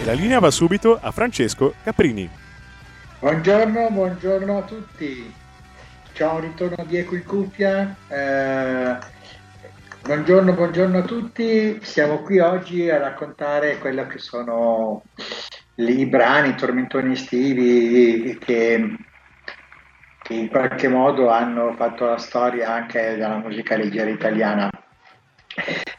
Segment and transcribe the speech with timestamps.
[0.00, 2.26] E la linea va subito a Francesco Caprini.
[3.18, 5.30] Buongiorno, buongiorno a tutti.
[6.14, 7.94] Ciao, ritorno di Cuffia.
[8.08, 8.96] Eh,
[10.02, 11.78] buongiorno, buongiorno a tutti.
[11.82, 15.02] Siamo qui oggi a raccontare quello che sono
[15.74, 18.96] i brani, i tormentoni estivi che
[20.28, 24.70] in qualche modo hanno fatto la storia anche della musica leggera italiana.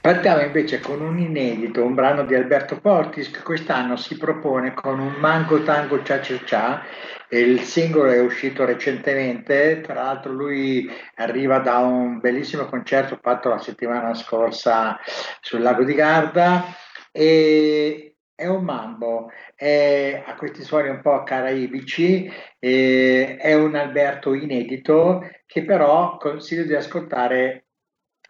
[0.02, 5.00] Partiamo invece con un inedito, un brano di Alberto Portis che quest'anno si propone con
[5.00, 6.84] un Mango Tango Cia Cia Cia.
[7.30, 13.60] Il singolo è uscito recentemente, tra l'altro lui arriva da un bellissimo concerto fatto la
[13.60, 14.98] settimana scorsa
[15.40, 16.66] sul lago di Garda
[17.12, 25.30] e è un mambo, è, ha questi suoni un po' caraibici, è un Alberto inedito
[25.46, 27.68] che però consiglio di ascoltare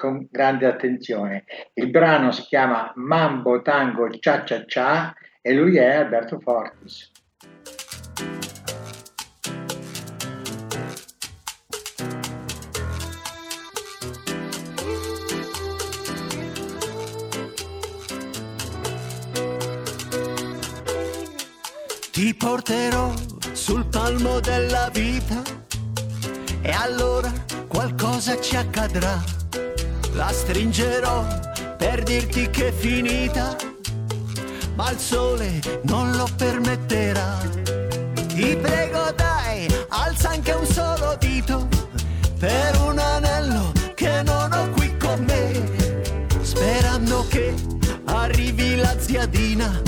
[0.02, 1.44] con grande attenzione.
[1.76, 7.12] Il brano si chiama Mambo Tango Cia Cia Cia e lui è Alberto Fortis.
[22.12, 23.14] Ti porterò
[23.52, 25.42] sul palmo della vita
[26.64, 27.32] e allora
[27.68, 29.41] qualcosa ci accadrà.
[30.14, 31.26] La stringerò
[31.78, 33.56] per dirti che è finita,
[34.76, 37.38] ma il sole non lo permetterà.
[38.28, 41.68] Ti prego dai, alza anche un solo dito
[42.40, 47.54] per un anello che non ho qui con me, sperando che
[48.06, 49.82] arrivi la ziadina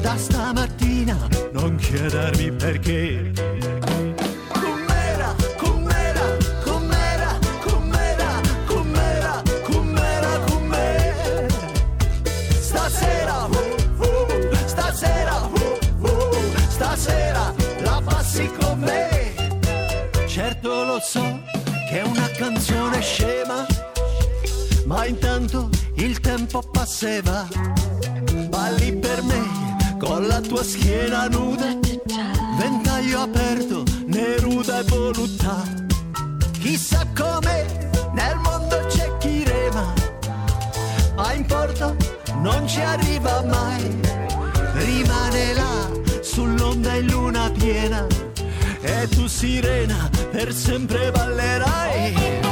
[0.00, 1.16] da stamattina
[1.52, 3.32] non chiedermi perché.
[16.94, 19.34] Uh, stasera la passi con me.
[20.26, 21.40] Certo lo so
[21.88, 23.66] che è una canzone scema,
[24.86, 27.46] ma intanto il tempo passeva.
[28.48, 31.76] Balli per me con la tua schiena nuda,
[32.58, 35.62] ventaglio aperto, neruda e voluttà.
[36.58, 39.92] Chissà come nel mondo c'è chi rema,
[41.16, 41.96] ma in porto
[42.40, 44.00] non ci arriva mai.
[44.74, 48.06] Rimane là sull'onda in luna piena
[48.80, 52.43] e tu sirena per sempre ballerai.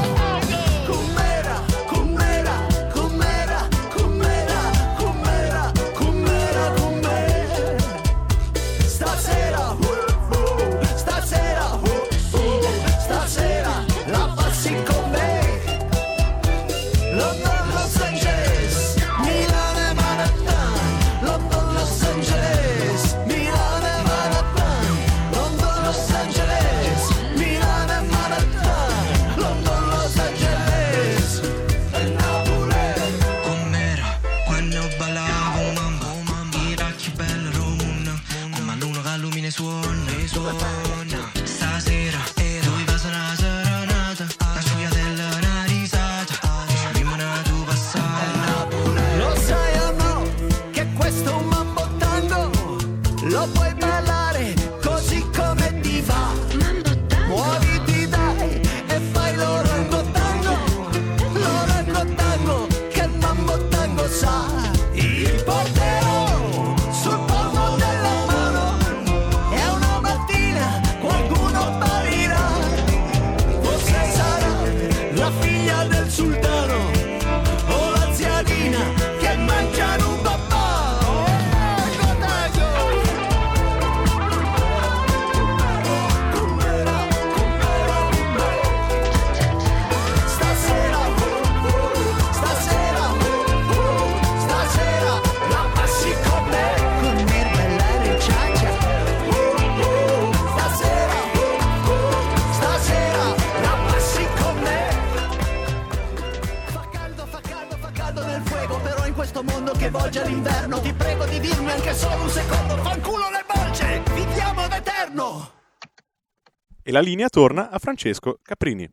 [116.93, 118.87] La linea torna a Francesco Caprini.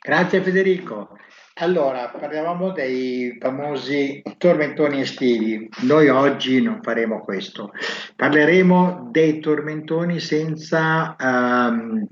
[0.00, 1.18] Grazie Federico.
[1.56, 5.68] Allora, parlavamo dei famosi tormentoni estivi.
[5.82, 7.72] Noi oggi non faremo questo.
[8.16, 12.08] Parleremo dei tormentoni senza, ehm,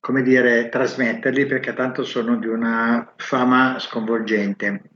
[0.00, 4.89] come dire, trasmetterli perché tanto sono di una fama sconvolgente.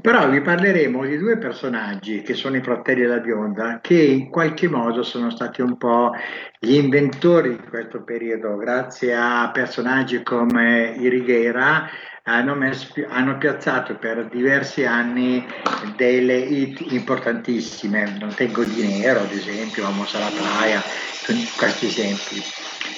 [0.00, 4.68] Però vi parleremo di due personaggi che sono i fratelli della bionda, che in qualche
[4.68, 6.12] modo sono stati un po'
[6.58, 11.88] gli inventori di questo periodo, grazie a personaggi come Irighiera
[12.24, 15.44] hanno, messo, hanno piazzato per diversi anni
[15.96, 20.82] delle hit importantissime, non tengo di nero ad esempio, Amos alla playa,
[21.56, 22.42] questi esempi,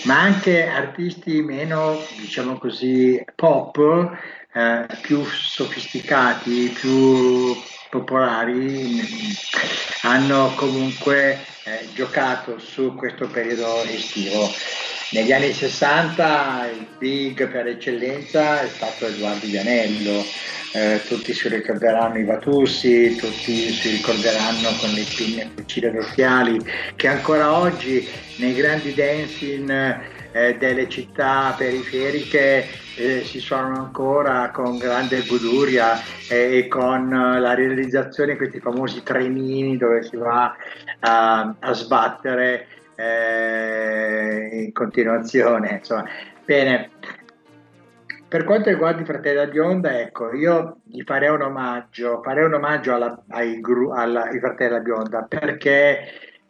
[0.04, 4.16] ma anche artisti meno, diciamo così, pop,
[4.56, 7.54] eh, più sofisticati, più
[7.90, 9.02] popolari,
[10.02, 14.50] hanno comunque eh, giocato su questo periodo estivo.
[15.10, 20.24] Negli anni 60 il big per eccellenza è stato Edoardo Vianello,
[20.72, 26.58] eh, tutti si ricorderanno i Vatussi, tutti si ricorderanno con le pinne fucile d'occhiali,
[26.96, 32.66] che ancora oggi nei grandi dancing eh, delle città periferiche
[32.96, 35.94] eh, si suonano ancora con grande goduria
[36.28, 40.54] eh, e con la realizzazione di questi famosi trenini dove si va
[41.00, 42.66] a, a sbattere
[42.96, 45.76] eh, in continuazione.
[45.78, 46.04] Insomma.
[46.44, 46.90] Bene,
[48.28, 52.54] per quanto riguarda i fratelli da bionda, ecco, io gli farei un omaggio, farei un
[52.54, 53.60] omaggio alla, ai,
[53.94, 56.00] alla, ai fratelli da bionda perché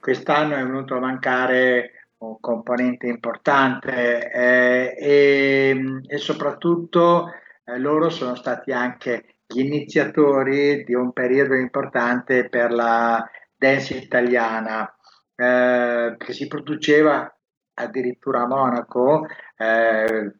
[0.00, 7.30] quest'anno è venuto a mancare un componente importante eh, e, e, soprattutto
[7.64, 13.24] eh, loro sono stati anche gli iniziatori di un periodo importante per la
[13.56, 14.90] dance italiana
[15.34, 17.30] eh, che si produceva
[17.74, 19.26] addirittura a Monaco.
[19.56, 20.32] Eh,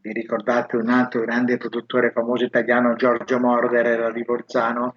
[0.00, 4.94] vi ricordate un altro grande produttore famoso italiano, Giorgio Morder, era di Bolzano,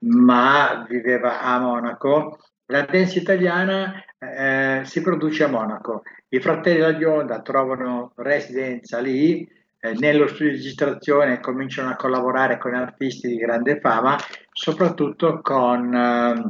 [0.00, 2.38] ma viveva a Monaco.
[2.66, 6.02] La dance italiana eh, si produce a Monaco.
[6.28, 9.46] I fratelli della Bionda trovano residenza lì,
[9.78, 14.16] eh, nello studio di registrazione cominciano a collaborare con artisti di grande fama,
[14.50, 16.46] soprattutto con eh,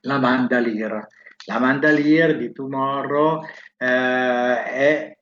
[0.00, 1.06] la Mandalira.
[1.46, 3.42] La Mandalier di Tomorrow
[3.78, 5.17] eh, è,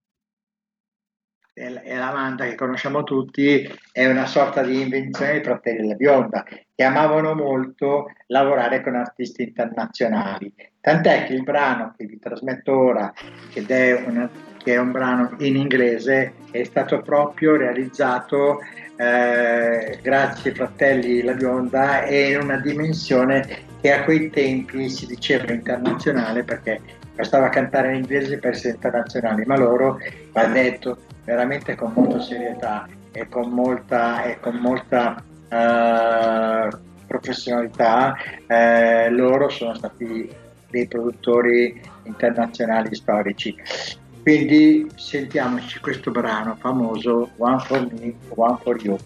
[1.57, 6.45] è la Manda che conosciamo tutti, è una sorta di invenzione dei fratelli della bionda
[6.45, 10.53] che amavano molto lavorare con artisti internazionali.
[10.79, 13.11] Tant'è che il brano che vi trasmetto ora,
[13.51, 14.29] che è, una,
[14.63, 18.61] che è un brano in inglese, è stato proprio realizzato
[18.97, 25.07] eh, grazie ai fratelli La Bionda e in una dimensione che a quei tempi si
[25.07, 26.81] diceva internazionale perché
[27.15, 29.99] bastava cantare in inglese per essere internazionali, ma loro,
[30.33, 38.15] va detto veramente con molta serietà e con molta, e con molta uh, professionalità,
[38.47, 40.29] eh, loro sono stati
[40.71, 43.55] dei produttori internazionali storici.
[44.23, 48.97] Quindi sentiamoci questo brano famoso One for Me, One for You,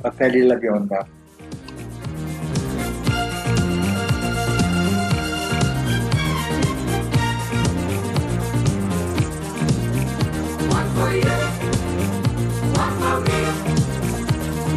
[0.00, 1.06] Fratelli della Bionda.
[11.14, 11.33] change your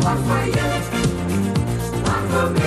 [0.07, 0.67] One for you,
[2.05, 2.66] one for me.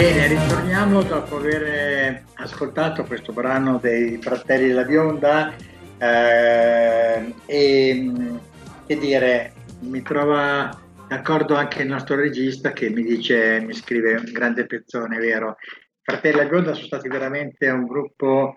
[0.00, 5.54] Bene, ritorniamo dopo aver ascoltato questo brano dei Fratelli della Bionda
[5.98, 8.40] eh, e mh,
[8.86, 10.70] che dire, mi trova
[11.06, 15.58] d'accordo anche il nostro regista che mi dice, mi scrive un grande pezzone, vero?
[16.00, 18.56] Fratelli della Bionda sono stati veramente un gruppo,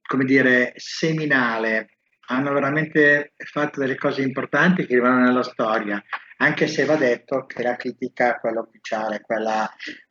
[0.00, 1.88] come dire, seminale,
[2.28, 6.00] hanno veramente fatto delle cose importanti che rimangono nella storia,
[6.36, 9.68] anche se va detto che la critica, quella ufficiale, quella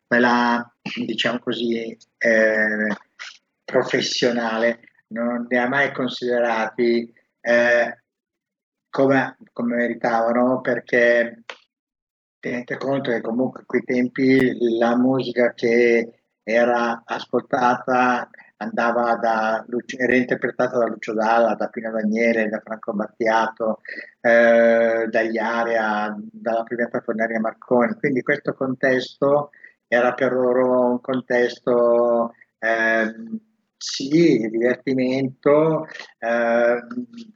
[0.07, 0.73] quella
[1.05, 2.95] diciamo così eh,
[3.63, 7.99] professionale non li ha mai considerati eh,
[8.89, 11.43] come, come meritavano perché
[12.39, 19.65] tenete conto che comunque a quei tempi la musica che era ascoltata andava da
[19.97, 23.81] era interpretata da Lucio Dalla, da Pino Daniele, da Franco Battiato,
[24.21, 27.95] eh, da Iaria, dalla prima Cornelia Marconi.
[27.95, 29.49] Quindi questo contesto
[29.87, 33.39] era per loro un contesto ehm,
[33.77, 35.87] sì, di divertimento,
[36.19, 36.87] ehm,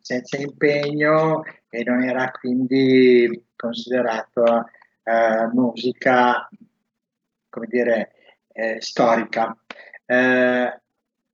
[0.02, 4.66] senza impegno e non era quindi considerato
[5.04, 6.50] eh, musica,
[7.50, 8.12] come dire,
[8.54, 9.56] eh, storica.
[10.06, 10.80] Eh,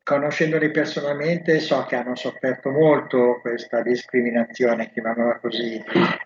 [0.03, 5.81] conoscendoli personalmente so che hanno sofferto molto questa discriminazione, chiamiamola così,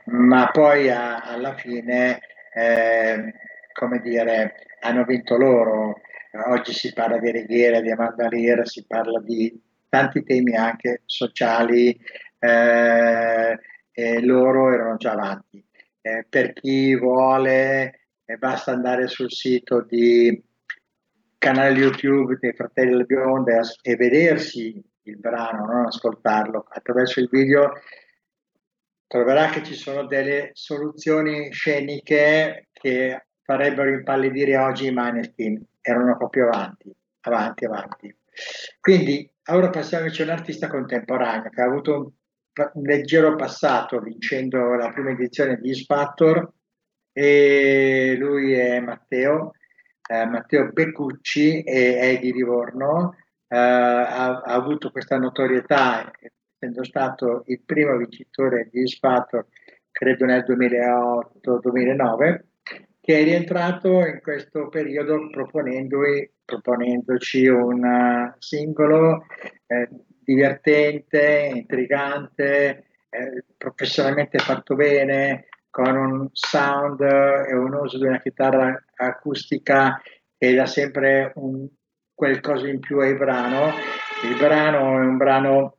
[0.05, 2.19] ma poi a- alla fine,
[2.53, 3.33] eh,
[3.73, 6.01] come dire, hanno vinto loro.
[6.47, 9.59] Oggi si parla di Righiera, di Amanda Lear, si parla di
[9.89, 11.97] tanti temi anche sociali
[12.37, 13.59] eh,
[13.91, 15.63] e loro erano già avanti.
[16.01, 20.41] Eh, per chi vuole eh, basta andare sul sito di
[21.37, 27.29] canale YouTube dei Fratelli del Biondo e, e vedersi il brano, non ascoltarlo attraverso il
[27.31, 27.73] video
[29.09, 36.49] troverà che ci sono delle soluzioni sceniche che farebbero impallidire oggi i Maneskin, erano proprio
[36.49, 38.15] avanti, avanti, avanti.
[38.79, 42.11] Quindi ora passiamo invece a contemporaneo che ha avuto un,
[42.73, 46.47] un leggero passato vincendo la prima edizione di X Factor
[47.11, 49.53] e lui è Matteo,
[50.07, 53.15] eh, Matteo Beccucci e è di Livorno,
[53.47, 56.11] eh, ha, ha avuto questa notorietà
[56.53, 59.47] essendo stato il primo vincitore di X Factor
[59.91, 62.48] credo nel 2008-2009
[63.09, 65.31] che è rientrato in questo periodo
[66.45, 69.25] proponendoci un uh, singolo
[69.65, 69.89] eh,
[70.23, 78.79] divertente, intrigante, eh, professionalmente fatto bene, con un sound e un uso di una chitarra
[78.97, 79.99] acustica
[80.37, 81.67] che dà sempre un,
[82.13, 83.73] qualcosa in più al brano.
[84.23, 85.77] Il brano è un brano,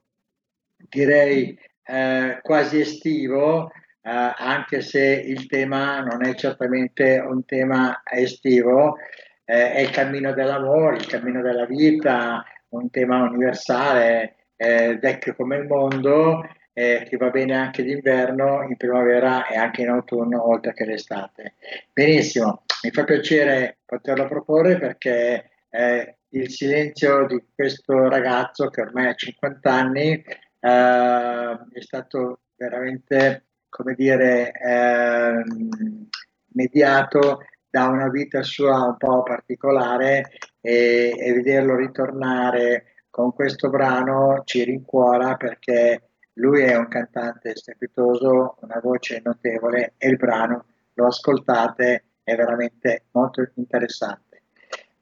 [0.77, 3.71] direi, eh, quasi estivo,
[4.03, 8.97] eh, anche se il tema non è certamente un tema estivo,
[9.45, 15.57] eh, è il cammino dell'amore, il cammino della vita, un tema universale, eh, vecchio come
[15.57, 16.43] il mondo,
[16.73, 21.55] eh, che va bene anche d'inverno, in primavera e anche in autunno, oltre che l'estate.
[21.93, 29.09] Benissimo, mi fa piacere poterlo proporre perché eh, il silenzio di questo ragazzo che ormai
[29.09, 36.09] ha 50 anni eh, è stato veramente come dire, ehm,
[36.53, 44.43] mediato da una vita sua un po' particolare e, e, vederlo ritornare con questo brano
[44.45, 51.07] ci rincuora perché lui è un cantante strepitoso, una voce notevole e il brano, lo
[51.07, 54.43] ascoltate, è veramente molto interessante.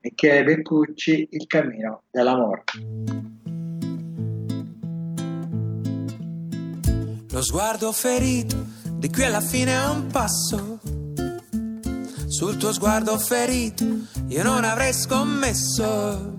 [0.01, 2.65] Michele Beccucci, Il cammino dell'amore.
[7.31, 8.57] Lo sguardo ferito,
[8.93, 10.81] di qui alla fine è un passo.
[12.27, 13.85] Sul tuo sguardo ferito,
[14.29, 16.39] io non avrei scommesso.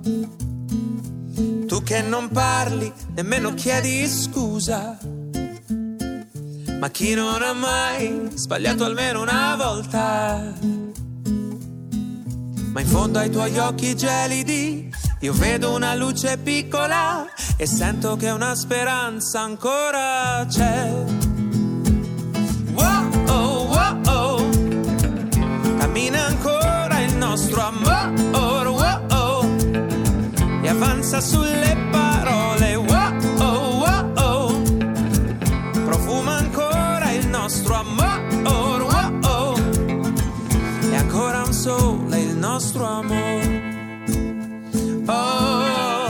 [1.67, 4.97] Tu che non parli, nemmeno chiedi scusa.
[6.79, 10.55] Ma chi non ha mai sbagliato almeno una volta?
[12.71, 14.89] Ma in fondo ai tuoi occhi gelidi
[15.21, 17.25] Io vedo una luce piccola
[17.57, 20.93] e sento che una speranza ancora c'è.
[22.71, 24.49] Wow, oh, wow, oh.
[25.77, 29.45] Cammina ancora il nostro amore, wow, oh.
[30.61, 34.61] E avanza sulle parole, wow, oh, wow, oh.
[35.83, 39.59] Profuma ancora il nostro amore, wow, oh.
[40.89, 43.48] E ancora un sole il nostro amore.
[45.11, 46.07] Oh,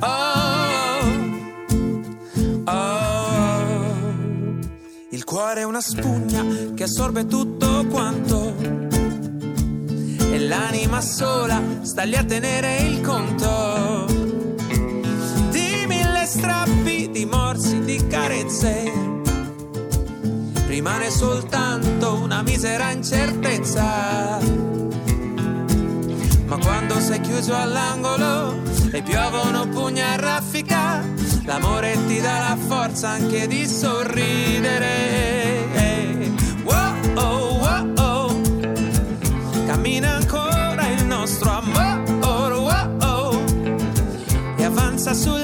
[0.00, 1.00] oh,
[2.66, 3.94] oh.
[5.08, 6.44] Il cuore è una spugna
[6.74, 8.54] che assorbe tutto quanto.
[10.32, 14.04] E l'anima sola sta lì a tenere il conto.
[15.48, 18.92] Di mille strappi, di morsi, di carezze.
[20.66, 24.89] Rimane soltanto una misera incertezza.
[26.60, 28.62] Quando sei chiuso all'angolo
[28.92, 31.02] e piovono pugna a raffica,
[31.44, 34.88] l'amore ti dà la forza anche di sorridere.
[36.64, 38.40] Wow, oh, wow, oh.
[39.66, 43.44] Cammina ancora il nostro amore, wow, oh.
[44.56, 45.39] E avanza sulle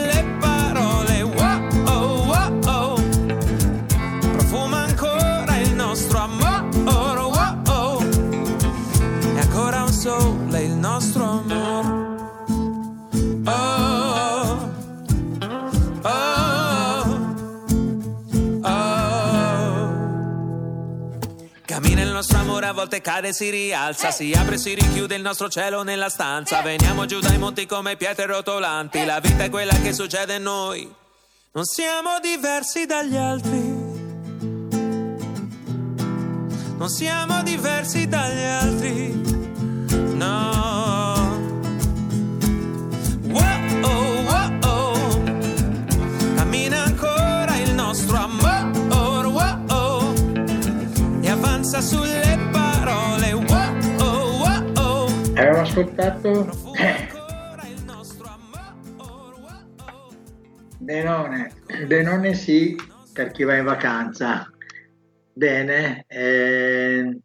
[22.17, 25.51] nostro amore, a volte cade e si rialza, si apre e si richiude il nostro
[25.51, 26.63] cielo nella stanza.
[26.63, 30.91] Veniamo giù dai monti come pietre rotolanti, la vita è quella che succede a noi.
[31.53, 33.61] Non siamo diversi dagli altri.
[36.79, 39.21] Non siamo diversi dagli altri.
[40.15, 40.85] No.
[51.79, 52.16] Sulle
[55.67, 56.49] ascoltato.
[60.79, 61.53] Denone.
[61.87, 62.77] Denone sì,
[63.13, 64.51] per chi va in vacanza.
[65.33, 67.19] Bene, eh,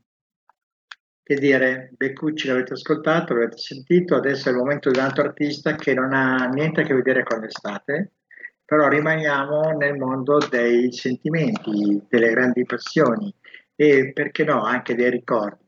[1.23, 5.75] che dire, Beccucci l'avete ascoltato, l'avete sentito, adesso è il momento di un altro artista
[5.75, 8.11] che non ha niente a che vedere con l'estate,
[8.65, 13.33] però rimaniamo nel mondo dei sentimenti, delle grandi passioni
[13.75, 15.60] e perché no, anche dei ricordi.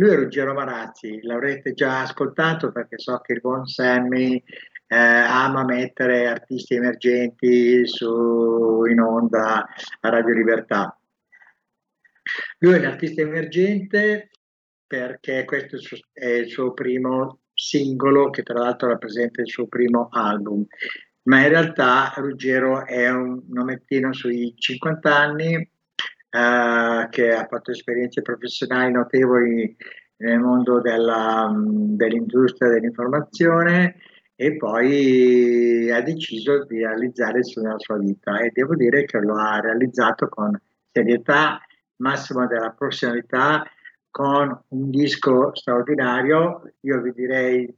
[0.00, 4.40] Lui è Ruggero Marazzi, l'avrete già ascoltato perché so che il buon Sammy
[4.86, 9.66] eh, ama mettere artisti emergenti su, in onda
[10.00, 10.96] a Radio Libertà.
[12.58, 14.30] Lui è un artista emergente
[14.86, 19.48] perché questo è il, suo, è il suo primo singolo che tra l'altro rappresenta il
[19.48, 20.64] suo primo album,
[21.22, 25.70] ma in realtà Ruggero è un nomettino sui 50 anni
[26.30, 29.76] eh, che ha fatto esperienze professionali notevoli
[30.18, 33.96] nel mondo della, dell'industria dell'informazione
[34.34, 39.58] e poi ha deciso di realizzare della sua vita e devo dire che lo ha
[39.58, 40.56] realizzato con
[40.92, 41.60] serietà,
[41.96, 43.64] massima della professionalità,
[44.10, 46.72] con un disco straordinario.
[46.80, 47.76] Io vi direi,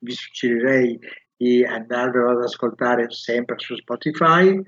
[0.00, 0.98] vi suggerirei
[1.36, 4.60] di andarvelo ad ascoltare sempre su Spotify.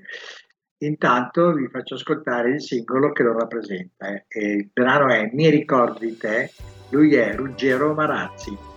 [0.83, 4.07] Intanto vi faccio ascoltare il singolo che lo rappresenta.
[4.27, 6.51] E il brano è Mi ricordi di te,
[6.89, 8.70] lui è Ruggero Marazzi.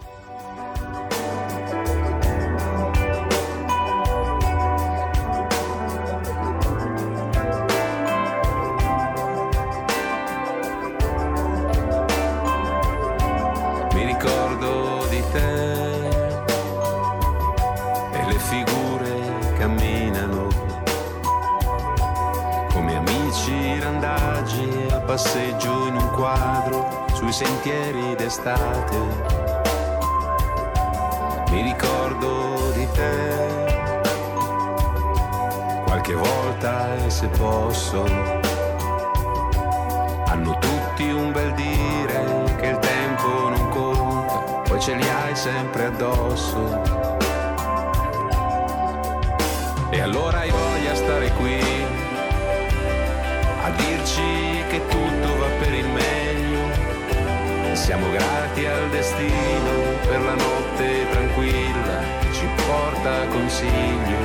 [25.14, 28.96] Passeggio in un quadro sui sentieri d'estate.
[31.50, 33.62] Mi ricordo di te
[35.84, 38.04] qualche volta e se posso
[40.26, 45.84] hanno tutti un bel dire che il tempo non conta, poi ce li hai sempre
[45.84, 46.82] addosso.
[49.90, 51.62] E allora hai voglia stare qui
[53.62, 54.63] a dirci
[57.84, 64.16] Siamo grati al destino per la notte tranquilla che ci porta consiglio.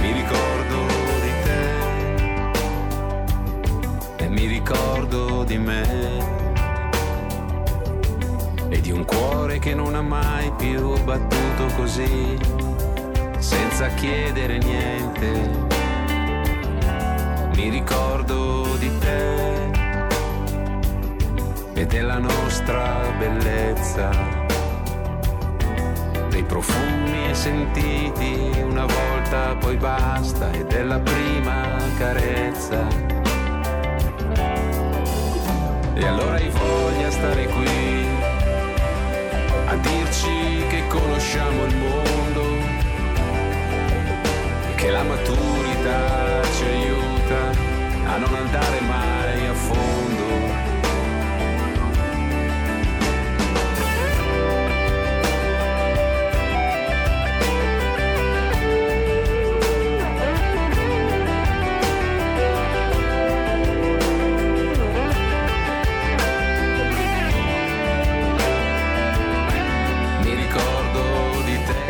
[0.00, 0.86] Mi ricordo
[1.22, 1.32] di
[4.16, 6.18] te e mi ricordo di me
[8.68, 12.36] e di un cuore che non ha mai più battuto così,
[13.38, 15.30] senza chiedere niente.
[17.54, 19.51] Mi ricordo di te
[21.82, 24.08] e della nostra bellezza,
[26.28, 32.86] dei profumi sentiti una volta, poi basta, e della prima carezza.
[35.94, 38.06] E allora hai voglia stare qui
[39.66, 42.44] a dirci che conosciamo il mondo,
[44.76, 47.40] che la maturità ci aiuta
[48.06, 50.21] a non andare mai a fondo.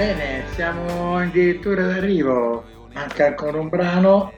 [0.02, 4.32] Bene, siamo addirittura d'arrivo, manca ancora un brano.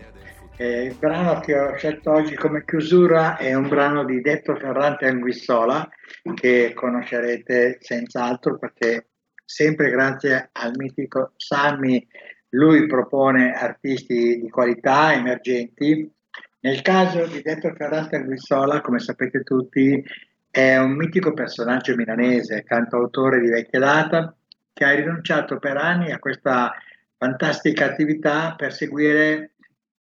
[0.58, 5.06] Eh, il brano che ho scelto oggi come chiusura è un brano di Detto Ferrante
[5.06, 5.88] Anguissola
[6.34, 9.06] che conoscerete senz'altro perché
[9.42, 12.06] sempre grazie al mitico Sammy
[12.50, 16.12] lui propone artisti di qualità emergenti.
[16.60, 20.04] Nel caso di Detto Ferrante Anguissola, come sapete tutti,
[20.50, 24.36] è un mitico personaggio milanese, cantautore di vecchia data,
[24.74, 26.74] che ha rinunciato per anni a questa
[27.16, 29.52] fantastica attività per seguire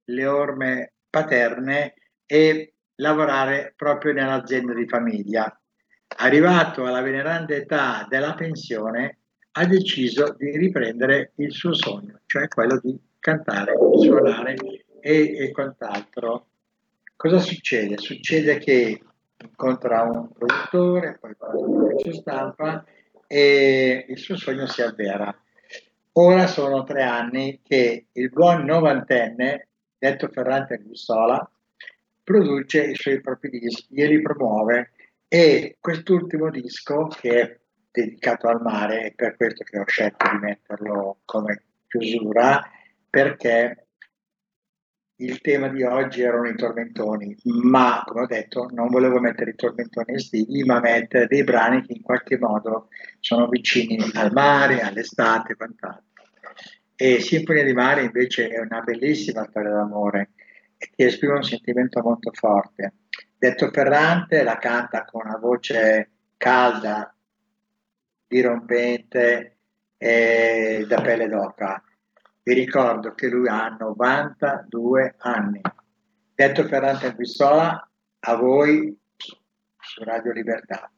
[0.06, 5.60] le orme paterne e lavorare proprio nell'azienda di famiglia.
[6.18, 9.18] Arrivato alla veneranda età della pensione,
[9.54, 14.56] ha deciso di riprendere il suo sogno, cioè quello di cantare, suonare
[15.02, 16.46] e, e quant'altro.
[17.16, 17.98] Cosa succede?
[17.98, 19.02] Succede che
[19.44, 22.86] incontra un produttore, poi fa un ufficio stampa
[23.32, 25.32] e il suo sogno si avvera.
[26.14, 29.68] Ora sono tre anni che il buon novantenne,
[30.00, 31.48] detto Ferrante Gussola,
[32.24, 34.92] produce i suoi propri dischi e li promuove
[35.28, 37.60] e quest'ultimo disco che è
[37.92, 42.68] dedicato al mare è per questo che ho scelto di metterlo come chiusura
[43.08, 43.89] perché
[45.22, 49.56] il tema di oggi erano i tormentoni, ma come ho detto non volevo mettere i
[49.56, 52.88] tormentoni estivi, ma mettere dei brani che in qualche modo
[53.20, 56.04] sono vicini al mare, all'estate e quant'altro.
[56.96, 60.32] E Sinfonia di mare invece è una bellissima storia d'amore
[60.78, 62.94] che esprime un sentimento molto forte.
[63.38, 67.14] Detto Ferrante la canta con una voce calda,
[68.26, 69.58] dirompente
[69.98, 71.84] e da pelle d'oca.
[72.42, 75.62] Vi ricordo che lui ha 92 anni.
[76.34, 77.90] Detto Ferrante Acquistola,
[78.22, 78.98] a voi
[79.80, 80.92] su Radio Libertà.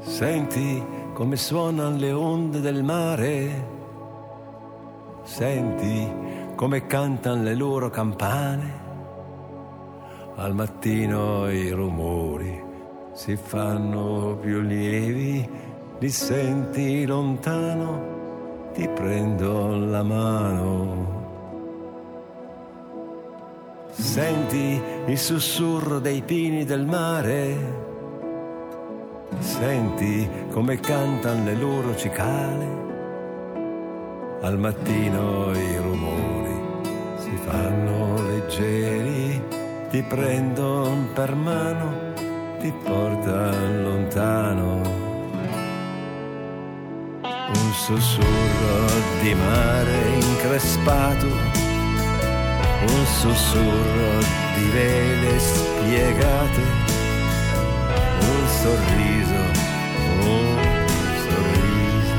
[0.00, 3.66] Senti come suonano le onde del mare,
[5.24, 6.08] senti
[6.54, 8.86] come cantano le loro campane.
[10.36, 12.62] Al mattino i rumori
[13.12, 15.48] si fanno più lievi,
[16.00, 21.16] li senti lontano, ti prendo la mano.
[23.90, 27.56] Senti il sussurro dei pini del mare,
[29.40, 32.86] senti come cantano le loro cicale.
[34.40, 36.60] Al mattino i rumori
[37.16, 39.42] si fanno leggeri,
[39.90, 41.92] ti prendono per mano,
[42.60, 45.07] ti portano lontano.
[47.50, 48.90] Un sussurro
[49.22, 54.18] di mare increspato, un sussurro
[54.54, 56.62] di vele spiegate,
[58.20, 59.40] un sorriso,
[60.20, 60.58] un
[61.24, 62.16] sorriso.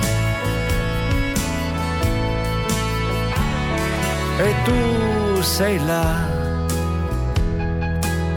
[4.39, 6.27] E tu sei là,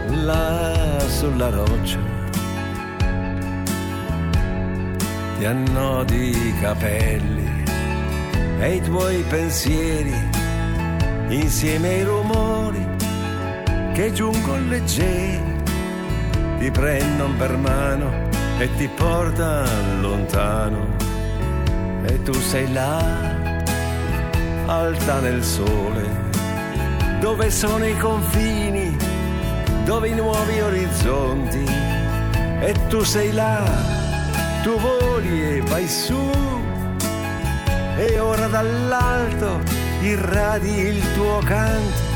[0.09, 1.99] là sulla roccia,
[5.37, 7.63] ti annodi i capelli.
[8.59, 10.15] E i tuoi pensieri
[11.29, 12.85] insieme ai rumori
[13.93, 15.61] che giungono leggeri
[16.59, 20.95] ti prendono per mano e ti portano lontano.
[22.05, 23.01] E tu sei là
[24.65, 26.31] alta nel sole
[27.19, 28.95] dove sono i confini
[29.85, 31.65] dove i nuovi orizzonti.
[32.61, 33.92] E tu sei là
[34.63, 36.31] tu voli e vai su.
[37.97, 39.61] E ora dall'alto
[40.01, 42.11] irradi il tuo canto.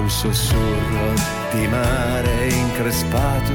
[0.00, 1.12] Un sussurro
[1.52, 3.52] di mare increspato.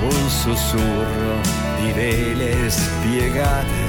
[0.00, 1.40] Un sussurro
[1.80, 3.82] di vele spiegate,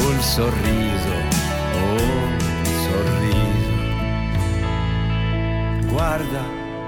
[0.00, 1.14] un sorriso,
[1.72, 2.36] un
[2.84, 3.76] sorriso.
[5.86, 6.42] Guarda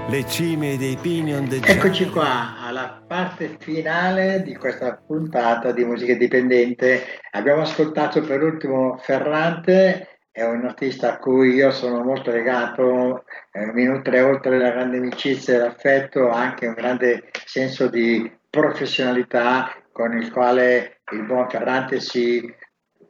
[0.09, 1.71] le cime dei pini ondeggianti.
[1.71, 7.03] Eccoci qua alla parte finale di questa puntata di musica indipendente.
[7.31, 13.71] Abbiamo ascoltato per ultimo Ferrante, è un artista a cui io sono molto legato, eh,
[13.73, 20.17] mi nutre oltre la grande amicizia e l'affetto anche un grande senso di professionalità con
[20.17, 22.41] il quale il buon Ferrante si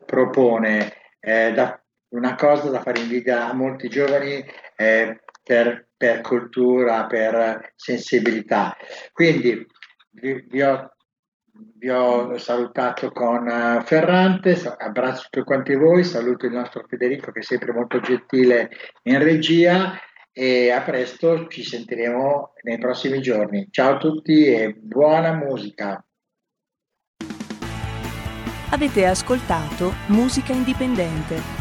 [0.05, 0.93] propone.
[1.19, 1.79] Eh, da,
[2.09, 4.43] una cosa da fare invidia a molti giovani
[4.75, 8.75] eh, per, per, cultura, per sensibilità.
[9.11, 9.63] Quindi
[10.09, 10.89] vi, vi, ho,
[11.77, 17.41] vi ho, salutato con uh, Ferrante, abbraccio tutti quanti voi, saluto il nostro Federico che
[17.41, 18.71] è sempre molto gentile
[19.03, 19.93] in regia
[20.33, 23.67] e a presto, ci sentiremo nei prossimi giorni.
[23.69, 26.03] Ciao a tutti e buona musica.
[28.71, 31.60] Avete ascoltato Musica Indipendente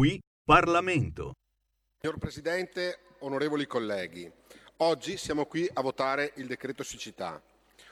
[0.00, 1.34] Qui Parlamento.
[2.00, 4.32] Signor Presidente, onorevoli colleghi,
[4.78, 7.38] oggi siamo qui a votare il decreto siccità,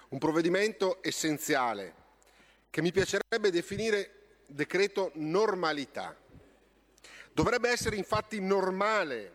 [0.09, 1.95] un provvedimento essenziale
[2.71, 6.17] che mi piacerebbe definire decreto normalità.
[7.31, 9.35] Dovrebbe essere infatti normale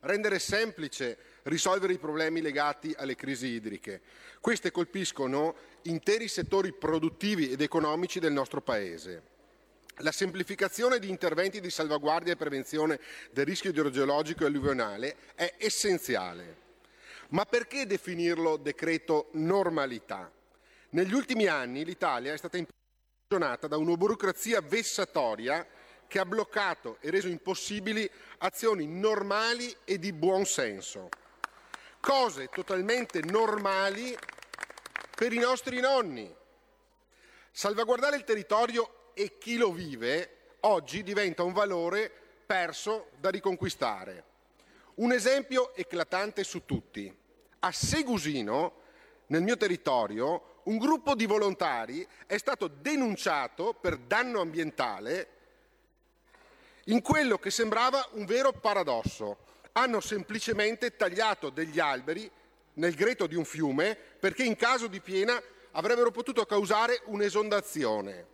[0.00, 4.00] rendere semplice risolvere i problemi legati alle crisi idriche.
[4.40, 9.32] Queste colpiscono interi settori produttivi ed economici del nostro Paese.
[9.98, 12.98] La semplificazione di interventi di salvaguardia e prevenzione
[13.30, 16.62] del rischio idrogeologico e alluvionale è essenziale.
[17.28, 20.30] Ma perché definirlo decreto normalità?
[20.90, 25.64] Negli ultimi anni l'Italia è stata impressionata da una burocrazia vessatoria
[26.08, 31.08] che ha bloccato e reso impossibili azioni normali e di buon senso.
[32.00, 34.16] Cose totalmente normali
[35.14, 36.34] per i nostri nonni.
[37.52, 42.10] Salvaguardare il territorio e chi lo vive oggi diventa un valore
[42.44, 44.24] perso da riconquistare.
[44.96, 47.12] Un esempio eclatante su tutti.
[47.60, 48.82] A Segusino,
[49.26, 55.28] nel mio territorio, un gruppo di volontari è stato denunciato per danno ambientale
[56.84, 59.38] in quello che sembrava un vero paradosso.
[59.72, 62.30] Hanno semplicemente tagliato degli alberi
[62.74, 65.40] nel greto di un fiume perché in caso di piena
[65.72, 68.32] avrebbero potuto causare un'esondazione.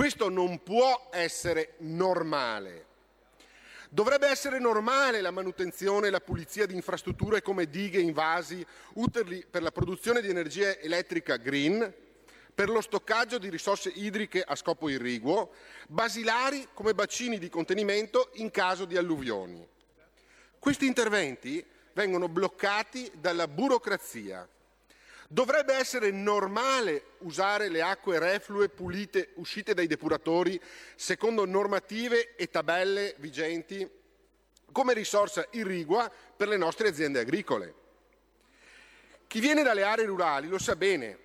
[0.00, 2.86] Questo non può essere normale.
[3.90, 9.60] Dovrebbe essere normale la manutenzione e la pulizia di infrastrutture come dighe, invasi, utili per
[9.60, 11.94] la produzione di energia elettrica green,
[12.54, 15.50] per lo stoccaggio di risorse idriche a scopo irriguo,
[15.86, 19.68] basilari come bacini di contenimento in caso di alluvioni.
[20.58, 24.48] Questi interventi vengono bloccati dalla burocrazia
[25.32, 30.60] Dovrebbe essere normale usare le acque reflue pulite uscite dai depuratori
[30.96, 33.88] secondo normative e tabelle vigenti
[34.72, 37.74] come risorsa irrigua per le nostre aziende agricole.
[39.28, 41.18] Chi viene dalle aree rurali lo sa bene,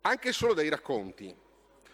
[0.00, 1.32] anche solo dai racconti.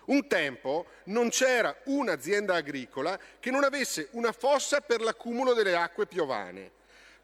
[0.06, 6.06] Un tempo non c'era un'azienda agricola che non avesse una fossa per l'accumulo delle acque
[6.06, 6.70] piovane.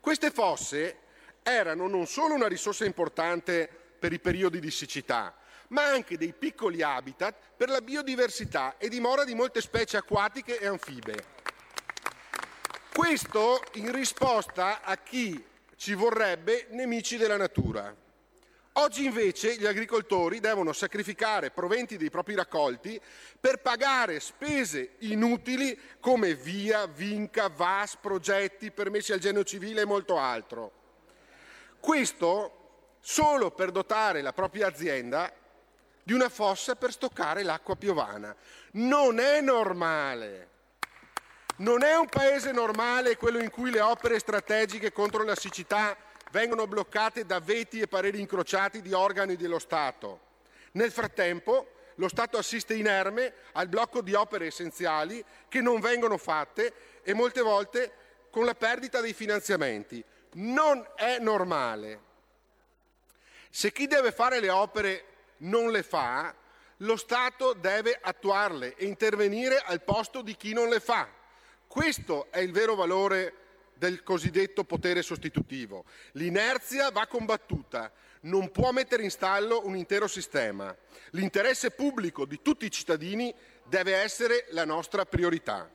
[0.00, 1.06] Queste fosse
[1.50, 5.34] erano non solo una risorsa importante per i periodi di siccità,
[5.68, 10.66] ma anche dei piccoli habitat per la biodiversità e dimora di molte specie acquatiche e
[10.66, 11.36] anfibe.
[12.94, 15.44] Questo in risposta a chi
[15.76, 17.94] ci vorrebbe nemici della natura.
[18.72, 23.00] Oggi invece gli agricoltori devono sacrificare proventi dei propri raccolti
[23.40, 30.16] per pagare spese inutili come via, vinca, VAS, progetti, permessi al genio civile e molto
[30.16, 30.77] altro.
[31.80, 35.32] Questo solo per dotare la propria azienda
[36.02, 38.34] di una fossa per stoccare l'acqua piovana.
[38.72, 40.48] Non è normale.
[41.56, 45.96] Non è un paese normale quello in cui le opere strategiche contro la siccità
[46.30, 50.20] vengono bloccate da veti e pareri incrociati di organi dello Stato.
[50.72, 57.00] Nel frattempo lo Stato assiste inerme al blocco di opere essenziali che non vengono fatte
[57.02, 57.92] e molte volte
[58.30, 60.04] con la perdita dei finanziamenti.
[60.32, 62.06] Non è normale.
[63.50, 65.04] Se chi deve fare le opere
[65.38, 66.34] non le fa,
[66.78, 71.08] lo Stato deve attuarle e intervenire al posto di chi non le fa.
[71.66, 73.34] Questo è il vero valore
[73.74, 75.84] del cosiddetto potere sostitutivo.
[76.12, 80.76] L'inerzia va combattuta, non può mettere in stallo un intero sistema.
[81.10, 85.70] L'interesse pubblico di tutti i cittadini deve essere la nostra priorità.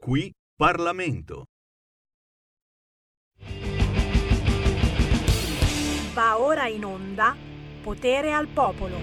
[0.00, 1.44] Qui Parlamento.
[6.14, 7.36] Va ora in onda
[7.82, 8.96] Potere al Popolo.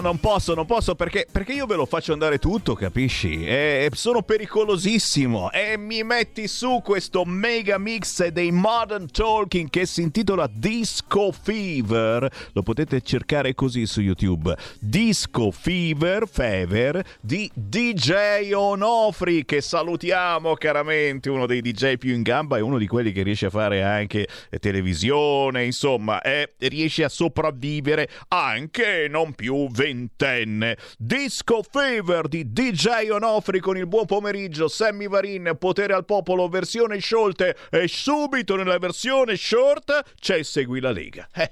[0.00, 2.74] No, no, no, non posso, non posso perché, perché io ve lo faccio andare tutto,
[2.74, 3.44] capisci?
[3.44, 10.02] E sono pericolosissimo e mi metti su questo mega mix dei Modern Talking che si
[10.02, 12.28] intitola Disco Fever.
[12.52, 14.56] Lo potete cercare così su YouTube.
[14.78, 22.56] Disco Fever, Fever di DJ Onofri che salutiamo caramente, uno dei DJ più in gamba
[22.56, 24.26] e uno di quelli che riesce a fare anche
[24.60, 30.78] televisione, insomma, e riesce a sopravvivere anche non più ventenne.
[30.96, 37.00] Disco Fever di DJ Onofri con il buon pomeriggio, Sammy Varin, Potere al Popolo, versione
[37.00, 41.28] short e subito nella versione short c'è Segui la Lega.
[41.34, 41.50] Eh.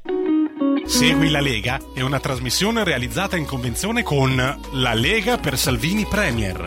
[0.84, 4.36] Segui la Lega è una trasmissione realizzata in convenzione con
[4.72, 6.66] La Lega per Salvini Premier.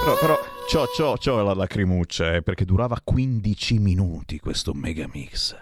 [0.00, 0.38] Però, però
[0.70, 5.56] c'ho, c'ho, c'ho la lacrimuccia eh, perché durava 15 minuti questo mega mix.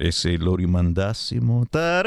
[0.00, 1.64] E se lo rimandassimo?
[1.72, 2.02] Ma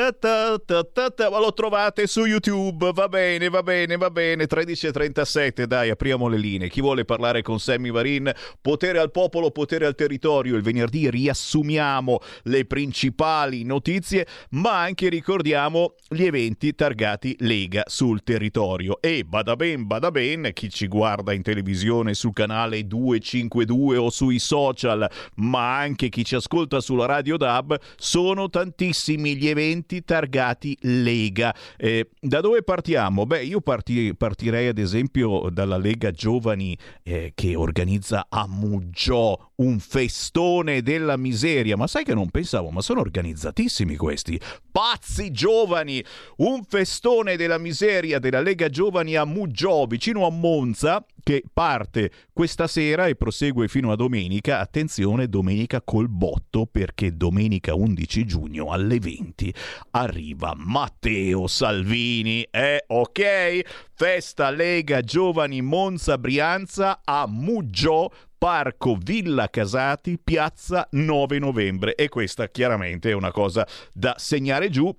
[1.40, 2.90] lo trovate su YouTube.
[2.94, 4.46] Va bene, va bene, va bene.
[4.46, 6.70] 13.37, dai, apriamo le linee.
[6.70, 8.32] Chi vuole parlare con Sammy Varin?
[8.62, 10.56] Potere al popolo, potere al territorio.
[10.56, 19.02] Il venerdì riassumiamo le principali notizie, ma anche ricordiamo gli eventi targati Lega sul territorio.
[19.02, 24.40] E bada ben, bada ben, chi ci guarda in televisione sul canale 252 o sui
[24.40, 31.54] social, ma anche chi ci ascolta sulla radio DAB, sono tantissimi gli eventi targati Lega.
[31.78, 33.26] Eh, da dove partiamo?
[33.26, 39.80] Beh, io parti, partirei ad esempio dalla Lega Giovani eh, che organizza a Muggiò un
[39.80, 41.78] festone della miseria.
[41.78, 44.40] Ma sai che non pensavo, ma sono organizzatissimi questi.
[44.72, 46.04] Pazzi giovani!
[46.38, 52.68] Un festone della miseria della Lega Giovani a Muggiò, vicino a Monza, che parte questa
[52.68, 54.60] sera e prosegue fino a domenica.
[54.60, 59.54] Attenzione, domenica col botto perché domenica 11 giugno alle 20
[59.92, 62.44] arriva Matteo Salvini.
[62.50, 63.62] Eh, ok?
[63.94, 68.12] Festa Lega Giovani Monza Brianza a Muggio.
[68.38, 71.94] Parco Villa Casati, piazza 9 novembre.
[71.94, 74.92] E questa chiaramente è una cosa da segnare giù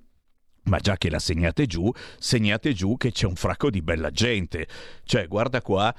[0.64, 4.68] ma già che la segnate giù, segnate giù che c'è un fracco di bella gente.
[5.04, 5.92] Cioè, guarda qua,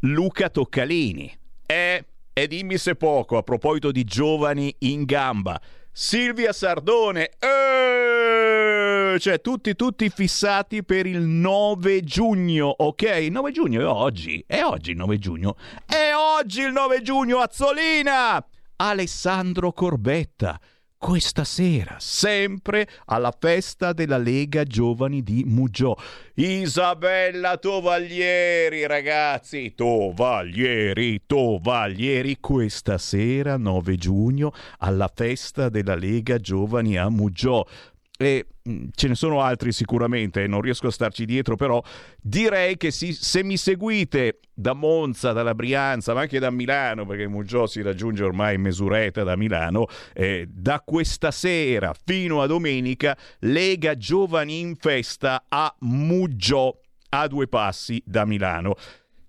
[0.00, 1.36] Luca Toccalini.
[1.66, 5.60] E, e dimmi se poco, a proposito di giovani in gamba.
[5.92, 7.30] Silvia Sardone.
[7.38, 13.02] Eh, cioè, tutti, tutti fissati per il 9 giugno, ok?
[13.30, 14.42] 9 giugno è oggi.
[14.46, 15.56] È oggi il 9 giugno.
[15.84, 18.44] È oggi il 9 giugno, Azzolina!
[18.76, 20.58] Alessandro Corbetta
[21.00, 25.96] questa sera, sempre alla festa della Lega Giovani di Muggio.
[26.34, 37.08] Isabella Tovaglieri, ragazzi, Tovaglieri, Tovaglieri, questa sera, 9 giugno, alla festa della Lega Giovani a
[37.08, 37.66] Muggio
[38.20, 41.82] e mm, ce ne sono altri sicuramente, non riesco a starci dietro, però
[42.20, 47.26] direi che si, se mi seguite da Monza, dalla Brianza, ma anche da Milano, perché
[47.26, 53.16] Muggio si raggiunge ormai in mesuretta da Milano, eh, da questa sera fino a domenica,
[53.38, 58.74] Lega Giovani in festa a Muggio, a due passi da Milano.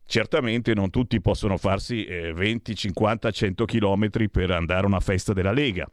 [0.05, 5.31] Certamente non tutti possono farsi eh, 20, 50, 100 km per andare a una festa
[5.31, 5.87] della Lega.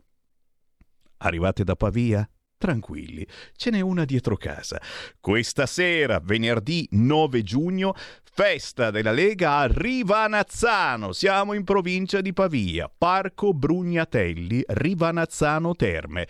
[1.19, 2.29] Arrivate da Pavia?
[2.59, 3.25] Tranquilli,
[3.57, 4.81] ce n'è una dietro casa.
[5.21, 7.95] Questa sera, venerdì 9 giugno,
[8.25, 11.13] festa della Lega a Rivanazzano.
[11.13, 16.27] Siamo in provincia di Pavia, Parco Brugnatelli, Rivanazzano Terme.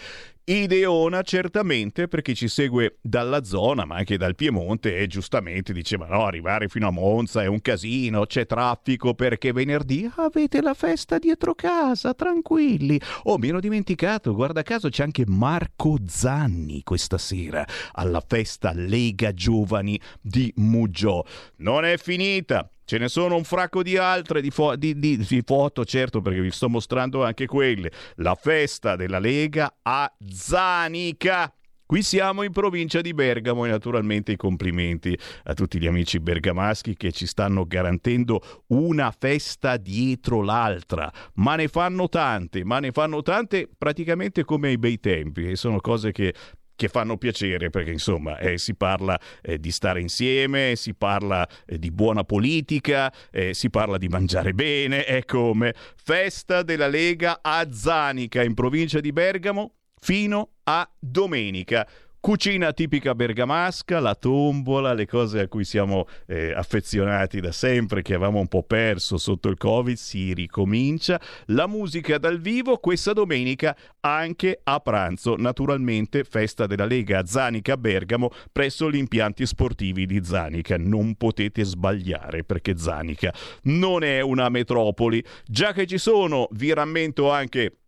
[0.50, 6.06] Ideona certamente per chi ci segue dalla zona, ma anche dal Piemonte e giustamente diceva
[6.06, 11.18] no, arrivare fino a Monza è un casino, c'è traffico perché venerdì avete la festa
[11.18, 12.98] dietro casa, tranquilli.
[13.24, 19.34] Oh, mi ero dimenticato, guarda caso c'è anche Marco Zanni questa sera alla festa Lega
[19.34, 21.26] Giovani di Muggio.
[21.56, 25.42] Non è finita, Ce ne sono un fracco di altre di, fo- di, di, di,
[25.44, 27.92] foto, certo, perché vi sto mostrando anche quelle.
[28.14, 31.52] La festa della Lega a Zanica.
[31.84, 35.14] Qui siamo in provincia di Bergamo e naturalmente i complimenti
[35.44, 41.12] a tutti gli amici bergamaschi che ci stanno garantendo una festa dietro l'altra.
[41.34, 45.78] Ma ne fanno tante, ma ne fanno tante praticamente come ai bei tempi e sono
[45.80, 46.32] cose che
[46.78, 51.76] che fanno piacere perché insomma eh, si parla eh, di stare insieme, si parla eh,
[51.76, 57.66] di buona politica, eh, si parla di mangiare bene, è come festa della Lega a
[57.72, 61.84] Zanica in provincia di Bergamo fino a domenica.
[62.28, 68.12] Cucina tipica bergamasca, la tombola, le cose a cui siamo eh, affezionati da sempre, che
[68.12, 71.18] avevamo un po' perso sotto il Covid, si ricomincia.
[71.46, 75.36] La musica dal vivo questa domenica anche a pranzo.
[75.38, 80.76] Naturalmente festa della Lega Zanica Bergamo presso gli impianti sportivi di Zanica.
[80.76, 85.24] Non potete sbagliare perché Zanica non è una metropoli.
[85.46, 87.78] Già che ci sono, vi rammento anche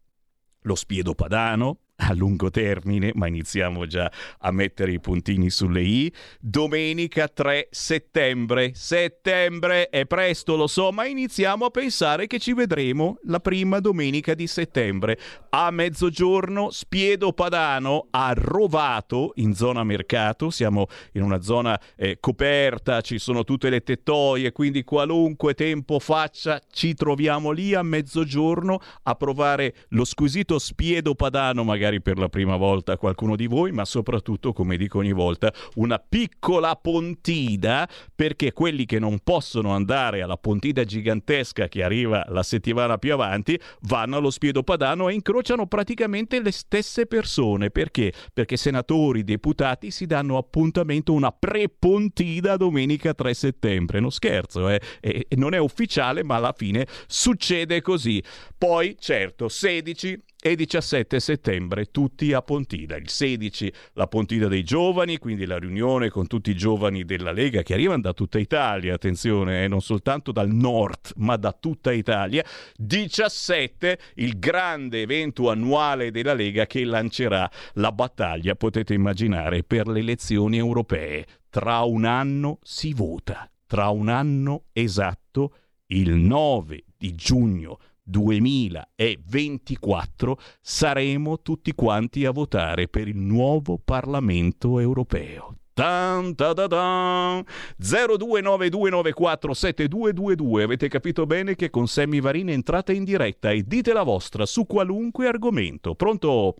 [0.63, 6.13] lo Spiedo Padano, a lungo termine, ma iniziamo già a mettere i puntini sulle i.
[6.41, 8.73] Domenica 3 settembre.
[8.75, 14.35] Settembre è presto, lo so, ma iniziamo a pensare che ci vedremo la prima domenica
[14.35, 15.19] di settembre.
[15.51, 20.51] A mezzogiorno, Spiedo Padano a Rovato, in zona mercato.
[20.51, 26.61] Siamo in una zona eh, coperta, ci sono tutte le tettoie, quindi qualunque tempo faccia,
[26.71, 32.29] ci troviamo lì a mezzogiorno a provare lo squisito Spiedo Padano, magari magari per la
[32.29, 38.53] prima volta qualcuno di voi, ma soprattutto, come dico ogni volta, una piccola pontida perché
[38.53, 44.19] quelli che non possono andare alla pontida gigantesca che arriva la settimana più avanti vanno
[44.19, 47.71] allo Spiedo Padano e incrociano praticamente le stesse persone.
[47.71, 48.13] Perché?
[48.33, 54.01] Perché senatori, deputati si danno appuntamento una pre-pontida domenica 3 settembre.
[54.01, 54.81] Non scherzo, eh?
[55.01, 58.23] e non è ufficiale, ma alla fine succede così.
[58.57, 62.97] Poi, certo, 16 e 17 settembre tutti a Pontida.
[62.97, 67.63] Il 16 la Pontida dei giovani, quindi la riunione con tutti i giovani della Lega
[67.63, 72.45] che arrivano da tutta Italia, attenzione, eh, non soltanto dal nord, ma da tutta Italia.
[72.77, 80.01] 17 il grande evento annuale della Lega che lancerà la battaglia, potete immaginare, per le
[80.01, 81.27] elezioni europee.
[81.51, 85.55] Tra un anno si vota, tra un anno esatto,
[85.87, 95.55] il 9 di giugno 2024 saremo tutti quanti a votare per il nuovo Parlamento europeo.
[95.73, 97.43] Tan, ta, ta, tan.
[97.81, 104.45] 0292947222 avete capito bene che con Sammy Varin entrate in diretta e dite la vostra
[104.45, 105.95] su qualunque argomento.
[105.95, 106.57] Pronto?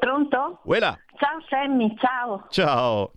[0.00, 0.62] Pronto?
[0.64, 0.98] Uela.
[1.16, 2.46] Ciao Sammy, ciao.
[2.48, 3.12] Ciao.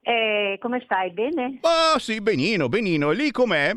[0.00, 1.12] Eh, come stai?
[1.12, 1.58] Bene?
[1.60, 3.10] Ah sì, benino, benino.
[3.10, 3.76] E lì com'è?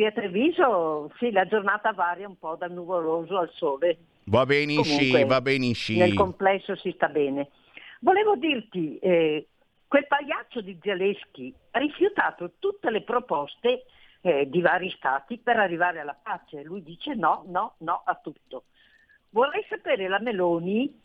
[0.00, 3.98] Qui a Treviso, sì, la giornata varia un po' dal nuvoloso al sole.
[4.24, 5.98] Va Comunque, va benisci.
[5.98, 7.50] Nel complesso si sta bene.
[8.00, 9.46] Volevo dirti, eh,
[9.86, 13.84] quel pagliaccio di Zaleschi ha rifiutato tutte le proposte
[14.22, 16.62] eh, di vari stati per arrivare alla pace.
[16.62, 18.64] Lui dice no, no, no a tutto.
[19.28, 20.98] Vorrei sapere la Meloni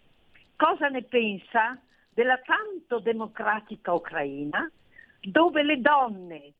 [0.55, 1.77] cosa ne pensa
[2.13, 4.71] della tanto democratica Ucraina,
[5.19, 6.53] dove le donne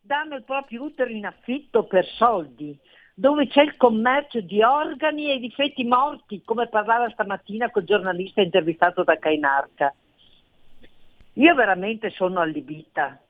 [0.00, 2.78] danno il proprio utero in affitto per soldi,
[3.14, 8.40] dove c'è il commercio di organi e di feti morti, come parlava stamattina col giornalista
[8.40, 9.94] intervistato da Cainarca.
[11.34, 13.20] Io veramente sono allibita.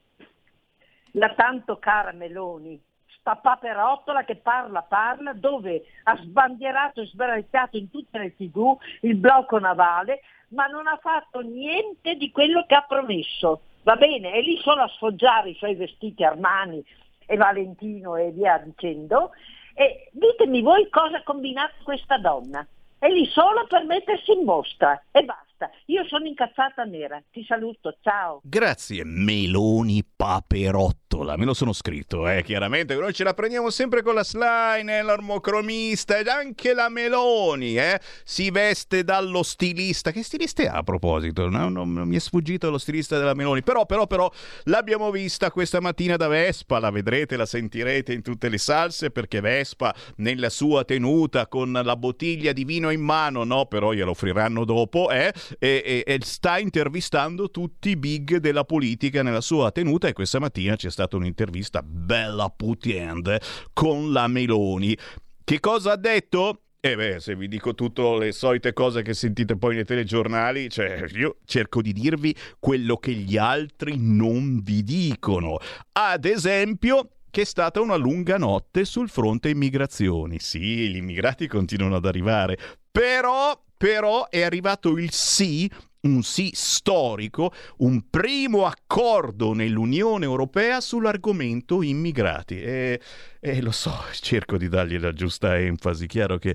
[1.14, 2.80] La tanto cara Meloni,
[3.18, 9.16] sta paperottola che parla, parla, dove ha sbandierato e sbraitato in tutte le tv il
[9.16, 13.62] blocco navale, ma non ha fatto niente di quello che ha promesso.
[13.82, 16.84] Va bene, è lì solo a sfoggiare i suoi vestiti Armani
[17.26, 19.30] e Valentino e via dicendo.
[19.74, 22.66] E ditemi voi cosa ha combinato questa donna.
[22.98, 25.49] È lì solo per mettersi in mostra e basta.
[25.86, 27.22] Io sono incazzata nera.
[27.30, 28.40] Ti saluto, ciao.
[28.44, 31.36] Grazie, Meloni Paperottola.
[31.36, 32.94] Me lo sono scritto, eh, chiaramente.
[32.94, 38.00] Noi ce la prendiamo sempre con la slime, l'armocromista ed anche la Meloni, eh.
[38.24, 40.12] Si veste dallo stilista.
[40.12, 41.48] Che stilista è a proposito?
[41.48, 43.62] No, non, non mi è sfuggito lo stilista della Meloni.
[43.62, 44.30] Però, però, però,
[44.64, 46.78] l'abbiamo vista questa mattina da Vespa.
[46.78, 51.96] La vedrete, la sentirete in tutte le salse perché Vespa, nella sua tenuta, con la
[51.96, 56.58] bottiglia di vino in mano, no, però glielo offriranno dopo, eh e, e, e, sta
[56.58, 61.82] intervistando tutti i big della politica nella sua tenuta e questa mattina c'è stata un'intervista
[61.82, 63.40] bella putiende
[63.72, 64.96] con la Meloni.
[65.44, 66.62] Che cosa ha detto?
[66.82, 70.70] E eh beh, se vi dico tutte le solite cose che sentite poi nei telegiornali,
[70.70, 75.58] cioè io cerco di dirvi quello che gli altri non vi dicono.
[75.92, 80.38] Ad esempio, che è stata una lunga notte sul fronte immigrazioni.
[80.38, 82.56] Sì, gli immigrati continuano ad arrivare,
[82.90, 85.70] però però è arrivato il sì
[86.02, 92.60] un sì storico, un primo accordo nell'Unione Europea sull'argomento immigrati.
[92.60, 93.00] E,
[93.40, 96.06] e, lo so, cerco di dargli la giusta enfasi.
[96.06, 96.54] Chiaro che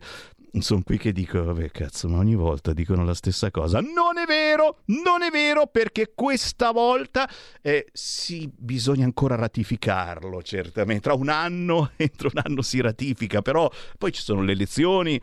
[0.59, 3.79] sono qui che dico, vabbè cazzo, ma ogni volta dicono la stessa cosa.
[3.79, 7.29] Non è vero, non è vero, perché questa volta
[7.61, 11.01] eh, sì, bisogna ancora ratificarlo, certamente.
[11.01, 15.19] Tra un anno, entro un anno si ratifica, però poi ci sono le elezioni,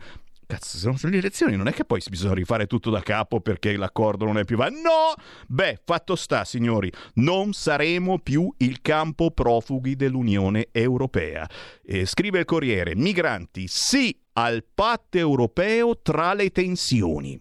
[0.53, 3.41] Cazzo, se non sono le elezioni, non è che poi bisogna rifare tutto da capo
[3.41, 4.81] perché l'accordo non è più valido.
[4.81, 5.13] No!
[5.47, 11.49] Beh, fatto sta, signori, non saremo più il campo profughi dell'Unione Europea.
[11.83, 17.39] Eh, scrive il Corriere: migranti, sì al patto europeo tra le tensioni.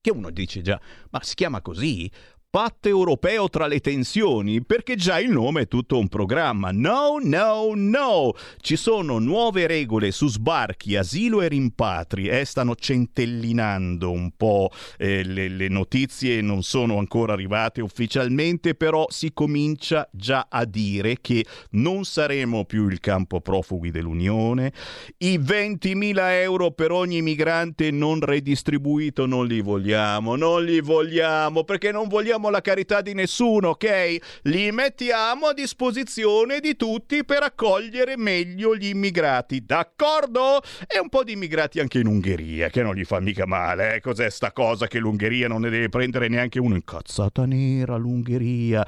[0.00, 0.80] Che uno dice già,
[1.10, 2.10] ma si chiama così?
[2.52, 6.70] Patto europeo tra le tensioni, perché già il nome è tutto un programma.
[6.70, 8.34] No, no, no!
[8.60, 12.28] Ci sono nuove regole su sbarchi, asilo e rimpatri.
[12.28, 19.06] Eh, stanno centellinando un po' eh, le, le notizie, non sono ancora arrivate ufficialmente, però
[19.08, 24.74] si comincia già a dire che non saremo più il campo profughi dell'Unione.
[25.16, 31.90] I 20.000 euro per ogni migrante non redistribuito non li vogliamo, non li vogliamo perché
[31.90, 34.40] non vogliamo la carità di nessuno, ok?
[34.42, 40.60] Li mettiamo a disposizione di tutti per accogliere meglio gli immigrati, d'accordo?
[40.86, 44.00] E un po' di immigrati anche in Ungheria, che non gli fa mica male, eh?
[44.00, 46.74] Cos'è sta cosa che l'Ungheria non ne deve prendere neanche uno?
[46.74, 48.86] Incazzata nera l'Ungheria.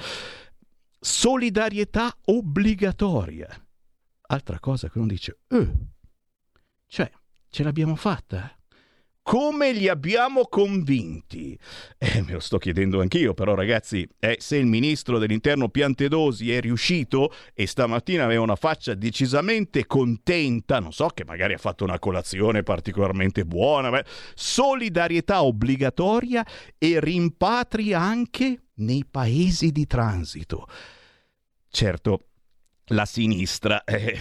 [0.98, 3.48] Solidarietà obbligatoria.
[4.26, 5.70] Altra cosa che uno dice, eh,
[6.86, 7.11] cioè,
[7.50, 8.53] ce l'abbiamo fatta?
[9.24, 11.58] Come li abbiamo convinti?
[11.96, 16.60] Eh, me lo sto chiedendo anch'io, però ragazzi, eh, se il ministro dell'interno Piantedosi è
[16.60, 21.98] riuscito e stamattina aveva una faccia decisamente contenta, non so che magari ha fatto una
[21.98, 24.04] colazione particolarmente buona, beh,
[24.34, 26.46] solidarietà obbligatoria
[26.76, 30.68] e rimpatri anche nei paesi di transito.
[31.70, 32.26] Certo,
[32.89, 34.18] la sinistra eh,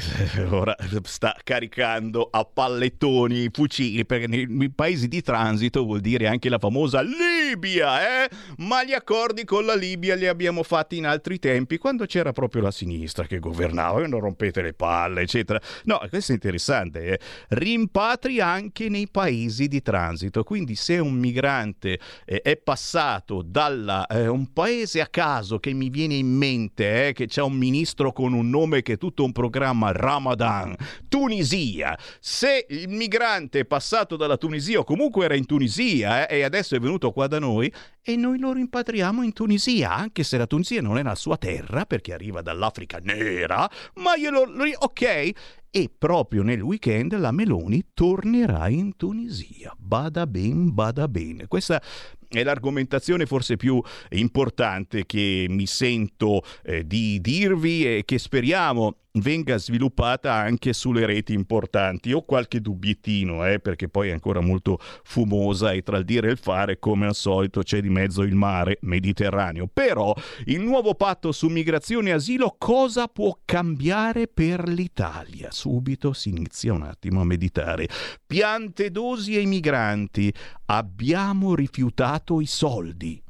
[0.50, 6.48] ora sta caricando a pallettoni i fucili perché nei, paesi di transito vuol dire anche
[6.48, 8.30] la famosa Libia, eh?
[8.58, 12.62] Ma gli accordi con la Libia li abbiamo fatti in altri tempi quando c'era proprio
[12.62, 15.60] la sinistra che governava e non rompete le palle, eccetera.
[15.84, 17.20] No, questo è interessante, eh?
[17.50, 24.28] rimpatri anche nei paesi di transito, quindi se un migrante eh, è passato da eh,
[24.28, 28.34] un paese a caso che mi viene in mente, eh, che c'è un ministro con
[28.34, 30.76] un nome che tutto un programma Ramadan,
[31.10, 31.98] Tunisia.
[32.20, 36.76] Se il migrante è passato dalla Tunisia o comunque era in Tunisia eh, e adesso
[36.76, 37.74] è venuto qua da noi,
[38.04, 41.86] e noi lo rimpatriamo in Tunisia, anche se la Tunisia non è la sua terra
[41.86, 44.46] perché arriva dall'Africa nera, ma glielo...
[44.80, 45.32] ok?
[45.76, 49.74] E proprio nel weekend la Meloni tornerà in Tunisia.
[49.76, 51.48] Bada ben, bada bene.
[51.48, 51.82] Questa
[52.28, 59.58] è l'argomentazione forse più importante che mi sento eh, di dirvi e che speriamo venga
[59.58, 62.14] sviluppata anche sulle reti importanti.
[62.14, 66.32] Ho qualche dubbiettino, eh, perché poi è ancora molto fumosa e tra il dire e
[66.32, 69.70] il fare, come al solito, c'è di mezzo il mare Mediterraneo.
[69.72, 70.16] Però
[70.46, 75.52] il nuovo patto su migrazione e asilo cosa può cambiare per l'Italia?
[75.64, 77.88] Subito si inizia un attimo a meditare.
[78.28, 80.34] Piante dosi ai migranti.
[80.66, 83.23] Abbiamo rifiutato i soldi.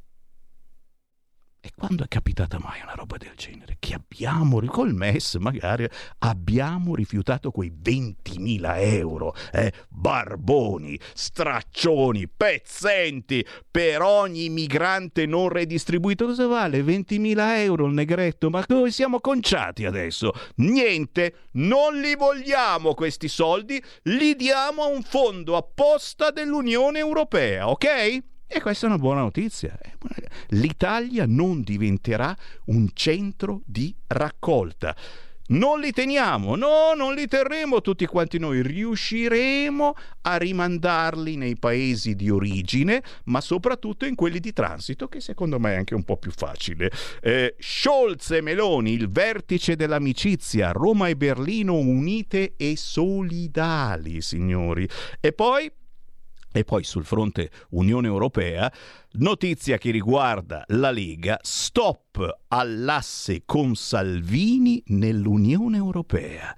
[1.65, 3.77] E quando è capitata mai una roba del genere?
[3.79, 5.87] Che abbiamo, col MES magari,
[6.19, 9.71] abbiamo rifiutato quei 20.000 euro, eh?
[9.87, 16.25] barboni, straccioni, pezzenti, per ogni migrante non redistribuito.
[16.25, 18.49] Cosa vale 20.000 euro il negretto?
[18.49, 20.33] Ma dove siamo conciati adesso?
[20.55, 28.31] Niente, non li vogliamo questi soldi, li diamo a un fondo apposta dell'Unione Europea, ok?
[28.55, 29.75] E questa è una buona notizia.
[30.49, 34.95] L'Italia non diventerà un centro di raccolta.
[35.45, 42.15] Non li teniamo, no, non li terremo tutti quanti noi, riusciremo a rimandarli nei paesi
[42.15, 46.17] di origine, ma soprattutto in quelli di transito, che secondo me è anche un po'
[46.17, 46.91] più facile.
[47.21, 54.87] Eh, Scholz e Meloni, il vertice dell'amicizia, Roma e Berlino unite e solidali, signori.
[55.19, 55.69] E poi
[56.53, 58.71] e poi sul fronte Unione Europea,
[59.13, 66.55] notizia che riguarda la Lega, stop all'asse con Salvini nell'Unione Europea.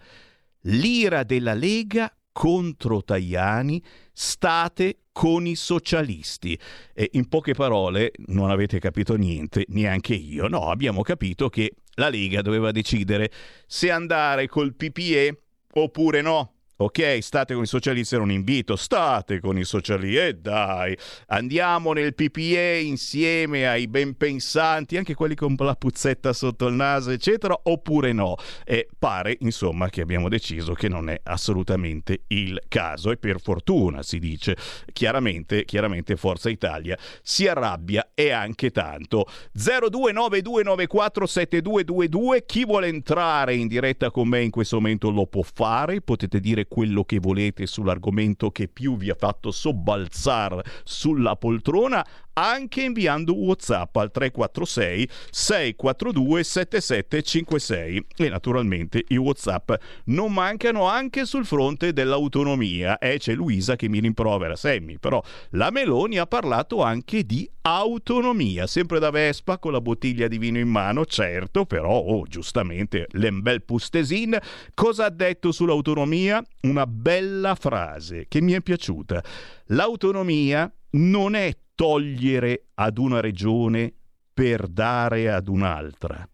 [0.61, 3.81] L'ira della Lega contro Tajani,
[4.11, 6.59] state con i socialisti.
[6.93, 10.49] E in poche parole, non avete capito niente, neanche io.
[10.49, 13.31] No, abbiamo capito che la Lega doveva decidere
[13.65, 15.41] se andare col PPE
[15.75, 16.54] oppure no.
[16.77, 20.93] Ok, state con i socialisti, era un invito, state con i socialisti, e eh dai,
[21.27, 27.11] andiamo nel PPE insieme ai ben pensanti, anche quelli con la puzzetta sotto il naso,
[27.11, 28.35] eccetera, oppure no?
[28.65, 34.03] E pare, insomma, che abbiamo deciso che non è assolutamente il caso, e per fortuna
[34.03, 34.57] si dice,
[34.91, 39.29] chiaramente, chiaramente Forza Italia si arrabbia e anche tanto.
[39.57, 46.41] 0292947222, chi vuole entrare in diretta con me in questo momento lo può fare, potete
[46.41, 52.05] dire quello che volete sull'argomento che più vi ha fatto sobbalzare sulla poltrona
[52.37, 59.71] anche inviando WhatsApp al 346 642 7756 e naturalmente i WhatsApp
[60.05, 62.97] non mancano anche sul fronte dell'autonomia.
[62.97, 68.67] Eh, c'è Luisa che mi rimprovera Semmi però la Meloni ha parlato anche di autonomia
[68.67, 73.63] sempre da Vespa con la bottiglia di vino in mano certo però oh, giustamente l'embel
[73.63, 74.37] pustesin.
[74.73, 79.23] Cosa ha detto sull'autonomia una bella frase che mi è piaciuta
[79.67, 83.93] l'autonomia non è togliere ad una regione
[84.33, 86.27] per dare ad un'altra.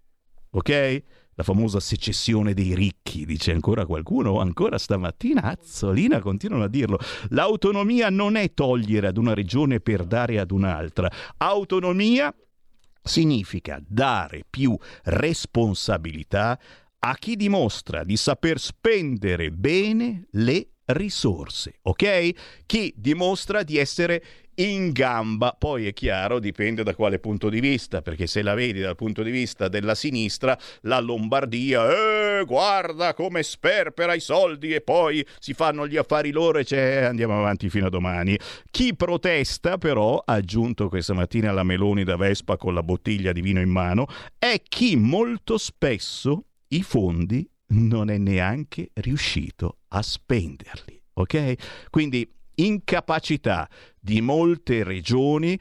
[0.51, 1.03] Ok?
[1.35, 6.99] La famosa secessione dei ricchi, dice ancora qualcuno, ancora stamattina, Azzolina continuano a dirlo.
[7.29, 11.09] L'autonomia non è togliere ad una regione per dare ad un'altra.
[11.37, 12.33] Autonomia
[13.03, 16.59] significa dare più responsabilità
[17.03, 22.63] a chi dimostra di saper spendere bene le risorse, ok?
[22.65, 24.23] Chi dimostra di essere
[24.55, 25.55] in gamba.
[25.57, 29.23] Poi è chiaro, dipende da quale punto di vista, perché se la vedi dal punto
[29.23, 35.53] di vista della sinistra, la Lombardia, eh, guarda come sperpera i soldi e poi si
[35.53, 38.37] fanno gli affari loro e c'è, andiamo avanti fino a domani.
[38.69, 43.41] Chi protesta però, ha aggiunto questa mattina alla Meloni da Vespa con la bottiglia di
[43.41, 44.05] vino in mano,
[44.37, 51.01] è chi molto spesso i fondi non è neanche riuscito a spenderli.
[51.13, 51.89] Ok?
[51.89, 53.69] Quindi incapacità
[53.99, 55.59] di molte regioni,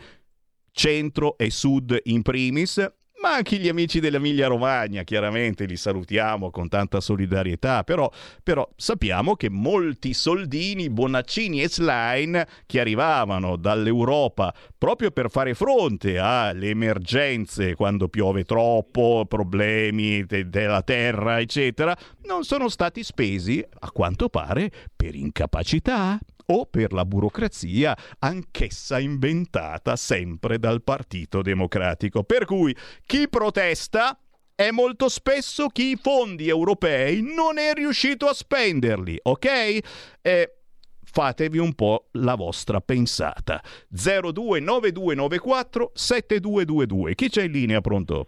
[0.73, 2.85] centro e sud in primis,
[3.21, 8.11] ma anche gli amici dell'Emilia Romagna, chiaramente li salutiamo con tanta solidarietà, però,
[8.43, 16.19] però sappiamo che molti soldini, Bonaccini e Slime che arrivavano dall'Europa proprio per fare fronte
[16.19, 23.91] alle emergenze quando piove troppo, problemi de- della terra, eccetera, non sono stati spesi, a
[23.91, 26.19] quanto pare, per incapacità
[26.51, 32.25] o per la burocrazia, anch'essa inventata sempre dal Partito Democratico.
[32.25, 32.75] Per cui
[33.07, 34.19] chi protesta
[34.55, 39.79] è molto spesso chi i fondi europei non è riuscito a spenderli, ok?
[40.21, 40.55] Eh,
[41.03, 43.63] fatevi un po' la vostra pensata.
[43.89, 47.15] 029294 7222.
[47.15, 48.27] Chi c'è in linea pronto?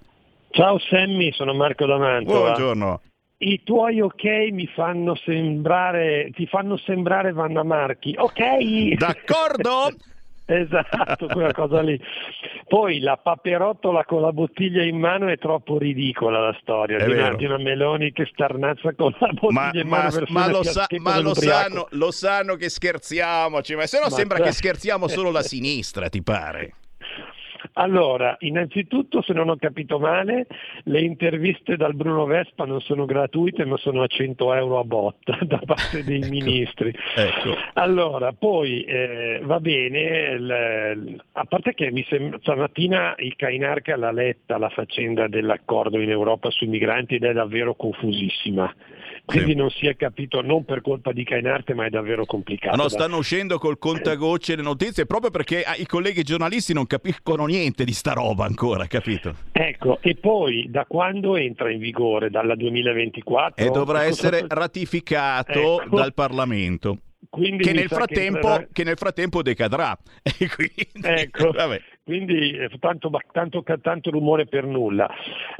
[0.50, 2.52] Ciao Sammy, sono Marco D'Amantova.
[2.52, 3.00] Buongiorno.
[3.44, 8.14] I tuoi ok mi fanno sembrare, ti fanno sembrare Vanna Marchi.
[8.16, 8.94] Ok?
[8.94, 9.90] D'accordo?
[10.46, 12.00] esatto, quella cosa lì.
[12.68, 17.34] Poi la paperottola con la bottiglia in mano è troppo ridicola la storia di una,
[17.34, 20.62] di una Meloni che starnazza con la bottiglia Ma, in ma- mano ma una lo,
[20.62, 25.08] sa- ma lo sanno, lo sanno che scherziamoci, ma se no Ma sembra che scherziamo
[25.08, 26.74] solo la sinistra, ti pare?
[27.74, 30.46] Allora, innanzitutto, se non ho capito male,
[30.84, 35.38] le interviste dal Bruno Vespa non sono gratuite, ma sono a 100 euro a botta
[35.42, 36.94] da parte dei ministri.
[37.16, 37.56] Ecco.
[37.74, 40.00] Allora, poi eh, va bene,
[40.38, 46.10] il- a parte che mi sembra, stamattina il Cainarca l'ha letta la faccenda dell'accordo in
[46.10, 48.72] Europa sui migranti ed è davvero confusissima.
[49.24, 52.76] Quindi non si è capito non per colpa di Cainarte, ma è davvero complicato.
[52.76, 56.86] No, da- stanno uscendo col contagocce le notizie proprio perché ah, i colleghi giornalisti non
[56.86, 59.34] capiscono niente di sta roba ancora, capito?
[59.52, 62.30] Ecco, e poi da quando entra in vigore?
[62.30, 63.64] Dalla 2024?
[63.64, 65.96] E dovrà Ecco, essere cosa- ratificato Ecco.
[65.96, 66.98] dal Parlamento.
[67.30, 69.96] Quindi Che nel, sa che frattempo, entrerà- che nel frattempo decadrà.
[70.54, 71.80] Quindi, Ecco, vabbè.
[72.04, 75.08] quindi eh, tanto, tanto, tanto rumore per nulla.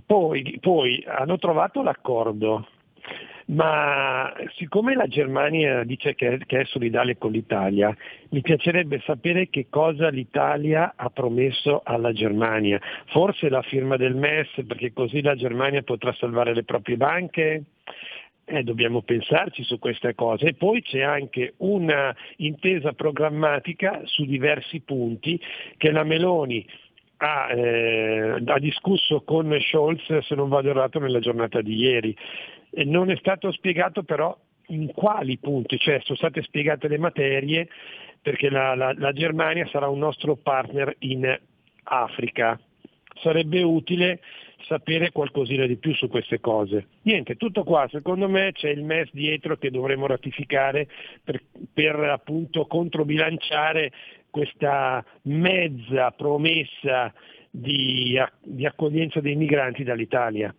[0.05, 2.67] Poi, poi hanno trovato l'accordo,
[3.47, 7.95] ma siccome la Germania dice che, che è solidale con l'Italia,
[8.31, 12.81] mi piacerebbe sapere che cosa l'Italia ha promesso alla Germania.
[13.07, 17.65] Forse la firma del MES, perché così la Germania potrà salvare le proprie banche?
[18.45, 20.49] Eh, dobbiamo pensarci su queste cose.
[20.49, 25.41] E poi c'è anche una intesa programmatica su diversi punti
[25.77, 26.67] che la Meloni
[27.19, 32.17] ha, eh, ha discusso con Scholz, se non vado errato, nella giornata di ieri.
[32.75, 34.37] E non è stato spiegato però
[34.69, 37.69] in quali punti, cioè sono state spiegate le materie
[38.21, 41.39] perché la, la- la Germania sarà un nostro partner in
[41.85, 42.59] Africa.
[43.21, 44.21] Sarebbe utile
[44.67, 46.87] sapere qualcosina di più su queste cose.
[47.03, 50.89] Niente, tutto qua, secondo me c'è il MES dietro che dovremo ratificare
[51.23, 51.43] per,
[51.73, 53.93] per appunto controbilanciare
[54.31, 57.13] questa mezza promessa
[57.51, 60.55] di, di accoglienza dei migranti dall'Italia.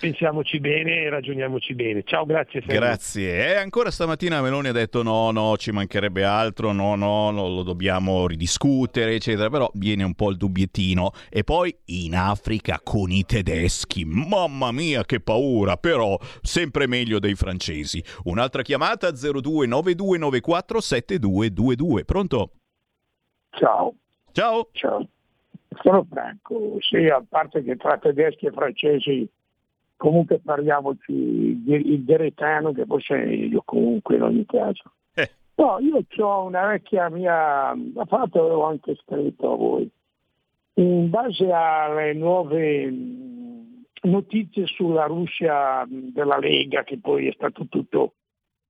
[0.00, 2.02] Pensiamoci bene e ragioniamoci bene.
[2.04, 2.60] Ciao, grazie.
[2.60, 2.74] Sammy.
[2.74, 3.52] Grazie.
[3.52, 7.62] E ancora stamattina Meloni ha detto no, no, ci mancherebbe altro, no, no, no, lo
[7.62, 9.48] dobbiamo ridiscutere, eccetera.
[9.48, 11.12] Però viene un po' il dubbiettino.
[11.30, 14.04] E poi in Africa con i tedeschi.
[14.04, 18.02] Mamma mia, che paura, però sempre meglio dei francesi.
[18.24, 22.04] Un'altra chiamata 0292947222.
[22.04, 22.50] Pronto?
[23.50, 23.94] Ciao.
[24.32, 24.68] Ciao.
[24.72, 25.08] Ciao.
[25.82, 29.28] Sono Franco, sì, a parte che tra tedeschi e francesi
[30.04, 34.92] comunque parliamoci di- il direttano che poi c'è io comunque in ogni caso.
[35.14, 35.30] Eh.
[35.54, 39.90] No, io ho una vecchia mia, a parte avevo anche scritto a voi,
[40.74, 47.66] in base alle nuove mh, notizie sulla Russia mh, della Lega che poi è stato
[47.70, 48.12] tutto,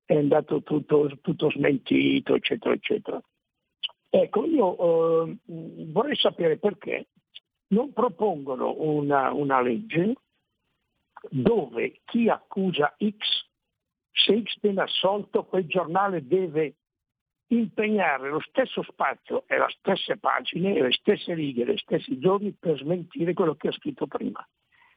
[0.05, 3.20] è andato tutto, tutto smentito, eccetera, eccetera.
[4.09, 7.09] Ecco, io eh, vorrei sapere perché
[7.68, 10.14] non propongono una, una legge
[11.31, 13.16] dove chi accusa X,
[14.11, 16.77] se X viene assolto, quel giornale deve
[17.49, 22.79] impegnare lo stesso spazio e le stesse pagine, le stesse righe, gli stessi giorni per
[22.79, 24.47] smentire quello che ha scritto prima.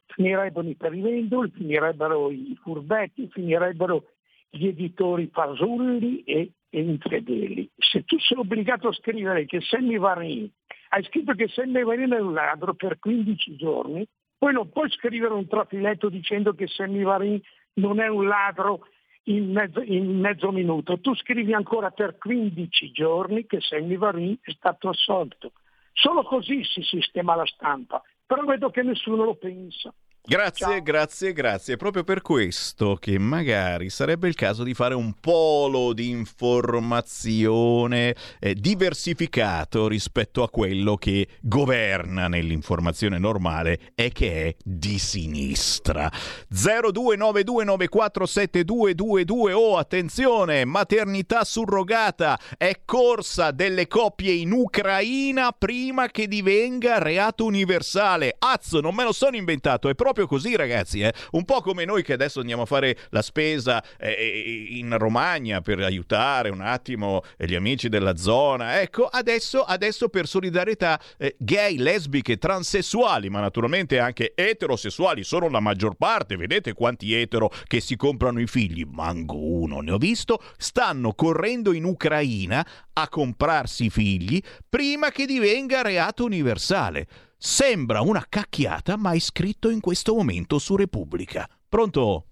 [0.05, 4.05] Finirebbero i perivendoli, finirebbero i furbetti, finirebbero
[4.49, 7.69] gli editori fasulli e, e infedeli.
[7.75, 10.49] Se tu sei obbligato a scrivere che Sammy Varin,
[10.89, 14.07] hai scritto che Sammy Varin è un ladro per 15 giorni,
[14.37, 17.41] poi non puoi scrivere un trafiletto dicendo che Sammy Varin
[17.73, 18.87] non è un ladro
[19.23, 20.99] in mezzo, in mezzo minuto.
[20.99, 25.53] Tu scrivi ancora per 15 giorni che Sammy Varin è stato assolto.
[25.93, 29.93] Solo così si sistema la stampa, però vedo che nessuno lo pensa.
[30.29, 31.77] Grazie, grazie, grazie.
[31.77, 38.53] Proprio per questo che magari sarebbe il caso di fare un polo di informazione eh,
[38.53, 46.11] diversificato rispetto a quello che governa nell'informazione normale e che è di sinistra.
[46.53, 57.45] 0292947222 oh attenzione, maternità surrogata è corsa delle coppie in Ucraina prima che divenga reato
[57.45, 58.35] universale.
[58.37, 61.13] Azzo, non me lo sono inventato, è proprio così ragazzi, eh?
[61.31, 65.79] un po' come noi che adesso andiamo a fare la spesa eh, in Romagna per
[65.79, 68.81] aiutare un attimo gli amici della zona.
[68.81, 75.59] Ecco, adesso, adesso per solidarietà eh, gay, lesbiche, transessuali, ma naturalmente anche eterosessuali, sono la
[75.59, 76.35] maggior parte.
[76.37, 78.85] Vedete quanti etero che si comprano i figli?
[78.89, 80.41] Manco uno, ne ho visto.
[80.57, 87.07] Stanno correndo in Ucraina a comprarsi i figli prima che divenga reato universale.
[87.39, 91.47] Sembra una cacchiata, ma è scritto in questo momento su Repubblica.
[91.69, 92.25] Pronto?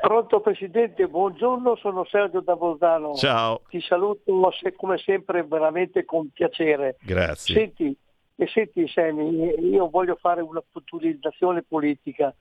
[0.00, 3.14] Pronto Presidente, buongiorno, sono Sergio da Bolzano.
[3.14, 3.62] Ciao.
[3.68, 4.32] Ti saluto
[4.76, 6.98] come sempre veramente con piacere.
[7.00, 7.54] Grazie.
[7.56, 7.96] Senti,
[8.36, 12.32] e senti Sammy, io voglio fare una futurizzazione politica.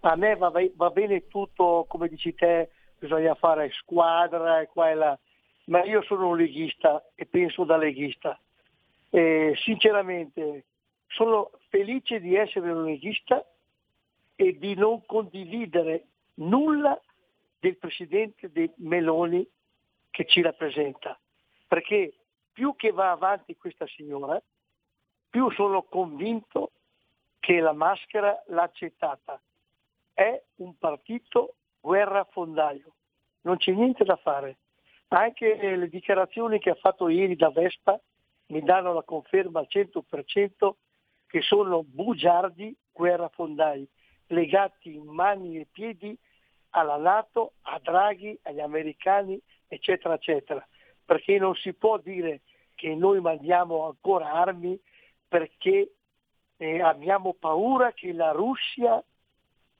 [0.00, 2.68] A me va, va bene tutto, come dici te,
[2.98, 5.18] bisogna fare squadra e qua e là,
[5.66, 8.38] ma io sono un leghista e penso da leghista.
[9.08, 10.64] E sinceramente
[11.12, 13.44] sono felice di essere un leghista
[14.34, 17.00] e di non condividere nulla
[17.58, 19.46] del presidente De Meloni
[20.10, 21.18] che ci rappresenta,
[21.68, 22.14] perché
[22.52, 24.40] più che va avanti questa signora,
[25.30, 26.72] più sono convinto
[27.40, 29.40] che la maschera l'ha accettata.
[30.12, 32.92] È un partito guerrafondaio,
[33.42, 34.58] non c'è niente da fare.
[35.08, 37.98] Anche le dichiarazioni che ha fatto ieri da Vespa
[38.46, 40.72] mi danno la conferma al 100%
[41.32, 43.88] che sono bugiardi guerrafondai,
[44.26, 46.14] legati in mani e piedi
[46.72, 50.62] alla Nato, a Draghi, agli americani, eccetera, eccetera.
[51.02, 52.42] Perché non si può dire
[52.74, 54.78] che noi mandiamo ancora armi
[55.26, 55.94] perché
[56.58, 59.02] eh, abbiamo paura che la Russia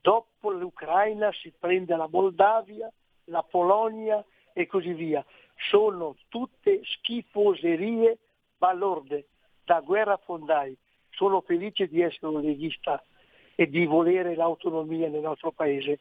[0.00, 2.90] dopo l'Ucraina si prenda la Moldavia,
[3.24, 4.24] la Polonia
[4.54, 5.22] e così via.
[5.68, 8.18] Sono tutte schifoserie
[8.56, 9.26] balorde
[9.62, 10.78] da guerrafondai.
[11.12, 13.02] Sono felice di essere un leghista
[13.54, 16.00] e di volere l'autonomia nel nostro paese.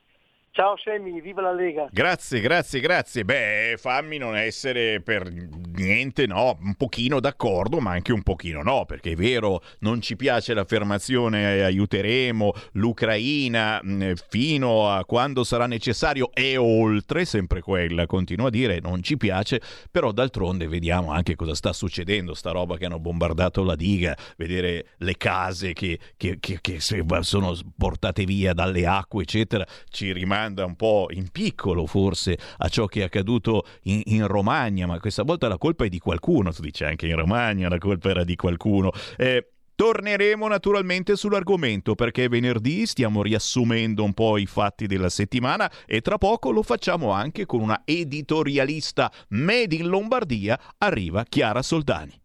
[0.53, 1.87] Ciao Semi, viva la Lega!
[1.89, 3.23] Grazie, grazie, grazie.
[3.23, 8.83] Beh, fammi non essere per niente, no, un pochino d'accordo, ma anche un pochino no,
[8.83, 15.67] perché è vero, non ci piace l'affermazione eh, aiuteremo l'Ucraina mh, fino a quando sarà
[15.67, 21.35] necessario e oltre, sempre quella, continua a dire, non ci piace, però d'altronde vediamo anche
[21.35, 26.39] cosa sta succedendo, sta roba che hanno bombardato la diga, vedere le case che, che,
[26.41, 30.11] che, che sono portate via dalle acque, eccetera, ci
[30.41, 34.99] rimanda un po' in piccolo forse a ciò che è accaduto in, in Romagna, ma
[34.99, 38.23] questa volta la colpa è di qualcuno, si dice anche in Romagna la colpa era
[38.23, 38.91] di qualcuno.
[39.17, 46.01] Eh, Torneremo naturalmente sull'argomento perché venerdì stiamo riassumendo un po' i fatti della settimana e
[46.01, 52.21] tra poco lo facciamo anche con una editorialista made in Lombardia, arriva Chiara Soldani.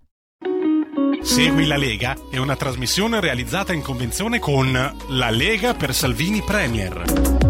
[1.23, 4.73] Segui la Lega è una trasmissione realizzata in convenzione con
[5.09, 7.46] La Lega per Salvini Premier.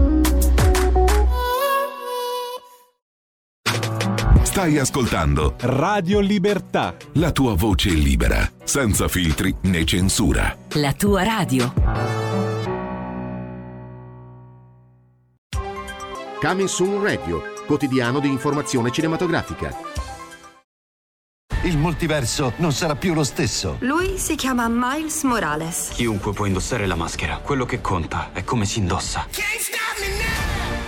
[4.57, 6.97] Stai ascoltando Radio Libertà.
[7.17, 10.57] la tua voce libera, senza filtri né censura.
[10.77, 11.75] La tua radio.
[16.41, 19.77] Coming Soon Radio, quotidiano di informazione cinematografica.
[21.65, 23.77] Il multiverso non sarà più lo stesso.
[23.81, 25.91] Lui si chiama Miles Morales.
[25.93, 27.41] Chiunque può indossare la maschera.
[27.43, 29.27] Quello che conta è come si indossa.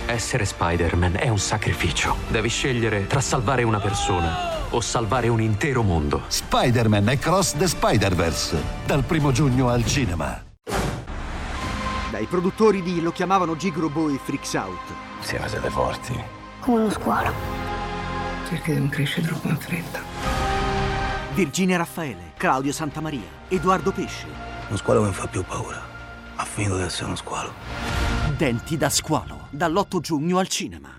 [0.09, 2.15] Essere Spider-Man è un sacrificio.
[2.29, 6.23] Devi scegliere tra salvare una persona o salvare un intero mondo.
[6.25, 8.59] Spider-Man e Cross the Spider-Verse.
[8.87, 10.43] Dal primo giugno al cinema.
[12.09, 14.79] Dai produttori di Lo chiamavano Gigrobo e Freaks Out.
[15.19, 16.19] Siamo siete forti.
[16.61, 17.31] Come uno squalo.
[18.49, 20.01] Perché non cresce troppo in fretta.
[21.35, 24.25] Virginia Raffaele, Claudio Santamaria, Edoardo Pesce.
[24.69, 25.79] Uno squalo non fa più paura.
[26.35, 28.08] Ha finito di essere uno squalo.
[28.39, 30.91] Denti da squalo, dall'8 giugno al cinema.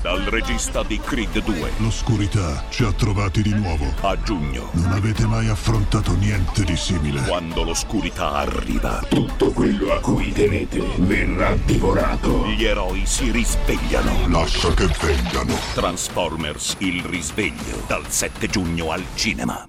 [0.00, 1.72] Dal regista di Creed 2.
[1.76, 3.84] L'oscurità ci ha trovati di nuovo.
[4.00, 4.70] A giugno.
[4.72, 7.20] Non avete mai affrontato niente di simile.
[7.26, 12.46] Quando l'oscurità arriva, Tutto quello a cui tenete verrà divorato.
[12.46, 14.26] gli eroi si risvegliano.
[14.28, 15.54] Lascia che vengano.
[15.74, 17.84] Transformers, il risveglio.
[17.86, 19.68] Dal 7 giugno al cinema.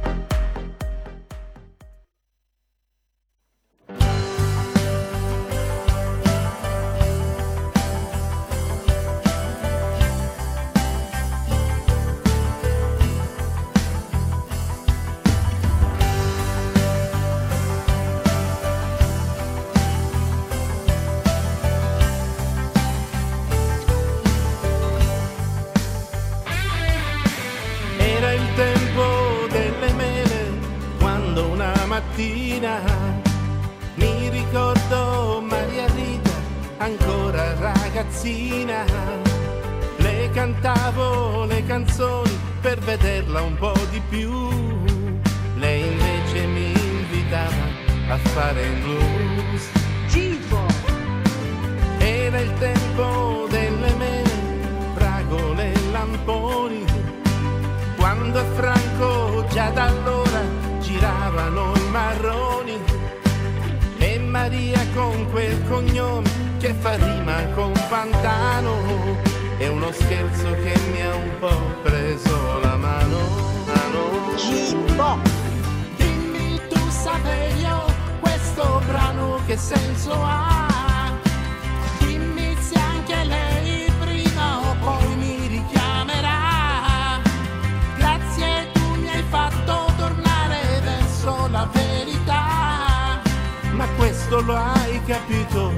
[94.31, 95.71] questo lo hai capito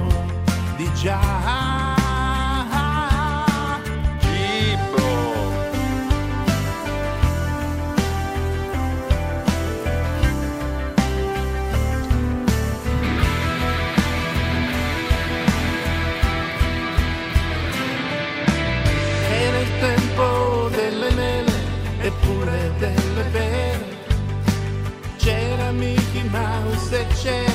[0.78, 1.20] di già.
[19.32, 21.52] Era il tempo delle mele
[22.02, 24.02] eppure delle pere.
[25.18, 27.53] C'era Mickey Mouse e c'era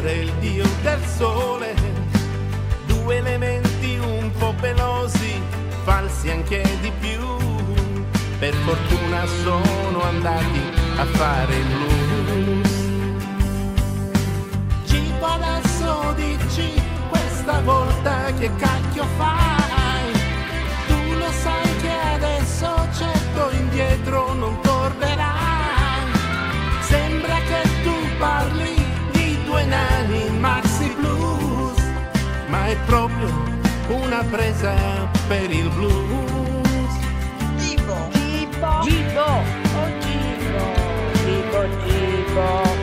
[0.00, 1.74] pure il dio del sole.
[2.86, 5.42] Due elementi un po' pelosi,
[5.84, 7.18] falsi anche di più.
[8.38, 10.60] Per fortuna sono andati
[10.96, 12.70] a fare il blues.
[14.86, 20.12] Cibo adesso dici questa volta che cacchio fai?
[20.86, 26.08] Tu lo sai che adesso certo indietro non tornerai.
[26.80, 28.69] Sembra che tu parli
[32.70, 33.28] è proprio
[33.88, 34.72] una presa
[35.26, 36.92] per il blues.
[37.56, 40.64] Gibo, Gibo, Gibo, oh Gibo,
[41.24, 42.79] Gibo, Gibo.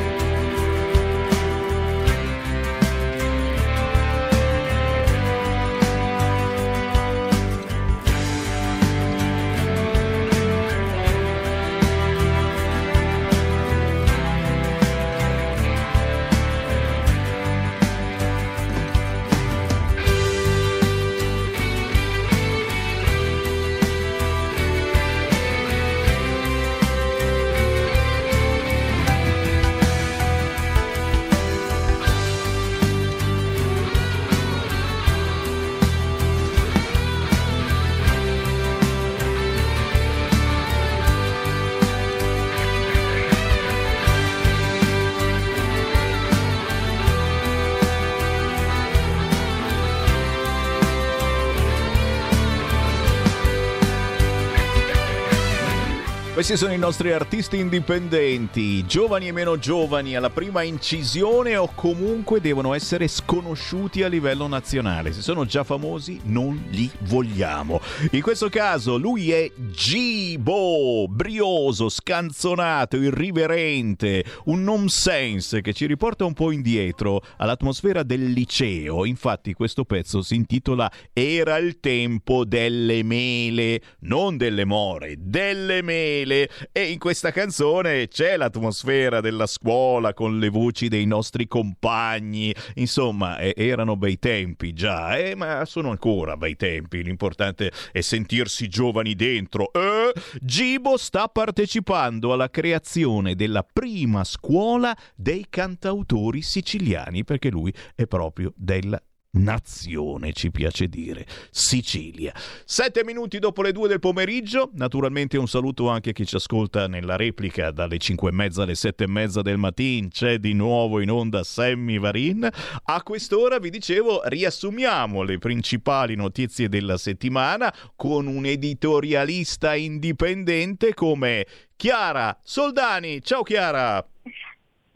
[56.38, 62.40] Questi sono i nostri artisti indipendenti, giovani e meno giovani alla prima incisione o comunque
[62.40, 65.14] devono essere sconosciuti a livello nazionale.
[65.14, 67.82] Se sono già famosi non li vogliamo.
[68.12, 76.34] In questo caso lui è Gibo, brioso, scanzonato, irriverente, un nonsense che ci riporta un
[76.34, 79.06] po' indietro all'atmosfera del liceo.
[79.06, 86.26] Infatti questo pezzo si intitola Era il tempo delle mele, non delle more, delle mele
[86.28, 92.54] e in questa canzone c'è l'atmosfera della scuola con le voci dei nostri compagni.
[92.76, 97.04] Insomma, eh, erano bei tempi già, eh, ma sono ancora bei tempi.
[97.04, 99.72] L'importante è sentirsi giovani dentro.
[99.74, 100.14] Eh?
[100.42, 108.54] Gibo sta partecipando alla creazione della prima scuola dei cantautori siciliani perché lui è proprio
[108.56, 109.02] della
[109.32, 112.34] nazione, ci piace dire, Sicilia.
[112.66, 116.88] Sette minuti dopo le due del pomeriggio, naturalmente un saluto anche a chi ci ascolta
[116.88, 121.00] nella replica dalle cinque e mezza alle sette e mezza del mattino, c'è di nuovo
[121.02, 122.48] in onda Sammy Varin.
[122.84, 131.46] A quest'ora vi dicevo riassumiamo le principali notizie della settimana con un editorialista indipendente come
[131.76, 133.22] Chiara Soldani.
[133.22, 134.06] Ciao Chiara!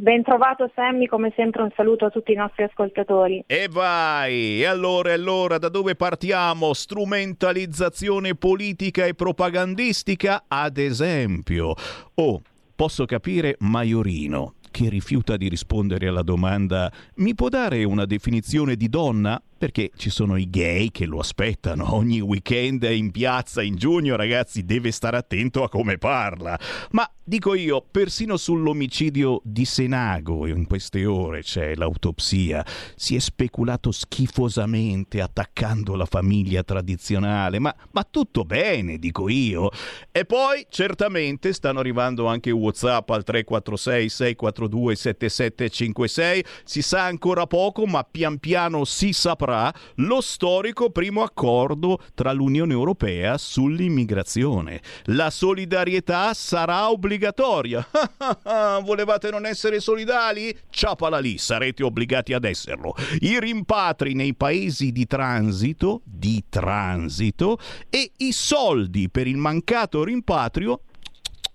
[0.01, 3.43] Ben trovato Sammy, come sempre un saluto a tutti i nostri ascoltatori.
[3.45, 4.59] E vai!
[4.59, 6.73] E allora, allora, da dove partiamo?
[6.73, 11.75] Strumentalizzazione politica e propagandistica, ad esempio.
[12.15, 12.41] Oh,
[12.75, 18.89] posso capire Maiorino, che rifiuta di rispondere alla domanda mi può dare una definizione di
[18.89, 19.39] donna?
[19.61, 24.65] Perché ci sono i gay che lo aspettano ogni weekend in piazza in giugno, ragazzi,
[24.65, 26.59] deve stare attento a come parla.
[26.93, 33.91] Ma dico io, persino sull'omicidio di Senago in queste ore c'è l'autopsia, si è speculato
[33.91, 39.69] schifosamente attaccando la famiglia tradizionale, ma, ma tutto bene, dico io.
[40.11, 47.85] E poi certamente stanno arrivando anche WhatsApp al 346 642 7756, si sa ancora poco,
[47.85, 54.81] ma pian piano si saprà sarà lo storico primo accordo tra l'Unione Europea sull'immigrazione.
[55.05, 57.85] La solidarietà sarà obbligatoria.
[58.83, 60.57] Volevate non essere solidali?
[60.69, 62.95] Ciapala lì, sarete obbligati ad esserlo.
[63.19, 70.81] I rimpatri nei paesi di transito, di transito e i soldi per il mancato rimpatrio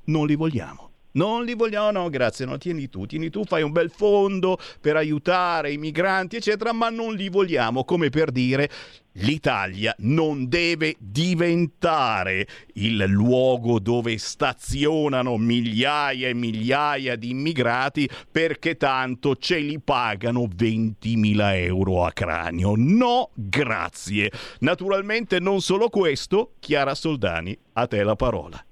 [0.04, 0.85] non li vogliamo.
[1.16, 4.96] Non li vogliamo, no, grazie, no, tieni tu, tieni tu, fai un bel fondo per
[4.96, 8.70] aiutare i migranti, eccetera, ma non li vogliamo, come per dire
[9.18, 19.36] L'Italia non deve diventare il luogo dove stazionano migliaia e migliaia di immigrati perché tanto
[19.36, 22.74] ce li pagano 20.000 euro a cranio.
[22.76, 24.30] No, grazie.
[24.60, 28.62] Naturalmente non solo questo, Chiara Soldani, a te la parola.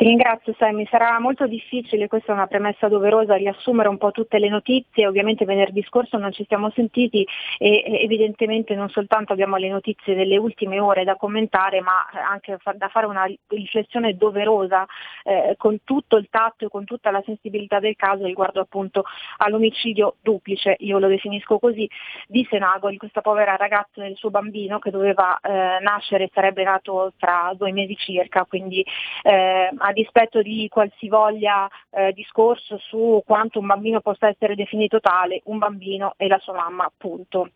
[0.00, 4.38] Ti ringrazio Sammy, sarà molto difficile, questa è una premessa doverosa, riassumere un po' tutte
[4.38, 7.22] le notizie, ovviamente venerdì scorso non ci siamo sentiti
[7.58, 11.92] e evidentemente non soltanto abbiamo le notizie delle ultime ore da commentare, ma
[12.30, 14.86] anche da fare una riflessione doverosa
[15.22, 19.04] eh, con tutto il tatto e con tutta la sensibilità del caso riguardo appunto
[19.36, 21.86] all'omicidio duplice, io lo definisco così,
[22.26, 26.64] di Senago, di questa povera ragazza e del suo bambino che doveva eh, nascere, sarebbe
[26.64, 28.82] nato tra due mesi circa, quindi
[29.24, 35.42] eh, a dispetto di qualsivoglia eh, discorso su quanto un bambino possa essere definito tale,
[35.44, 37.50] un bambino e la sua mamma, appunto.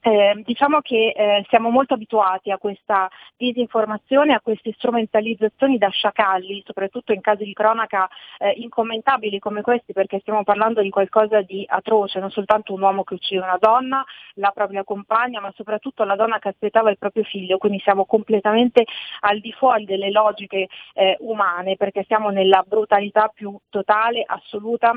[0.00, 6.62] Eh, diciamo che eh, siamo molto abituati a questa disinformazione, a queste strumentalizzazioni da sciacalli,
[6.64, 11.64] soprattutto in casi di cronaca eh, incommentabili come questi, perché stiamo parlando di qualcosa di
[11.68, 16.14] atroce, non soltanto un uomo che uccide una donna, la propria compagna, ma soprattutto la
[16.14, 18.84] donna che aspettava il proprio figlio, quindi siamo completamente
[19.20, 24.96] al di fuori delle logiche eh, umane, perché siamo nella brutalità più totale, assoluta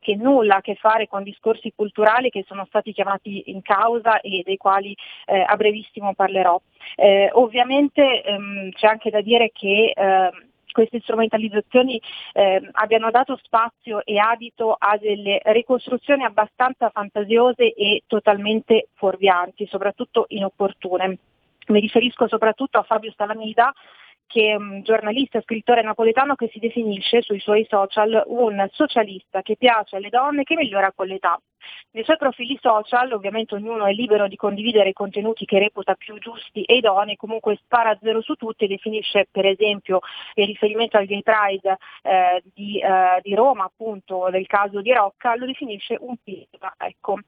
[0.00, 4.42] che nulla a che fare con discorsi culturali che sono stati chiamati in causa e
[4.44, 4.96] dei quali
[5.26, 6.60] eh, a brevissimo parlerò.
[6.96, 10.30] Eh, ovviamente ehm, c'è anche da dire che eh,
[10.72, 12.00] queste strumentalizzazioni
[12.32, 20.26] eh, abbiano dato spazio e adito a delle ricostruzioni abbastanza fantasiose e totalmente fuorvianti, soprattutto
[20.28, 21.18] inopportune.
[21.66, 23.72] Mi riferisco soprattutto a Fabio Salamida,
[24.30, 29.56] che è un giornalista scrittore napoletano che si definisce sui suoi social un socialista che
[29.56, 31.40] piace alle donne e che migliora con l'età.
[31.90, 36.16] Nei suoi profili social ovviamente ognuno è libero di condividere i contenuti che reputa più
[36.18, 39.98] giusti e idonei, comunque spara a zero su tutti e definisce per esempio
[40.34, 45.34] il riferimento al Gay Pride eh, di, eh, di, Roma, appunto nel caso di Rocca,
[45.34, 46.72] lo definisce un pirla.
[46.78, 47.18] Ecco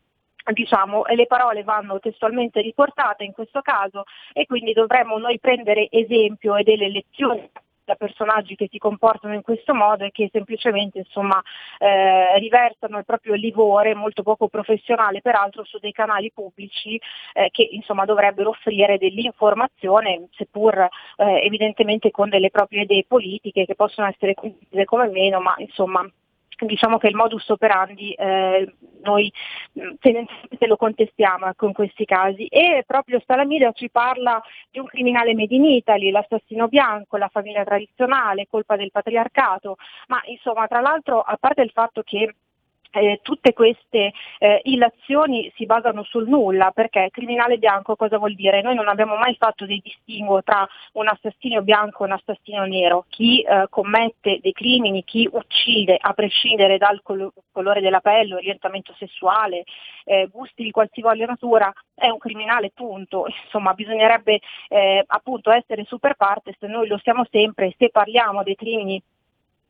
[0.53, 6.57] diciamo, le parole vanno testualmente riportate in questo caso e quindi dovremmo noi prendere esempio
[6.57, 7.51] e delle lezioni
[7.84, 11.43] da personaggi che si comportano in questo modo e che semplicemente insomma,
[11.78, 17.01] eh, riversano il proprio livore molto poco professionale peraltro su dei canali pubblici
[17.34, 20.78] eh, che insomma, dovrebbero offrire dell'informazione seppur
[21.16, 26.08] eh, evidentemente con delle proprie idee politiche che possono essere condivise come meno ma insomma
[26.67, 29.33] diciamo che il modus operandi eh, noi
[29.79, 32.47] mm, tendenzialmente lo contestiamo ecco, in questi casi.
[32.47, 37.64] E proprio Stalamida ci parla di un criminale made in Italy, l'assassino bianco, la famiglia
[37.64, 39.76] tradizionale, colpa del patriarcato,
[40.09, 42.34] ma insomma tra l'altro a parte il fatto che
[42.92, 48.62] eh, tutte queste eh, illazioni si basano sul nulla, perché criminale bianco cosa vuol dire?
[48.62, 53.06] Noi non abbiamo mai fatto dei distinguo tra un assassino bianco e un assassino nero.
[53.08, 58.94] Chi eh, commette dei crimini, chi uccide, a prescindere dal col- colore della pelle, orientamento
[58.98, 59.64] sessuale,
[60.04, 63.26] eh, gusti di qualsivoglia natura, è un criminale, punto.
[63.44, 69.02] Insomma, bisognerebbe eh, appunto essere super partes, noi lo siamo sempre, se parliamo dei crimini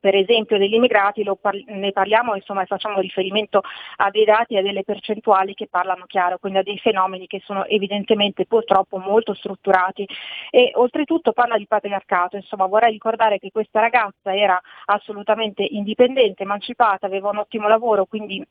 [0.03, 3.61] per esempio degli immigrati par- ne parliamo insomma, e facciamo riferimento
[3.99, 7.41] a dei dati e a delle percentuali che parlano chiaro, quindi a dei fenomeni che
[7.45, 10.05] sono evidentemente purtroppo molto strutturati.
[10.51, 17.07] E oltretutto parla di patriarcato, insomma vorrei ricordare che questa ragazza era assolutamente indipendente, emancipata,
[17.07, 18.45] aveva un ottimo lavoro, quindi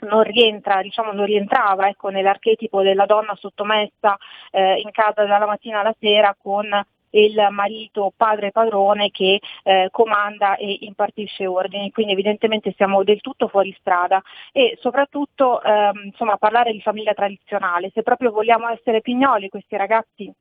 [0.00, 4.16] non, rientra, diciamo, non rientrava ecco, nell'archetipo della donna sottomessa
[4.50, 6.68] eh, in casa dalla mattina alla sera con
[7.10, 13.48] il marito padre padrone che eh, comanda e impartisce ordini, quindi evidentemente siamo del tutto
[13.48, 14.22] fuori strada.
[14.52, 20.32] E soprattutto ehm, insomma, parlare di famiglia tradizionale, se proprio vogliamo essere pignoli questi ragazzi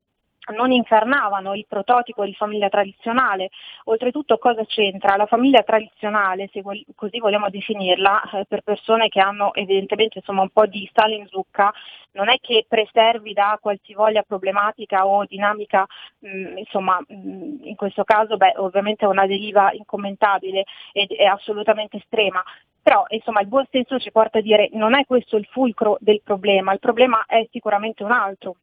[0.54, 3.50] non incarnavano il prototipo di famiglia tradizionale.
[3.86, 5.16] Oltretutto cosa c'entra?
[5.16, 6.62] La famiglia tradizionale, se
[6.96, 11.28] così vogliamo definirla, eh, per persone che hanno evidentemente insomma, un po' di sale in
[11.28, 11.72] zucca,
[12.12, 15.86] non è che preservi da qualsivoglia problematica o dinamica,
[16.20, 21.12] mh, mm, insomma, mh, mm, in questo caso beh, ovviamente è una deriva incommentabile ed
[21.12, 22.44] è assolutamente estrema,
[22.82, 26.22] però insomma il buon senso ci porta a dire non è questo il fulcro del
[26.24, 28.58] problema, il problema è sicuramente un altro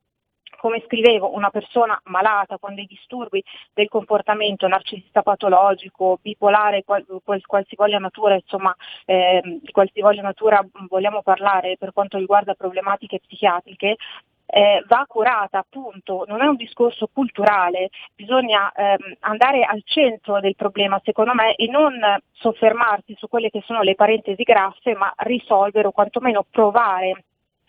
[0.62, 3.42] come scrivevo, una persona malata con dei disturbi
[3.74, 8.72] del comportamento narcisista patologico, bipolare, qual, qual, qualsivoglia natura, insomma,
[9.04, 13.96] eh, di qualsivoglia natura vogliamo parlare per quanto riguarda problematiche psichiatriche,
[14.46, 20.54] eh, va curata appunto, non è un discorso culturale, bisogna ehm, andare al centro del
[20.54, 21.98] problema secondo me e non
[22.30, 27.24] soffermarsi su quelle che sono le parentesi grasse, ma risolvere o quantomeno provare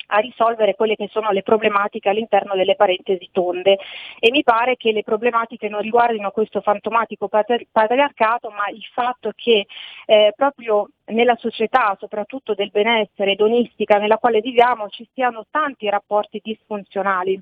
[0.07, 3.77] a risolvere quelle che sono le problematiche all'interno delle parentesi tonde.
[4.19, 9.65] E mi pare che le problematiche non riguardino questo fantomatico patriarcato ma il fatto che
[10.05, 16.39] eh, proprio nella società, soprattutto del benessere edonistica nella quale viviamo, ci siano tanti rapporti
[16.43, 17.41] disfunzionali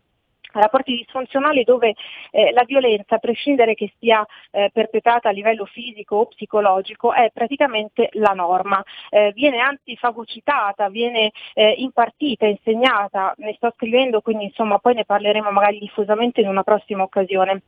[0.60, 1.94] rapporti disfunzionali dove
[2.32, 7.30] eh, la violenza, a prescindere che sia eh, perpetrata a livello fisico o psicologico, è
[7.34, 8.84] praticamente la norma.
[9.10, 15.06] Eh, viene anzi fagocitata, viene eh, impartita, insegnata, ne sto scrivendo, quindi insomma poi ne
[15.06, 17.62] parleremo magari diffusamente in una prossima occasione.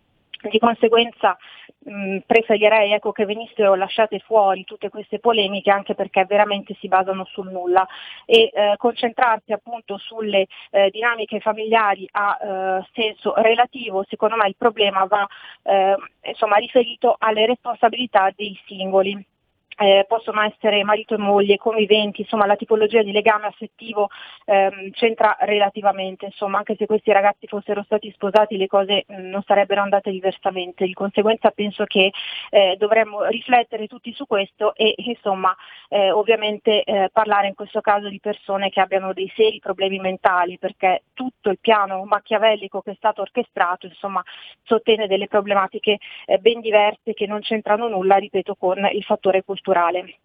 [0.49, 1.37] Di conseguenza
[1.79, 7.25] mh, preferirei ecco, che venissero lasciate fuori tutte queste polemiche anche perché veramente si basano
[7.25, 7.87] sul nulla.
[8.25, 14.55] E eh, concentrarsi appunto sulle eh, dinamiche familiari a eh, senso relativo, secondo me il
[14.57, 15.25] problema va
[15.63, 19.25] eh, insomma, riferito alle responsabilità dei singoli
[19.77, 24.09] eh, possono essere marito e moglie, conviventi, insomma la tipologia di legame affettivo
[24.45, 29.29] ehm, c'entra relativamente, insomma anche se questi ragazzi fossero stati sposati le cose mh, mm,
[29.29, 32.11] non sarebbero andate diversamente, di conseguenza penso che
[32.49, 35.55] eh, dovremmo riflettere tutti su questo e insomma
[35.89, 40.57] eh, ovviamente eh, parlare in questo caso di persone che abbiano dei seri problemi mentali
[40.57, 44.23] perché tutto il piano machiavellico che è stato orchestrato insomma
[44.63, 49.72] sottende delle problematiche eh, ben diverse che non c'entrano nulla, ripeto, con il fattore culturale
[49.73, 50.19] culturale.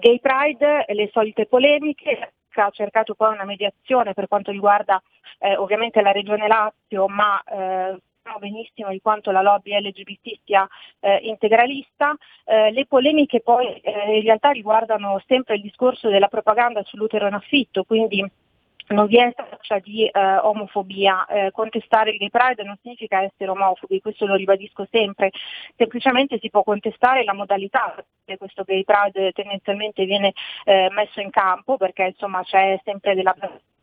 [0.00, 5.00] Gay Pride, le solite polemiche, ha cercato poi una mediazione per quanto riguarda
[5.38, 7.98] eh, ovviamente la Regione Lazio, ma eh,
[8.40, 10.66] benissimo di quanto la lobby LGBT sia
[11.00, 12.16] eh, integralista.
[12.44, 17.34] Eh, le polemiche poi eh, in realtà riguardano sempre il discorso della propaganda sull'utero in
[17.34, 18.26] affitto, quindi
[18.88, 23.50] non vi è traccia di eh, omofobia, eh, contestare il gay pride non significa essere
[23.50, 25.30] omofobi, questo lo ribadisco sempre,
[25.76, 27.94] semplicemente si può contestare la modalità
[28.24, 30.32] che questo gay pride tendenzialmente viene
[30.64, 33.34] eh, messo in campo perché insomma c'è sempre della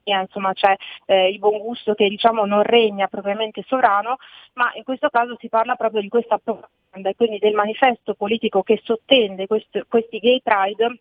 [0.05, 0.75] insomma c'è
[1.05, 4.17] eh, il buon gusto che diciamo non regna propriamente sovrano,
[4.53, 8.63] ma in questo caso si parla proprio di questa propaganda e quindi del manifesto politico
[8.63, 10.99] che sottende questo, questi gay pride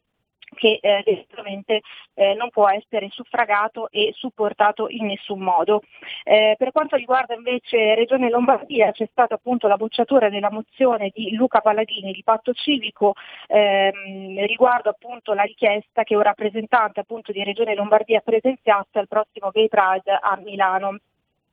[0.55, 1.81] che eh, decisamente
[2.15, 5.83] eh, non può essere suffragato e supportato in nessun modo.
[6.25, 11.35] Eh, per quanto riguarda invece Regione Lombardia c'è stata appunto la bocciatura della mozione di
[11.35, 13.15] Luca Palladini di Patto Civico
[13.49, 19.51] ehm, riguardo appunto la richiesta che un rappresentante appunto di Regione Lombardia presenziasse al prossimo
[19.51, 20.99] Gay Pride a Milano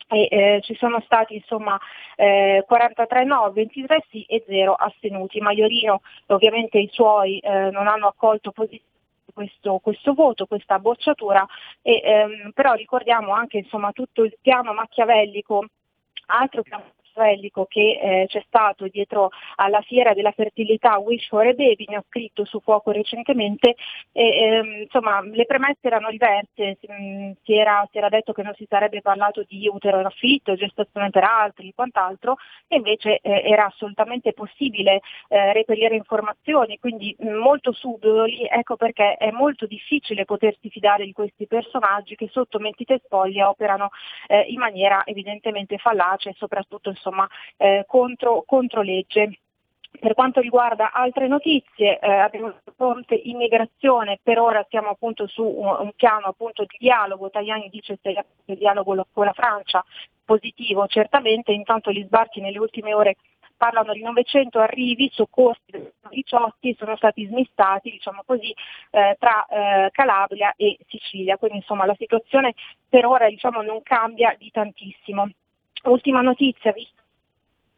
[0.10, 1.80] e eh, ci sono stati insomma
[2.16, 5.40] eh, 43 no, 23 sì e 0 astenuti.
[5.40, 8.88] Maiorino ovviamente i suoi eh, non hanno accolto positivamente
[9.32, 11.46] questo, questo, voto, questa bocciatura,
[11.82, 15.66] e, ehm, però ricordiamo anche insomma, tutto il piano macchiavellico
[16.26, 16.84] altro piano
[17.20, 21.98] machiavellico che eh, c'è stato dietro alla fiera della fertilità Wish for a Baby, ne
[21.98, 23.76] ho scritto su fuoco recentemente,
[24.12, 28.44] e, ehm, insomma le premesse erano diverse, si, mm, si, era, si, era, detto che
[28.44, 32.38] non si sarebbe parlato di utero in affitto, gestazione per altri, quant'altro,
[32.68, 39.16] e invece eh, era assolutamente possibile eh, reperire informazioni, quindi mm, molto subdoli, ecco perché
[39.16, 43.90] è molto difficile potersi fidare di questi personaggi che sotto mentite spoglie operano
[44.28, 47.28] eh, in maniera evidentemente fallace e soprattutto insomma,
[47.58, 49.40] eh, contro, contro legge.
[50.00, 55.66] Per quanto riguarda altre notizie, eh, abbiamo fronte immigrazione, per ora siamo appunto su un,
[55.80, 59.84] un piano appunto di dialogo, Tajani dice che il dialogo con la Francia
[60.24, 63.16] positivo certamente, intanto gli sbarchi nelle ultime ore
[63.60, 68.56] parlano di 900 arrivi soccorsi del 18 sono stati smistati diciamo così,
[68.92, 72.54] eh, tra eh, Calabria e Sicilia, quindi insomma la situazione
[72.88, 75.30] per ora diciamo, non cambia di tantissimo.
[75.84, 77.00] Ultima notizia, visto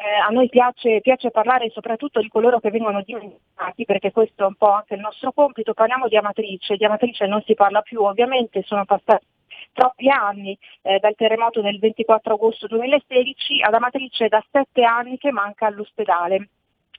[0.01, 4.47] eh, a noi piace, piace, parlare soprattutto di coloro che vengono dimenticati perché questo è
[4.47, 8.01] un po' anche il nostro compito, parliamo di Amatrice, di Amatrice non si parla più
[8.01, 9.25] ovviamente, sono passati
[9.73, 15.31] troppi anni eh, dal terremoto del 24 agosto 2016, ad Amatrice da sette anni che
[15.31, 16.49] manca all'ospedale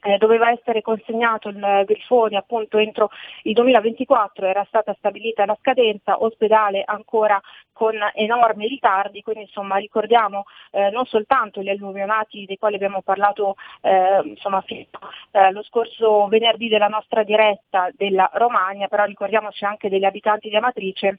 [0.02, 3.10] eh, doveva essere consegnato il Grifoni appunto entro
[3.42, 7.40] il 2024, era stata stabilita la scadenza, ospedale ancora
[7.72, 13.56] con enormi ritardi, quindi insomma ricordiamo eh, non soltanto gli alluvionati dei quali abbiamo parlato
[13.80, 20.04] eh, insomma, eh, lo scorso venerdì della nostra diretta della Romagna, però ricordiamoci anche degli
[20.04, 21.18] abitanti di Amatrice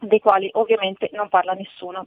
[0.00, 2.06] dei quali ovviamente non parla nessuno.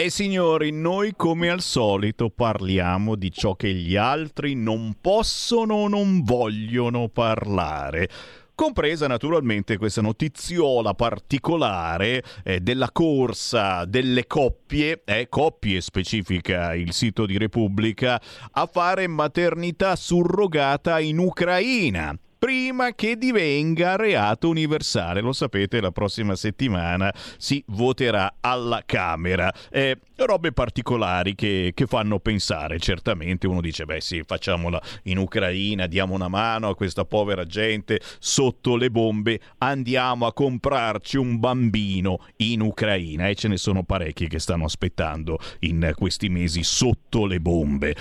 [0.00, 5.88] E signori, noi come al solito parliamo di ciò che gli altri non possono o
[5.88, 8.08] non vogliono parlare.
[8.54, 17.26] Compresa naturalmente questa notiziola particolare eh, della corsa delle coppie, eh, coppie specifica il sito
[17.26, 18.18] di Repubblica,
[18.52, 25.20] a fare maternità surrogata in Ucraina prima che divenga reato universale.
[25.20, 29.52] Lo sapete, la prossima settimana si voterà alla Camera.
[29.70, 32.78] Eh, robe particolari che, che, fanno pensare.
[32.78, 38.00] Certamente uno dice, beh sì, facciamola in Ucraina, diamo una mano a questa povera gente
[38.18, 44.28] sotto le bombe, andiamo a comprarci un bambino in Ucraina e ce ne sono parecchi
[44.28, 47.94] che stanno aspettando in questi mesi sotto le bombe.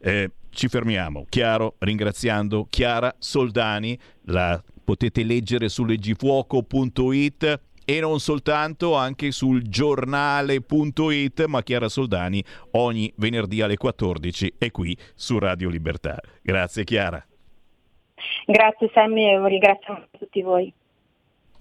[0.00, 8.94] Eh, ci fermiamo, chiaro, ringraziando Chiara Soldani, la potete leggere su leggifuoco.it e non soltanto,
[8.94, 12.42] anche sul giornale.it, ma Chiara Soldani
[12.72, 16.20] ogni venerdì alle 14 è qui su Radio Libertà.
[16.42, 17.24] Grazie Chiara.
[18.46, 20.72] Grazie Sammy e ringrazio tutti voi.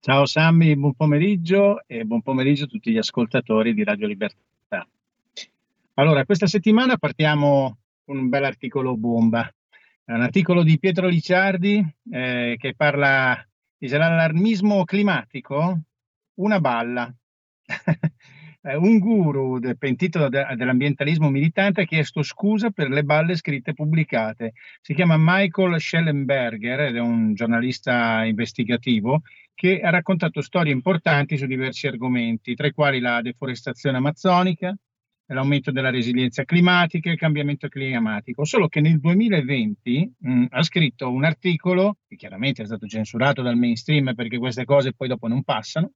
[0.00, 4.88] Ciao Sammy, buon pomeriggio e buon pomeriggio a tutti gli ascoltatori di Radio Libertà.
[5.94, 9.52] Allora, questa settimana partiamo con un bel articolo bomba.
[10.04, 13.44] È un articolo di Pietro Licciardi eh, che parla
[13.76, 15.80] dell'allarmismo climatico,
[16.34, 17.12] una balla.
[18.62, 23.70] eh, un guru del pentito de- dell'ambientalismo militante ha chiesto scusa per le balle scritte
[23.70, 24.52] e pubblicate.
[24.80, 29.22] Si chiama Michael Schellenberger ed è un giornalista investigativo
[29.54, 34.76] che ha raccontato storie importanti su diversi argomenti, tra i quali la deforestazione amazzonica,
[35.34, 38.44] l'aumento della resilienza climatica e il cambiamento climatico.
[38.44, 43.56] Solo che nel 2020 mh, ha scritto un articolo, che chiaramente è stato censurato dal
[43.56, 45.92] mainstream perché queste cose poi dopo non passano,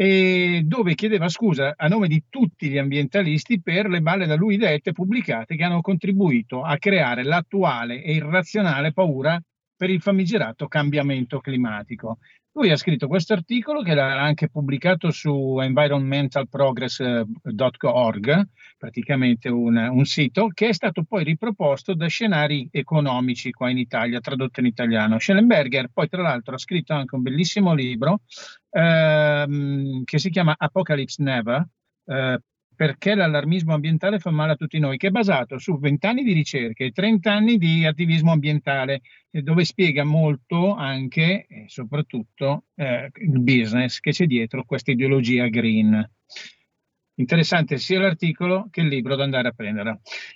[0.00, 4.56] e dove chiedeva scusa a nome di tutti gli ambientalisti per le balle da lui
[4.56, 9.42] dette pubblicate che hanno contribuito a creare l'attuale e irrazionale paura
[9.74, 12.18] per il famigerato cambiamento climatico.
[12.52, 20.48] Lui ha scritto questo articolo che l'ha anche pubblicato su environmentalprogress.org, praticamente un, un, sito,
[20.48, 25.20] che è stato poi riproposto da scenari economici qua in Italia, tradotto in italiano.
[25.20, 28.22] Schellenberger poi tra l'altro ha scritto anche un bellissimo libro
[28.70, 31.64] ehm, che si chiama Apocalypse Never,
[32.06, 32.40] eh,
[32.78, 36.32] perché l'allarmismo ambientale fa male a tutti noi, che è basato su 20 anni di
[36.32, 39.00] ricerche e 30 anni di attivismo ambientale,
[39.30, 46.08] dove spiega molto anche e soprattutto eh, il business che c'è dietro questa ideologia green.
[47.16, 49.90] Interessante sia l'articolo che il libro da andare a prendere.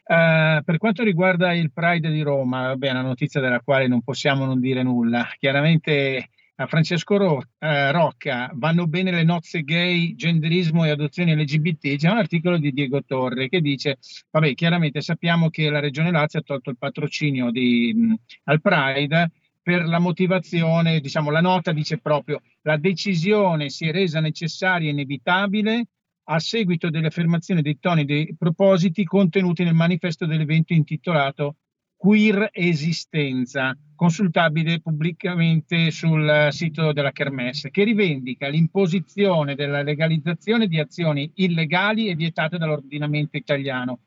[0.05, 4.47] Uh, per quanto riguarda il Pride di Roma, vabbè, una notizia della quale non possiamo
[4.47, 5.29] non dire nulla.
[5.39, 6.31] Chiaramente
[6.63, 11.97] a Francesco Ro- eh, Rocca vanno bene le nozze gay, genderismo e adozioni LGBT.
[11.97, 13.99] C'è un articolo di Diego Torre che dice:
[14.31, 18.15] Vabbè, chiaramente sappiamo che la Regione Lazio ha tolto il patrocinio di, mh,
[18.45, 19.31] al Pride
[19.63, 24.93] per la motivazione, diciamo, la nota dice proprio la decisione si è resa necessaria e
[24.93, 25.87] inevitabile
[26.25, 31.57] a seguito delle affermazioni dei toni dei propositi contenuti nel manifesto dell'evento intitolato
[32.03, 41.31] Queer Esistenza, consultabile pubblicamente sul sito della Kermesse, che rivendica l'imposizione della legalizzazione di azioni
[41.37, 44.01] illegali e vietate dall'ordinamento italiano,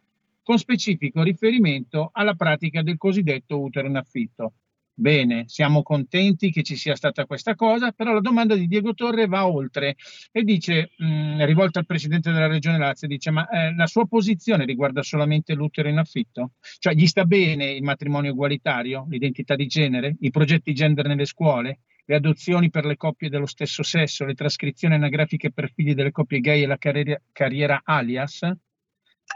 [0.43, 4.51] con specifico riferimento alla pratica del cosiddetto utero in affitto.
[4.97, 9.27] Bene, siamo contenti che ci sia stata questa cosa, però la domanda di Diego Torre
[9.27, 9.97] va oltre
[10.31, 14.63] e dice, mh, rivolta al Presidente della Regione Lazio, dice ma eh, la sua posizione
[14.63, 16.53] riguarda solamente l'utero in affitto?
[16.79, 21.79] Cioè gli sta bene il matrimonio egualitario, l'identità di genere, i progetti gender nelle scuole,
[22.05, 26.39] le adozioni per le coppie dello stesso sesso, le trascrizioni anagrafiche per figli delle coppie
[26.39, 28.49] gay e la carriera, carriera alias?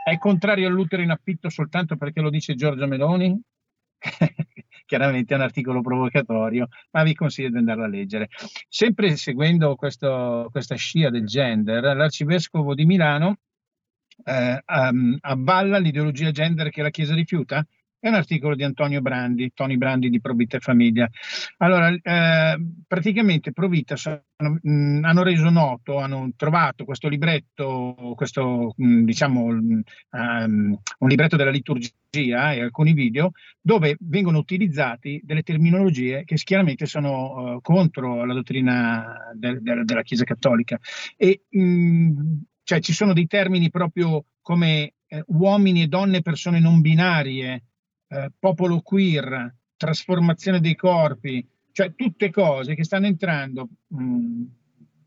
[0.06, 3.38] È contrario all'utero in affitto soltanto perché lo dice Giorgia Meloni?
[4.90, 8.28] chiaramente è un articolo provocatorio, ma vi consiglio di andarlo a leggere.
[8.68, 13.38] Sempre seguendo questo, questa scia del gender, l'arcivescovo di Milano
[14.26, 17.64] eh, um, avvalla l'ideologia gender che la Chiesa rifiuta?
[18.02, 21.10] È un articolo di Antonio Brandi, Tony Brandi di Provita e Famiglia.
[21.58, 22.58] Allora, eh,
[22.88, 29.84] praticamente Provita sono, mh, hanno reso noto, hanno trovato questo libretto, questo mh, diciamo um,
[30.12, 37.56] un libretto della liturgia e alcuni video dove vengono utilizzati delle terminologie che chiaramente sono
[37.56, 40.80] uh, contro la dottrina del, del, della Chiesa Cattolica.
[41.18, 46.80] E mh, cioè ci sono dei termini proprio come eh, uomini e donne, persone non
[46.80, 47.64] binarie,
[48.10, 54.44] eh, popolo queer, trasformazione dei corpi, cioè tutte cose che stanno entrando mh, mm,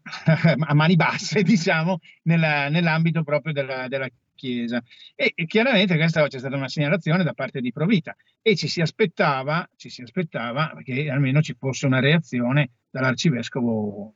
[0.67, 4.83] a mani basse, diciamo, nella, nell'ambito proprio della, della Chiesa.
[5.15, 8.81] E, e, chiaramente questa c'è stata una segnalazione da parte di Provita e ci si
[8.81, 14.15] aspettava, ci si aspettava che almeno ci fosse una reazione dall'arcivescovo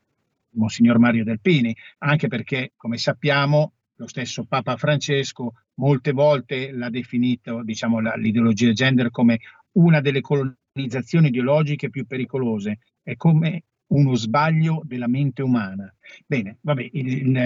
[0.50, 7.62] Monsignor Mario Delpini, anche perché, come sappiamo, lo stesso Papa Francesco molte volte l'ha definito
[7.62, 9.40] diciamo, la, l'ideologia gender come
[9.73, 15.93] una delle colonizzazioni ideologiche più pericolose, è come uno sbaglio della mente umana.
[16.27, 17.36] Bene, vabbè, il, il,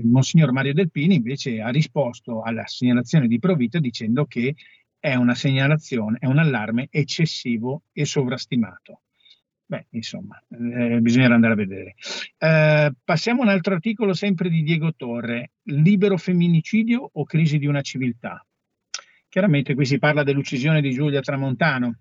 [0.00, 4.54] il Monsignor Mario Delpini invece ha risposto alla segnalazione di Provita dicendo che
[4.98, 9.02] è una segnalazione, è un allarme eccessivo e sovrastimato.
[9.72, 11.94] Beh, insomma, eh, bisognerà andare a vedere.
[12.36, 17.64] Eh, passiamo a un altro articolo sempre di Diego Torre, libero femminicidio o crisi di
[17.64, 18.46] una civiltà.
[19.30, 22.00] Chiaramente qui si parla dell'uccisione di Giulia Tramontano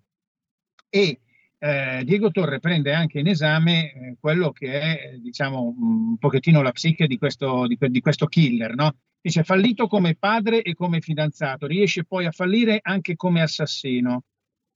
[0.89, 1.21] e
[1.57, 6.73] eh, Diego Torre prende anche in esame eh, quello che è, diciamo, un pochettino la
[6.73, 8.97] psiche di questo, di, di questo killer, no?
[9.21, 14.25] Dice fallito come padre e come fidanzato, riesce poi a fallire anche come assassino.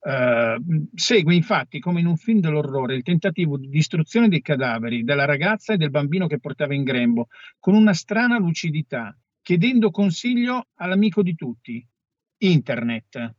[0.06, 5.24] Uh, segue infatti come in un film dell'orrore il tentativo di distruzione dei cadaveri della
[5.24, 7.26] ragazza e del bambino che portava in grembo,
[7.58, 11.84] con una strana lucidità, chiedendo consiglio all'amico di tutti,
[12.38, 13.34] Internet.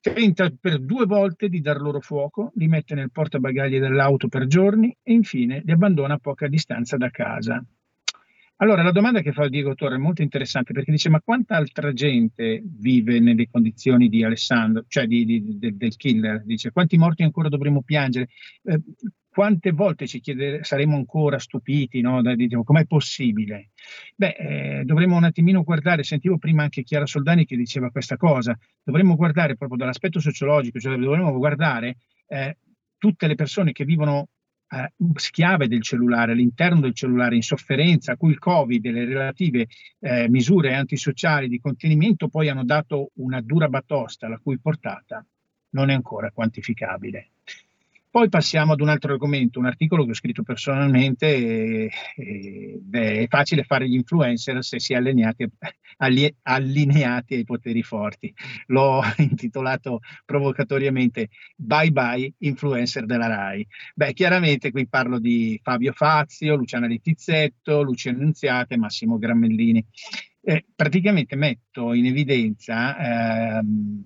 [0.00, 4.96] Tenta per due volte di dar loro fuoco, li mette nel portabagagli dell'auto per giorni
[5.02, 7.60] e infine li abbandona a poca distanza da casa.
[8.58, 11.92] Allora, la domanda che fa Diego Torre è molto interessante perché dice: Ma quanta altra
[11.92, 16.42] gente vive nelle condizioni di Alessandro, cioè di, di, de, del killer?
[16.42, 18.28] Dice: Quanti morti ancora dovremo piangere?
[18.62, 18.80] Eh,
[19.36, 22.22] quante volte ci chiede, saremo ancora stupiti, no?
[22.34, 23.72] diciamo, com'è possibile?
[24.14, 28.58] Beh, eh, dovremmo un attimino guardare, sentivo prima anche Chiara Soldani che diceva questa cosa,
[28.82, 32.56] dovremmo guardare proprio dall'aspetto sociologico, cioè dovremmo guardare eh,
[32.96, 34.28] tutte le persone che vivono
[34.68, 39.04] eh, schiave del cellulare, all'interno del cellulare, in sofferenza, a cui il Covid e le
[39.04, 39.66] relative
[40.00, 45.24] eh, misure antisociali di contenimento poi hanno dato una dura batosta, la cui portata
[45.70, 47.30] non è ancora quantificabile.
[48.16, 53.18] Poi passiamo ad un altro argomento, un articolo che ho scritto personalmente, e, e, beh,
[53.18, 55.46] è facile fare gli influencer se si è allineati,
[55.98, 58.32] alli, allineati ai poteri forti.
[58.68, 63.66] L'ho intitolato provocatoriamente Bye bye influencer della RAI.
[63.94, 69.84] Beh, chiaramente qui parlo di Fabio Fazio, Luciana Littizzetto, Lucia Annunziata Massimo Grammellini.
[70.48, 74.04] Eh, praticamente metto in evidenza ehm,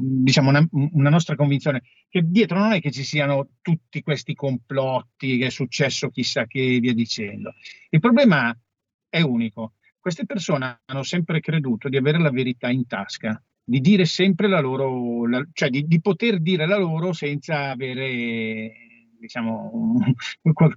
[0.00, 5.36] diciamo una, una, nostra convinzione che dietro non è che ci siano tutti questi complotti,
[5.36, 7.52] che è successo chissà che via dicendo.
[7.90, 8.56] Il problema
[9.10, 9.74] è unico.
[9.98, 14.60] Queste persone hanno sempre creduto di avere la verità in tasca, di dire sempre la
[14.60, 18.72] loro, la, cioè di, di poter dire la loro senza avere
[19.18, 20.14] diciamo, un,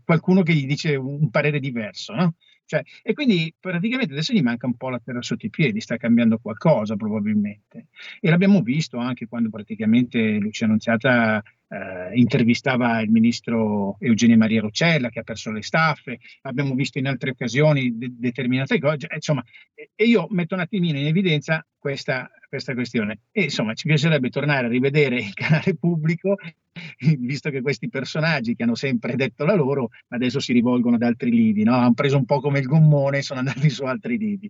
[0.04, 2.14] qualcuno che gli dice un parere diverso.
[2.14, 2.36] No?
[2.68, 5.98] Cioè, e quindi praticamente adesso gli manca un po' la terra sotto i piedi, sta
[5.98, 7.88] cambiando qualcosa probabilmente.
[8.20, 11.44] E l'abbiamo visto anche quando praticamente Lucia Annunziata
[11.76, 17.08] eh, intervistava il ministro Eugenio Maria Roccella che ha perso le staffe, abbiamo visto in
[17.08, 19.44] altre occasioni de- determinate cose, insomma,
[19.74, 23.20] e io metto un attimino in evidenza questa, questa questione.
[23.32, 26.38] E insomma, ci piacerebbe tornare a rivedere il canale pubblico
[27.20, 31.30] visto che questi personaggi che hanno sempre detto la loro, adesso si rivolgono ad altri
[31.30, 31.76] lidi, no?
[31.76, 34.50] hanno preso un po' come il gommone e sono andati su altri lidi.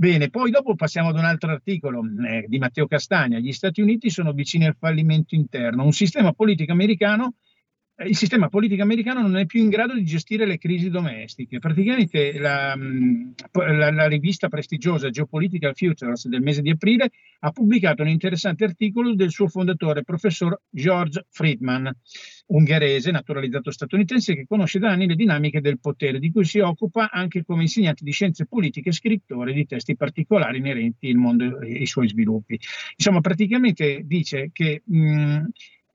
[0.00, 3.40] Bene, poi dopo passiamo ad un altro articolo eh, di Matteo Castagna.
[3.40, 5.82] Gli Stati Uniti sono vicini al fallimento interno.
[5.82, 7.34] Un sistema politico americano
[8.06, 11.58] il sistema politico americano non è più in grado di gestire le crisi domestiche.
[11.58, 17.10] Praticamente la, la, la, rivista prestigiosa Geopolitical Futures del mese di aprile
[17.40, 21.90] ha pubblicato un interessante articolo del suo fondatore, professor George Friedman,
[22.46, 27.10] ungherese, naturalizzato statunitense, che conosce da anni le dinamiche del potere, di cui si occupa
[27.10, 31.78] anche come insegnante di scienze politiche e scrittore di testi particolari inerenti al mondo e
[31.78, 32.58] ai suoi sviluppi.
[32.96, 35.46] Insomma, praticamente dice che mh,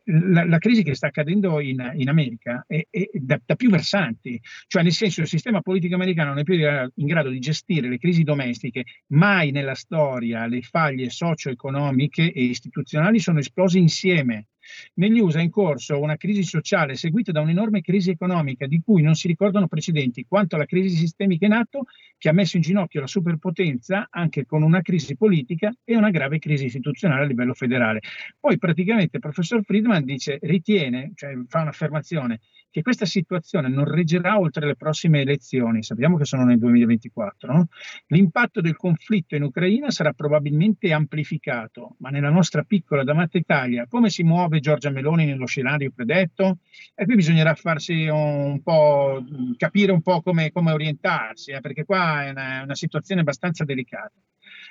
[0.05, 4.39] la, la, crisi che sta accadendo in, in America è, è da, da, più versanti,
[4.67, 7.97] cioè nel senso il sistema politico americano non è più in grado di gestire le
[7.97, 14.47] crisi domestiche, mai nella storia le faglie socio-economiche e istituzionali sono esplose insieme.
[14.95, 19.01] Negli USA è in corso una crisi sociale seguita da un'enorme crisi economica di cui
[19.01, 21.85] non si ricordano precedenti, quanto alla crisi sistemica in atto
[22.17, 26.39] che ha messo in ginocchio la superpotenza anche con una crisi politica e una grave
[26.39, 28.01] crisi istituzionale a livello federale.
[28.39, 32.39] Poi praticamente il professor Friedman dice, ritiene, cioè fa un'affermazione,
[32.73, 37.67] che questa situazione non reggerà oltre le prossime elezioni, sappiamo che sono nel 2024, no?
[38.07, 44.09] l'impatto del conflitto in Ucraina sarà probabilmente amplificato, ma nella nostra piccola d'amata Italia come
[44.09, 46.57] si muove Giorgia Meloni nello scenario predetto?
[46.95, 49.23] E qui bisognerà farsi un po',
[49.55, 54.13] capire un po' come, come orientarsi, eh, perché qua è una, una situazione abbastanza delicata.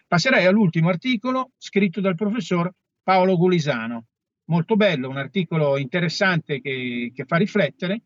[0.08, 2.68] Passerei all'ultimo articolo scritto dal professor
[3.00, 4.06] Paolo Gulisano,
[4.46, 8.02] molto bello, un articolo interessante che, che fa riflettere.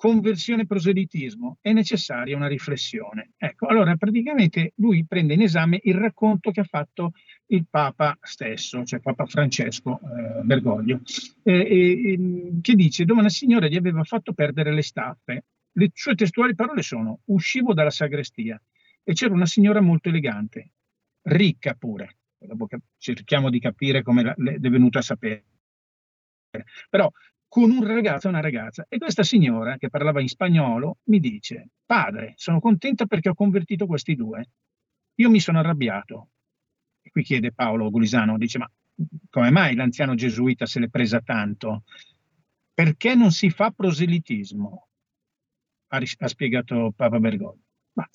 [0.00, 3.32] Conversione proselitismo, è necessaria una riflessione.
[3.36, 7.12] Ecco, allora praticamente lui prende in esame il racconto che ha fatto
[7.48, 11.02] il Papa stesso, cioè Papa Francesco eh, Bergoglio,
[11.42, 12.18] eh, eh,
[12.62, 15.44] che dice dove una signora gli aveva fatto perdere le staffe.
[15.72, 18.58] Le sue testuali parole sono: uscivo dalla sagrestia
[19.04, 20.70] e c'era una signora molto elegante,
[21.24, 22.16] ricca pure.
[22.38, 25.44] Dopo cerchiamo di capire come è venuta a sapere
[26.88, 27.10] però
[27.48, 28.86] con un ragazzo e una ragazza.
[28.88, 33.86] E questa signora, che parlava in spagnolo, mi dice, padre, sono contenta perché ho convertito
[33.86, 34.50] questi due.
[35.16, 36.30] Io mi sono arrabbiato.
[37.02, 38.70] E qui chiede Paolo Gulisano, dice, ma
[39.30, 41.82] come mai l'anziano gesuita se l'è presa tanto?
[42.72, 44.88] Perché non si fa proselitismo?
[45.88, 47.64] Ha, ha spiegato Papa Bergoglio.
[47.94, 48.08] Ma,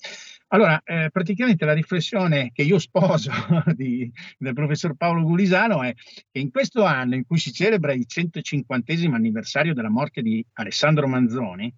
[0.48, 3.32] allora, eh, praticamente la riflessione che io sposo
[3.74, 8.06] di, del professor Paolo Gulisano è che in questo anno in cui si celebra il
[8.06, 11.72] 150 anniversario della morte di Alessandro Manzoni,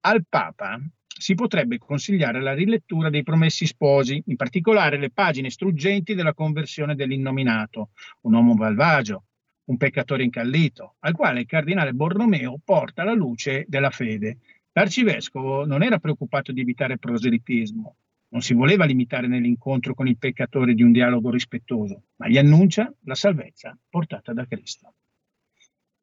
[0.00, 6.14] al Papa si potrebbe consigliare la rilettura dei Promessi Sposi, in particolare le pagine struggenti
[6.14, 7.90] della conversione dell'innominato,
[8.22, 9.24] un uomo malvagio,
[9.66, 14.38] un peccatore incallito, al quale il cardinale Borromeo porta la luce della fede.
[14.72, 17.96] L'arcivescovo non era preoccupato di evitare proselitismo,
[18.34, 22.92] non si voleva limitare nell'incontro con il peccatore di un dialogo rispettoso, ma gli annuncia
[23.04, 24.94] la salvezza portata da Cristo.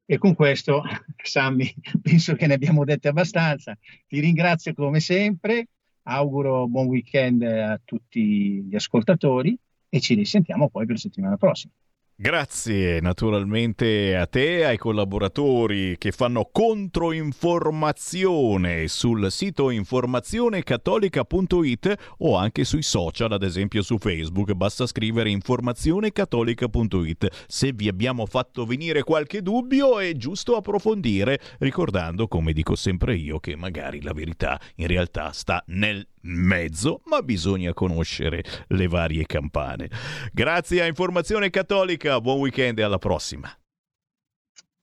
[0.06, 0.82] E con questo,
[1.22, 3.78] Sammy, penso che ne abbiamo dette abbastanza.
[4.08, 5.68] Ti ringrazio come sempre,
[6.04, 9.58] auguro buon weekend a tutti gli ascoltatori
[9.90, 11.74] e ci risentiamo poi per la settimana prossima.
[12.22, 22.84] Grazie naturalmente a te, ai collaboratori che fanno controinformazione sul sito informazionecattolica.it o anche sui
[22.84, 27.46] social, ad esempio su Facebook, basta scrivere informazionecattolica.it.
[27.48, 33.40] Se vi abbiamo fatto venire qualche dubbio è giusto approfondire, ricordando, come dico sempre io,
[33.40, 39.90] che magari la verità in realtà sta nel mezzo, ma bisogna conoscere le varie campane.
[40.32, 43.52] Grazie a Informazione Cattolica, buon weekend e alla prossima.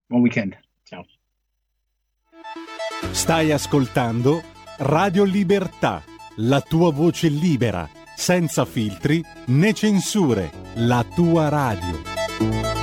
[0.07, 1.05] Buon weekend, ciao.
[3.11, 4.43] Stai ascoltando
[4.79, 6.03] Radio Libertà,
[6.37, 7.89] la tua voce libera
[8.19, 12.78] senza filtri né censure, la tua radio.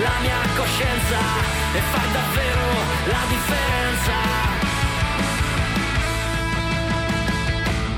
[0.00, 1.18] La mia coscienza
[1.74, 2.66] e far davvero
[3.12, 4.16] la differenza.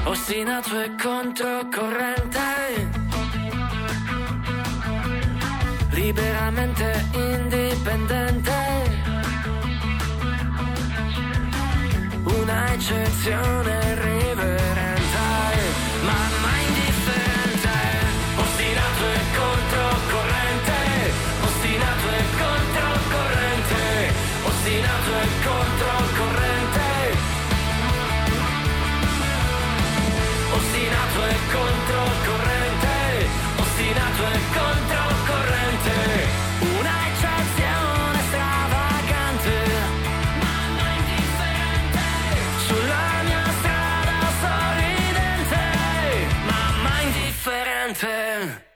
[0.04, 2.88] Ostinato e controcorrente,
[5.90, 8.60] liberamente indipendente.
[12.50, 14.89] una eccezione irriverente,
[24.60, 27.16] ostinato e controcorrente,
[30.52, 32.94] ostinato e controcorrente,
[33.56, 35.96] ostinato e controcorrente,
[36.78, 39.56] una eccezione stravagante.
[42.66, 45.64] Sulla mia strada sorridente,
[46.84, 48.68] ma indifferente.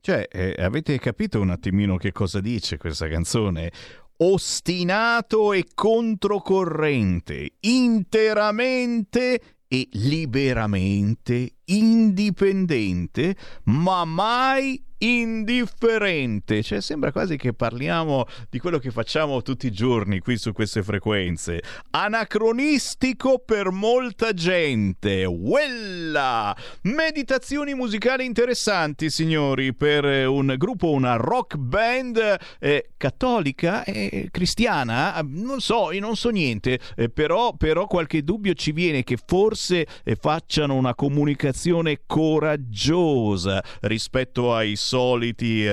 [0.00, 3.70] Cioè, eh, avete capito un attimino che cosa dice questa canzone?
[4.16, 16.62] Ostinato e controcorrente, interamente e liberamente indipendente, ma mai indifferente.
[16.62, 20.82] Cioè, sembra quasi che parliamo di quello che facciamo tutti i giorni qui su queste
[20.82, 21.62] frequenze.
[21.90, 25.26] Anacronistico per molta gente.
[25.26, 26.56] Quella!
[26.82, 35.20] Meditazioni musicali interessanti, signori, per eh, un gruppo, una rock band eh, cattolica e cristiana.
[35.22, 39.86] Non so, io non so niente, eh, però, però qualche dubbio ci viene che forse
[40.02, 44.92] eh, facciano una comunicazione coraggiosa rispetto ai soliti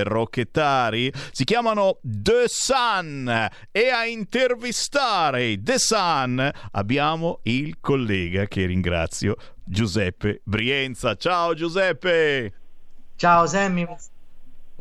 [0.02, 1.12] rocchettari.
[1.30, 10.40] Si chiamano The Sun e a intervistare The Sun abbiamo il collega che ringrazio, Giuseppe
[10.44, 11.14] Brienza.
[11.14, 12.52] Ciao Giuseppe!
[13.16, 13.86] Ciao Sammy,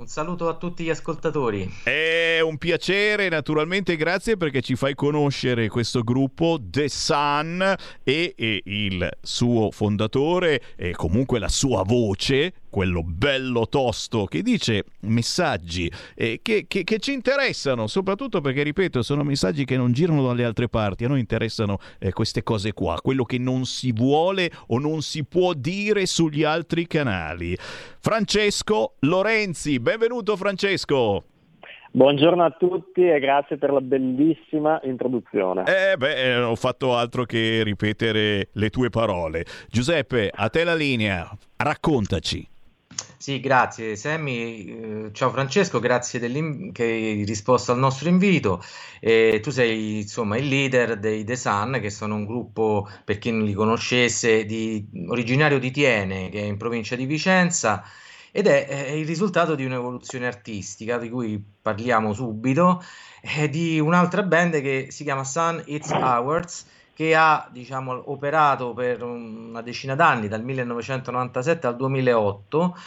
[0.01, 1.71] un saluto a tutti gli ascoltatori.
[1.83, 7.61] È un piacere, naturalmente, grazie perché ci fai conoscere questo gruppo The Sun
[8.03, 14.85] e, e il suo fondatore e comunque la sua voce, quello bello tosto che dice
[15.01, 20.25] messaggi eh, che, che- che ci interessano, soprattutto perché, ripeto, sono messaggi che non girano
[20.25, 24.49] dalle altre parti, a noi interessano eh, queste cose qua, quello che non si vuole
[24.67, 27.55] o non si può dire sugli altri canali.
[27.99, 31.25] Francesco Lorenzi, benvenuto Francesco.
[31.93, 35.63] Buongiorno a tutti e grazie per la bellissima introduzione.
[35.65, 39.43] Eh beh, non ho fatto altro che ripetere le tue parole.
[39.69, 42.50] Giuseppe, a te la linea, raccontaci.
[43.21, 45.05] Sì, grazie Sammy.
[45.05, 46.19] Eh, ciao Francesco, grazie
[46.71, 48.63] che hai risposto al nostro invito.
[48.99, 53.29] Eh, tu sei insomma il leader dei The Sun, che sono un gruppo, per chi
[53.29, 57.83] non li conoscesse, di, originario di Tiene, che è in provincia di Vicenza,
[58.31, 62.81] ed è, è il risultato di un'evoluzione artistica di cui parliamo subito,
[63.21, 66.65] eh, di un'altra band che si chiama Sun It's Ours
[67.01, 72.77] che ha diciamo, operato per una decina d'anni, dal 1997 al 2008,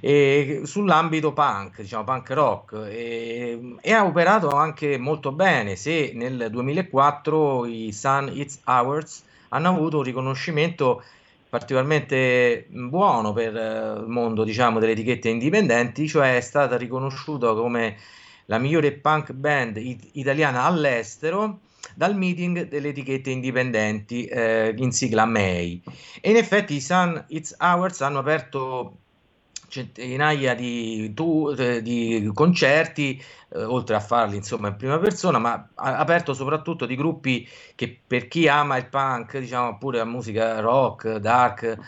[0.00, 5.76] e, sull'ambito punk, diciamo punk rock, e, e, ha operato anche molto bene.
[5.76, 11.02] Se nel 2004 i Sun It's Ours hanno avuto un riconoscimento
[11.50, 17.96] particolarmente buono per il mondo diciamo, delle etichette indipendenti, cioè è stata riconosciuta come
[18.46, 21.58] la migliore punk band it- italiana all'estero
[21.94, 25.82] dal meeting delle etichette indipendenti eh, in sigla MEI.
[26.20, 28.96] E in effetti i Sun It's Hours hanno aperto
[29.70, 31.14] centinaia di,
[31.56, 36.84] eh, di concerti, eh, oltre a farli insomma in prima persona, ma ha aperto soprattutto
[36.86, 41.78] di gruppi che per chi ama il punk, diciamo pure la musica rock, dark,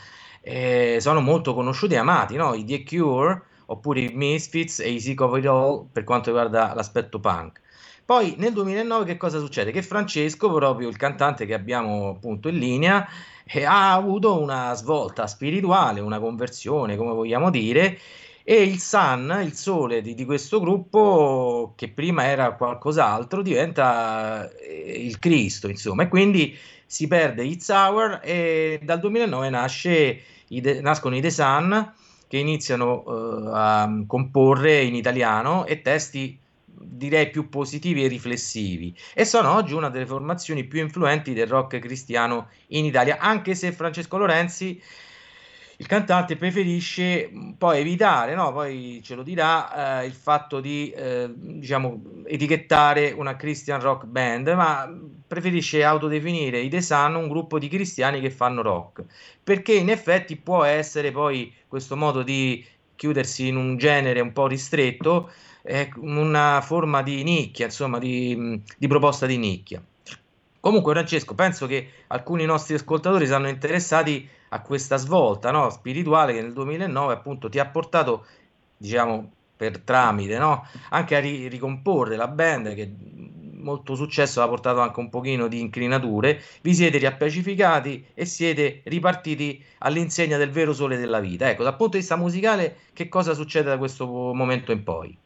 [0.40, 2.54] eh, sono molto conosciuti e amati, no?
[2.54, 6.74] I The Cure oppure i Misfits e i Sick of It All per quanto riguarda
[6.74, 7.60] l'aspetto punk.
[8.12, 9.70] Poi nel 2009 che cosa succede?
[9.70, 13.08] Che Francesco, proprio il cantante che abbiamo appunto in linea,
[13.42, 17.98] eh, ha avuto una svolta spirituale, una conversione, come vogliamo dire,
[18.44, 25.06] e il Sun, il sole di, di questo gruppo, che prima era qualcos'altro, diventa eh,
[25.06, 30.20] il Cristo, insomma, e quindi si perde It's Hour e dal 2009 nasce,
[30.82, 31.92] nascono i The Sun
[32.28, 36.40] che iniziano uh, a comporre in italiano e testi
[36.82, 41.78] direi più positivi e riflessivi e sono oggi una delle formazioni più influenti del rock
[41.78, 44.80] cristiano in Italia, anche se Francesco Lorenzi
[45.82, 48.52] il cantante preferisce un po' evitare, no?
[48.52, 54.46] poi ce lo dirà, eh, il fatto di eh, diciamo, etichettare una Christian rock band,
[54.48, 54.88] ma
[55.26, 59.02] preferisce autodefinire i The Sun un gruppo di cristiani che fanno rock,
[59.42, 62.64] perché in effetti può essere poi questo modo di
[62.94, 65.32] chiudersi in un genere un po' ristretto,
[65.62, 69.82] è una forma di nicchia, insomma, di, di proposta di nicchia.
[70.60, 75.70] Comunque, Francesco, penso che alcuni nostri ascoltatori saranno interessati a questa svolta no?
[75.70, 78.26] spirituale che nel 2009 appunto ti ha portato,
[78.76, 80.66] diciamo, per tramite, no?
[80.90, 82.94] anche a ri- ricomporre la band che
[83.62, 89.64] molto successo ha portato anche un pochino di incrinature, vi siete riappacificati e siete ripartiti
[89.78, 91.48] all'insegna del vero sole della vita.
[91.48, 95.16] Ecco, dal punto di vista musicale, che cosa succede da questo momento in poi?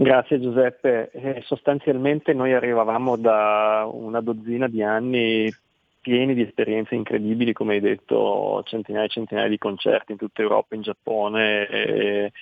[0.00, 5.52] Grazie Giuseppe, eh, sostanzialmente noi arrivavamo da una dozzina di anni
[6.00, 10.76] pieni di esperienze incredibili, come hai detto, centinaia e centinaia di concerti in tutta Europa,
[10.76, 12.32] in Giappone e,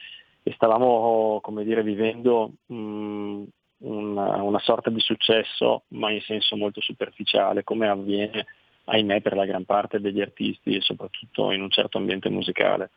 [0.43, 3.43] e stavamo, dire, vivendo mh,
[3.79, 8.45] una, una, sorta di successo, ma in senso molto superficiale, come avviene,
[8.85, 12.91] ahimè, per la gran parte degli artisti, soprattutto in un certo ambiente musicale.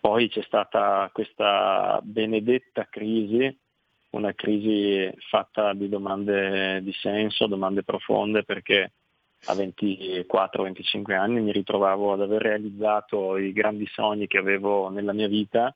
[0.00, 3.60] Poi c'è stata questa benedetta crisi
[4.12, 8.92] una crisi fatta di domande di senso, domande profonde, perché
[9.46, 15.28] a 24-25 anni mi ritrovavo ad aver realizzato i grandi sogni che avevo nella mia
[15.28, 15.74] vita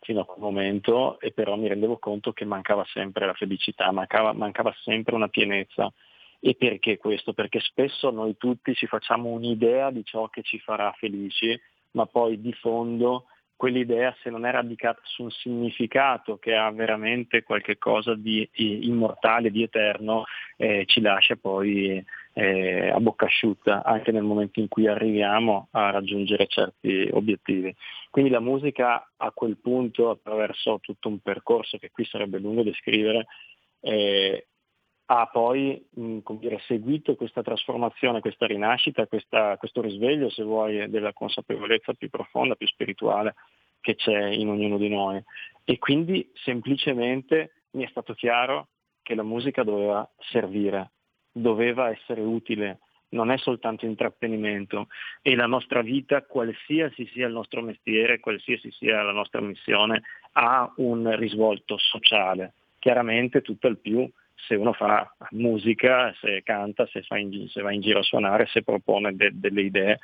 [0.00, 4.32] fino a quel momento e però mi rendevo conto che mancava sempre la felicità, mancava,
[4.32, 5.92] mancava sempre una pienezza.
[6.40, 7.32] E perché questo?
[7.32, 11.58] Perché spesso noi tutti ci facciamo un'idea di ciò che ci farà felici,
[11.92, 13.24] ma poi di fondo
[13.58, 19.50] quell'idea se non è radicata su un significato che ha veramente qualche cosa di immortale,
[19.50, 20.24] di eterno,
[20.56, 22.02] eh, ci lascia poi
[22.34, 27.74] eh, a bocca asciutta anche nel momento in cui arriviamo a raggiungere certi obiettivi.
[28.10, 33.26] Quindi la musica a quel punto, attraverso tutto un percorso che qui sarebbe lungo descrivere,
[33.80, 34.46] eh,
[35.10, 41.14] ha poi mh, dire, seguito questa trasformazione, questa rinascita, questa, questo risveglio, se vuoi, della
[41.14, 43.34] consapevolezza più profonda, più spirituale
[43.80, 45.22] che c'è in ognuno di noi.
[45.64, 48.68] E quindi semplicemente mi è stato chiaro
[49.02, 50.90] che la musica doveva servire,
[51.32, 52.80] doveva essere utile,
[53.10, 54.88] non è soltanto intrattenimento
[55.22, 60.02] e la nostra vita, qualsiasi sia il nostro mestiere, qualsiasi sia la nostra missione,
[60.32, 62.52] ha un risvolto sociale.
[62.78, 64.06] Chiaramente tutto il più
[64.46, 68.62] se uno fa musica, se canta, se, in, se, va in giro a suonare, se
[68.62, 69.98] propone de, delle idee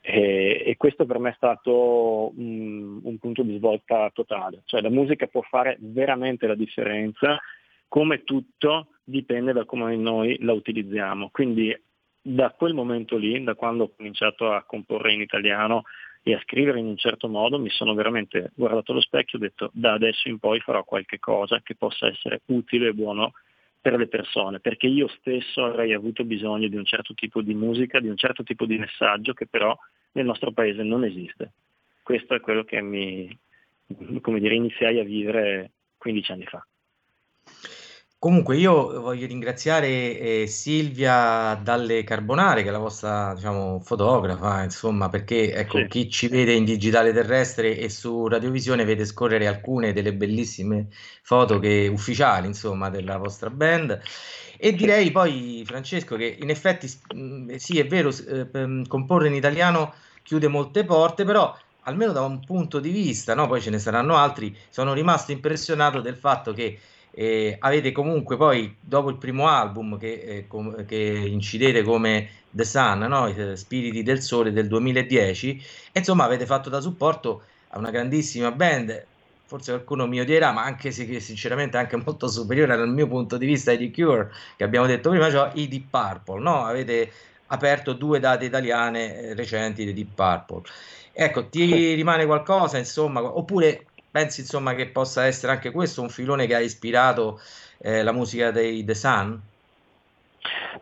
[0.00, 4.90] E, e questo per me è stato un, un punto di svolta totale, cioè la
[4.90, 7.38] musica può fare veramente la differenza,
[7.88, 11.30] come tutto dipende da come noi la utilizziamo.
[11.30, 11.76] Quindi
[12.20, 15.82] da quel momento lì, da quando ho cominciato a comporre in italiano
[16.22, 19.44] e a scrivere in un certo modo, mi sono veramente guardato allo specchio e ho
[19.48, 23.32] detto da adesso in poi farò qualche cosa che possa essere utile e buono
[23.80, 28.00] per le persone, perché io stesso avrei avuto bisogno di un certo tipo di musica,
[28.00, 29.76] di un certo tipo di messaggio che però
[30.12, 31.52] nel nostro paese non esiste.
[32.02, 33.36] Questo è quello che mi,
[34.20, 36.66] come dire, iniziai a vivere 15 anni fa.
[38.20, 39.86] Comunque io voglio ringraziare
[40.18, 45.86] eh, Silvia Dalle Carbonare, che è la vostra, diciamo, fotografa, insomma, perché ecco, Sì.
[45.86, 50.88] chi ci vede in digitale terrestre e su radiovisione vede scorrere alcune delle bellissime
[51.22, 54.00] foto che- ufficiali, insomma, della vostra band.
[54.56, 59.34] E direi poi, Francesco, che in effetti mh, sì, è vero, eh, per- comporre in
[59.34, 63.46] italiano chiude molte porte, però almeno da un punto di vista, no?
[63.46, 66.78] Poi ce ne saranno altri, sono rimasto impressionato del fatto che
[67.10, 72.64] eh, avete comunque poi, dopo il primo album che, eh, com- che incidete come The
[72.64, 73.26] Sun, no?
[73.26, 75.56] Eh, Spiriti del Sole del 2010,
[75.92, 79.08] e insomma avete fatto da supporto a una grandissima band,
[79.46, 83.46] forse qualcuno mi odierà, ma anche se sinceramente anche molto superiore dal mio punto di
[83.46, 86.64] vista ai The Cure, che abbiamo detto prima, cioè i Deep Purple, no?
[86.64, 87.12] Avete
[87.46, 90.62] aperto due date italiane eh, recenti dei Deep Purple.
[91.12, 96.46] Ecco, ti rimane qualcosa, insomma, oppure pensi insomma che possa essere anche questo un filone
[96.46, 97.40] che ha ispirato
[97.78, 99.40] eh, la musica dei The Sun?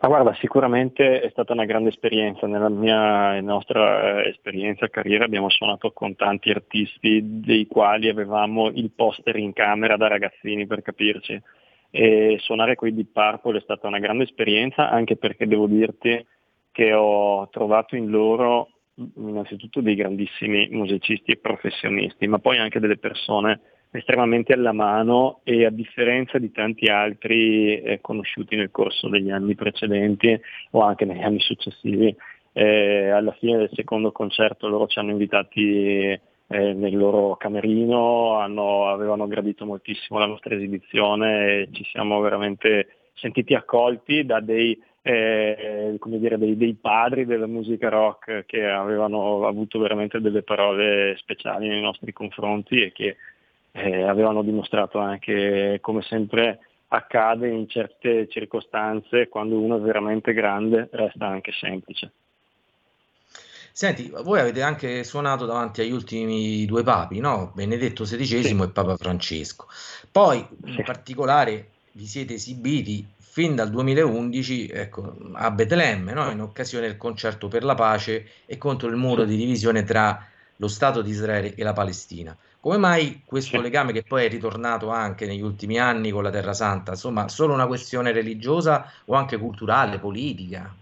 [0.01, 2.47] Ma guarda, sicuramente è stata una grande esperienza.
[2.47, 8.91] Nella mia nostra eh, esperienza, carriera, abbiamo suonato con tanti artisti dei quali avevamo il
[8.95, 11.41] poster in camera da ragazzini per capirci.
[11.91, 16.25] E suonare con i Deep Purple è stata una grande esperienza anche perché devo dirti
[16.71, 18.69] che ho trovato in loro
[19.17, 23.61] innanzitutto dei grandissimi musicisti e professionisti, ma poi anche delle persone
[23.91, 29.55] estremamente alla mano e a differenza di tanti altri eh, conosciuti nel corso degli anni
[29.55, 30.39] precedenti
[30.73, 32.15] o anche negli anni successivi,
[32.53, 36.19] eh, alla fine del secondo concerto loro ci hanno invitati
[36.49, 42.89] eh, nel loro camerino, hanno- avevano gradito moltissimo la nostra esibizione e ci siamo veramente
[43.17, 49.47] sentiti accolti da dei, eh, come dire, dei, dei padri della musica rock che avevano
[49.47, 53.17] avuto veramente delle parole speciali nei nostri confronti e che
[53.73, 60.89] eh, avevano dimostrato anche, come sempre accade in certe circostanze, quando uno è veramente grande
[60.93, 62.13] resta anche semplice.
[63.73, 67.53] Senti, voi avete anche suonato davanti agli ultimi due papi, no?
[67.55, 69.67] Benedetto XVI e Papa Francesco.
[70.11, 76.31] Poi, in particolare, vi siete esibiti fin dal 2011, ecco, a Betlemme, no?
[76.31, 80.23] In occasione del concerto per la pace e contro il muro di divisione tra
[80.57, 82.37] lo Stato di Israele e la Palestina.
[82.61, 86.53] Come mai questo legame che poi è ritornato anche negli ultimi anni con la Terra
[86.53, 86.93] Santa?
[86.93, 90.75] Insomma, solo una questione religiosa o anche culturale, politica?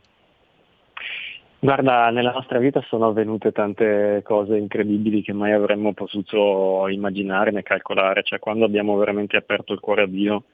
[1.61, 7.62] Guarda, nella nostra vita sono avvenute tante cose incredibili che mai avremmo potuto immaginare né
[7.62, 10.45] calcolare, cioè quando abbiamo veramente aperto il cuore a Dio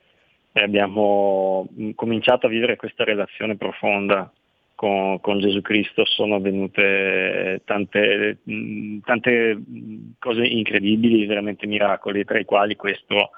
[0.53, 4.31] e abbiamo mh, cominciato a vivere questa relazione profonda
[4.75, 6.05] con, con Gesù Cristo.
[6.05, 13.31] Sono avvenute tante, mh, tante mh, cose incredibili, veramente miracoli, tra i quali questo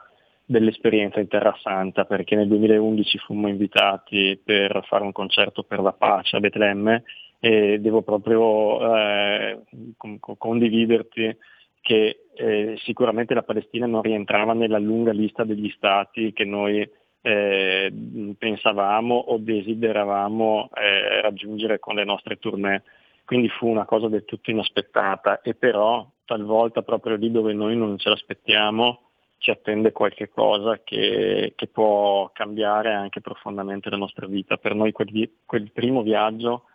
[0.44, 5.92] dell'esperienza in Terra Santa, perché nel 2011 fummo invitati per fare un concerto per la
[5.92, 7.04] pace a Betlemme
[7.40, 9.58] e devo proprio eh,
[9.96, 11.36] con- con- condividerti
[11.80, 16.88] che eh, sicuramente la Palestina non rientrava nella lunga lista degli stati che noi
[17.22, 17.92] eh,
[18.36, 22.82] pensavamo o desideravamo eh, raggiungere con le nostre tournée.
[23.24, 27.96] Quindi fu una cosa del tutto inaspettata e però talvolta proprio lì dove noi non
[27.98, 29.00] ce l'aspettiamo
[29.42, 34.56] ci attende qualche cosa che, che può cambiare anche profondamente la nostra vita.
[34.56, 36.66] Per noi quel, quel primo viaggio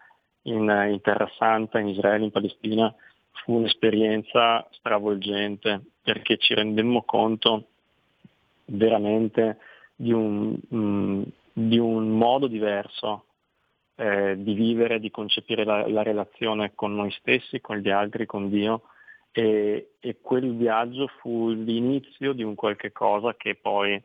[0.44, 2.94] in, in Terra Santa, in Israele, in Palestina,
[3.32, 7.68] fu un'esperienza stravolgente perché ci rendemmo conto
[8.66, 9.60] veramente
[9.98, 13.26] di un, mm, di un modo diverso
[13.96, 18.50] eh, di vivere, di concepire la, la relazione con noi stessi, con gli altri, con
[18.50, 18.84] Dio
[19.32, 24.02] e, e quel viaggio fu l'inizio di un qualche cosa che poi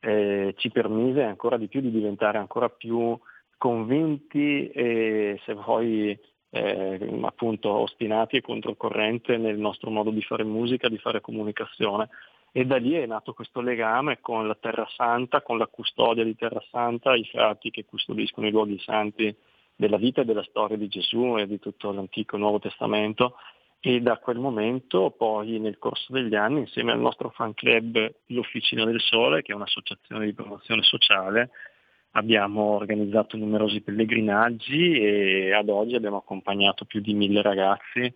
[0.00, 3.18] eh, ci permise ancora di più di diventare ancora più
[3.56, 6.18] convinti e se vuoi
[6.50, 12.08] eh, appunto ostinati e controcorrente nel nostro modo di fare musica, di fare comunicazione.
[12.56, 16.36] E da lì è nato questo legame con la Terra Santa, con la custodia di
[16.36, 19.34] Terra Santa, i frati che custodiscono i luoghi santi
[19.74, 23.38] della vita e della storia di Gesù e di tutto l'Antico e Nuovo Testamento.
[23.80, 28.84] E da quel momento poi nel corso degli anni insieme al nostro fan club l'Officina
[28.84, 31.50] del Sole, che è un'associazione di promozione sociale,
[32.12, 38.14] abbiamo organizzato numerosi pellegrinaggi e ad oggi abbiamo accompagnato più di mille ragazzi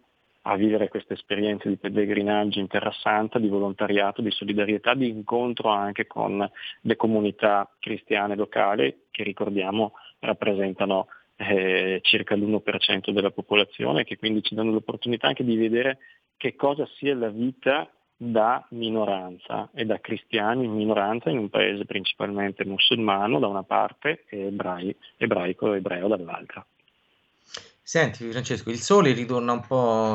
[0.50, 5.68] a vivere queste esperienze di pellegrinaggio in Terra Santa, di volontariato, di solidarietà, di incontro
[5.68, 6.48] anche con
[6.80, 14.54] le comunità cristiane locali che ricordiamo rappresentano eh, circa l'1% della popolazione, che quindi ci
[14.54, 15.98] danno l'opportunità anche di vedere
[16.38, 21.84] che cosa sia la vita da minoranza e da cristiani in minoranza in un paese
[21.84, 26.64] principalmente musulmano da una parte e ebrai, ebraico e ebreo dall'altra.
[27.90, 30.14] Senti Francesco, il sole ritorna un po'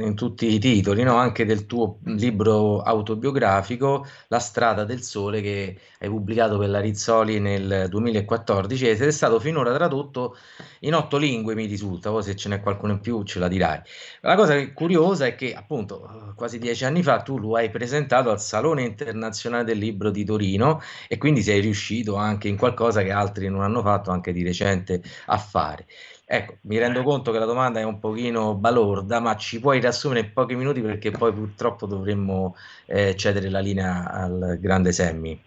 [0.00, 1.14] in tutti i titoli, no?
[1.14, 7.38] Anche del tuo libro autobiografico, La strada del sole, che hai pubblicato per la Rizzoli
[7.38, 10.36] nel 2014 ed è stato finora tradotto
[10.80, 13.80] in otto lingue, mi risulta, poi se ce n'è qualcuno in più ce la dirai.
[14.22, 18.40] La cosa curiosa è che appunto quasi dieci anni fa tu lo hai presentato al
[18.40, 23.48] Salone Internazionale del Libro di Torino e quindi sei riuscito anche in qualcosa che altri
[23.48, 25.86] non hanno fatto anche di recente a fare.
[26.34, 30.20] Ecco, mi rendo conto che la domanda è un pochino balorda, ma ci puoi riassumere
[30.20, 32.56] in pochi minuti perché poi purtroppo dovremmo
[32.86, 35.38] eh, cedere la linea al grande Semmi.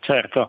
[0.00, 0.48] Certo,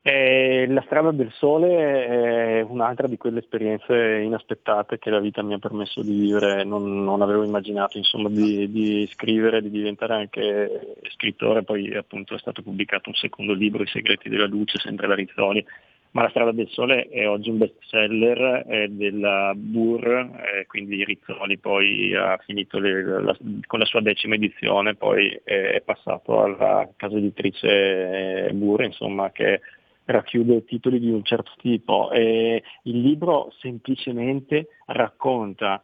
[0.00, 5.54] eh, la strada del sole è un'altra di quelle esperienze inaspettate che la vita mi
[5.54, 11.02] ha permesso di vivere, non, non avevo immaginato insomma, di, di, scrivere, di diventare anche
[11.16, 15.16] scrittore, poi appunto è stato pubblicato un secondo libro, I segreti della luce, sempre la
[15.16, 15.66] Rizzoli,
[16.12, 21.58] ma La strada del sole è oggi un best seller della Burr, eh, quindi Rizzoli
[21.58, 23.36] poi ha finito le, la,
[23.66, 29.60] con la sua decima edizione, poi è passato alla casa editrice eh, Burr, insomma, che
[30.06, 32.10] racchiude titoli di un certo tipo.
[32.10, 35.82] E il libro semplicemente racconta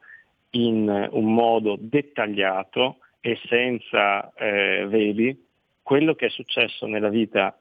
[0.51, 5.47] in un modo dettagliato e senza eh, veli
[5.83, 7.57] quello che è successo nella vita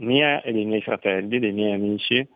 [0.00, 2.26] mia e dei miei fratelli, dei miei amici,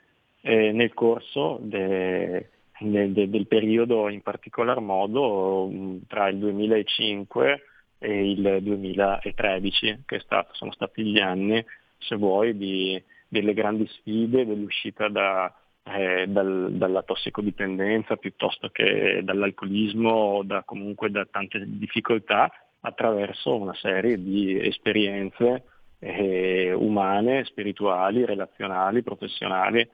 [0.41, 7.63] eh, nel corso de, de, de, del periodo in particolar modo mm, tra il 2005
[7.99, 11.65] e il 2013, che stato, sono stati gli anni,
[11.99, 15.53] se vuoi, di, delle grandi sfide, dell'uscita da,
[15.85, 22.51] eh, dal, dalla tossicodipendenza piuttosto che dall'alcolismo o da, comunque da tante difficoltà
[22.81, 25.65] attraverso una serie di esperienze
[25.99, 29.89] eh, umane, spirituali, relazionali, professionali.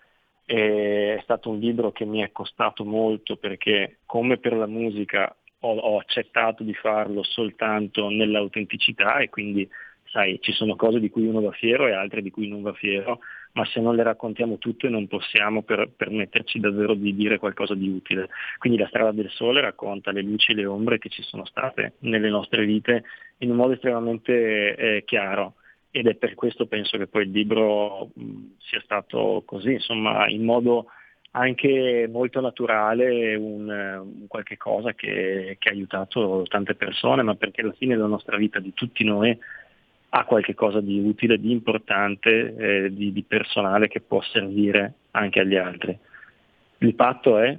[0.44, 5.34] E è stato un libro che mi è costato molto perché come per la musica
[5.60, 9.68] ho, ho accettato di farlo soltanto nell'autenticità e quindi
[10.10, 12.72] sai, ci sono cose di cui uno va fiero e altre di cui non va
[12.72, 13.20] fiero,
[13.52, 17.88] ma se non le raccontiamo tutte non possiamo per, permetterci davvero di dire qualcosa di
[17.88, 18.28] utile.
[18.58, 21.94] Quindi la strada del sole racconta le luci e le ombre che ci sono state
[22.00, 23.04] nelle nostre vite
[23.38, 25.54] in un modo estremamente eh, chiaro
[25.90, 28.10] ed è per questo penso che poi il libro
[28.58, 30.86] sia stato così, insomma, in modo
[31.32, 37.60] anche molto naturale, un, un qualche cosa che, che, ha aiutato tante persone, ma perché
[37.62, 39.36] alla fine la nostra vita di tutti noi
[40.12, 45.40] ha qualche cosa di utile, di importante, eh, di, di personale che può servire anche
[45.40, 45.96] agli altri.
[46.78, 47.56] Il patto è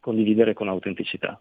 [0.00, 1.40] condividere con autenticità.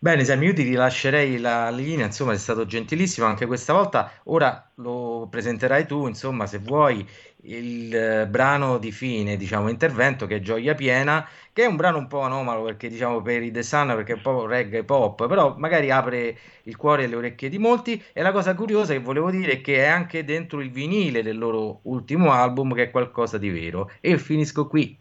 [0.00, 4.12] Bene, Sammy, io ti rilascerei la linea, insomma, sei stato gentilissimo anche questa volta.
[4.26, 7.04] Ora lo presenterai tu, insomma, se vuoi,
[7.42, 11.98] il eh, brano di fine, diciamo, intervento che è Gioia Piena, che è un brano
[11.98, 15.26] un po' anomalo perché, diciamo, per i The Sun, perché è un po' reggae pop,
[15.26, 18.00] però magari apre il cuore e le orecchie di molti.
[18.12, 21.38] E la cosa curiosa che volevo dire è che è anche dentro il vinile del
[21.38, 23.90] loro ultimo album, che è qualcosa di vero.
[24.00, 24.96] E finisco qui.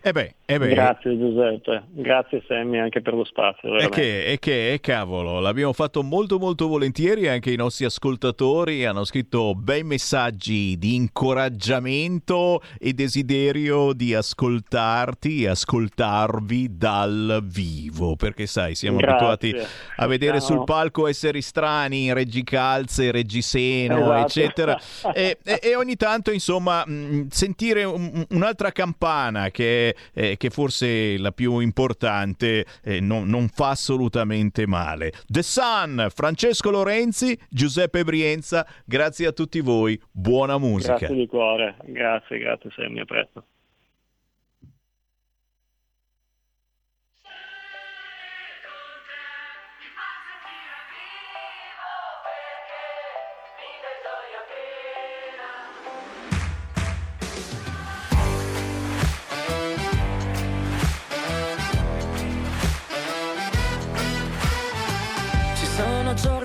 [0.00, 0.68] Eh beh, eh beh.
[0.68, 3.76] Grazie Giuseppe, grazie Sammy anche per lo spazio.
[3.76, 8.86] E che, e che, e cavolo, l'abbiamo fatto molto molto volentieri, anche i nostri ascoltatori
[8.86, 18.46] hanno scritto bei messaggi di incoraggiamento e desiderio di ascoltarti e ascoltarvi dal vivo, perché
[18.46, 19.16] sai, siamo grazie.
[19.16, 24.20] abituati a vedere sul palco esseri strani, reggicalze, reggiseno, esatto.
[24.22, 24.80] eccetera,
[25.12, 26.82] e, e, ogni tanto insomma
[27.28, 33.70] sentire un, un'altra campana che eh, che forse la più importante, eh, non, non, fa
[33.70, 35.12] assolutamente male.
[35.26, 40.96] The Sun, Francesco Lorenzi, Giuseppe Brienza, grazie a tutti voi, buona musica.
[40.96, 43.44] Grazie di cuore, grazie, grazie Sammy, a presto.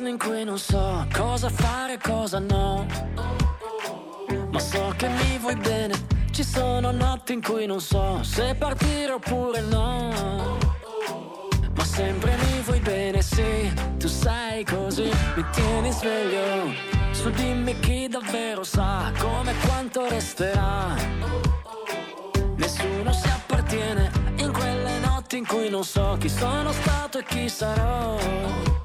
[0.03, 2.85] Giorni in cui non so cosa fare e cosa no.
[4.51, 5.93] Ma so che mi vuoi bene,
[6.31, 10.57] ci sono notti in cui non so se partire oppure no.
[11.75, 16.73] Ma sempre mi vuoi bene, sì, tu sai così, mi tieni sveglio.
[17.11, 20.95] Su dimmi chi davvero sa come quanto resterà.
[22.55, 27.47] Nessuno si appartiene in quelle notti in cui non so chi sono stato e chi
[27.47, 28.82] sarò.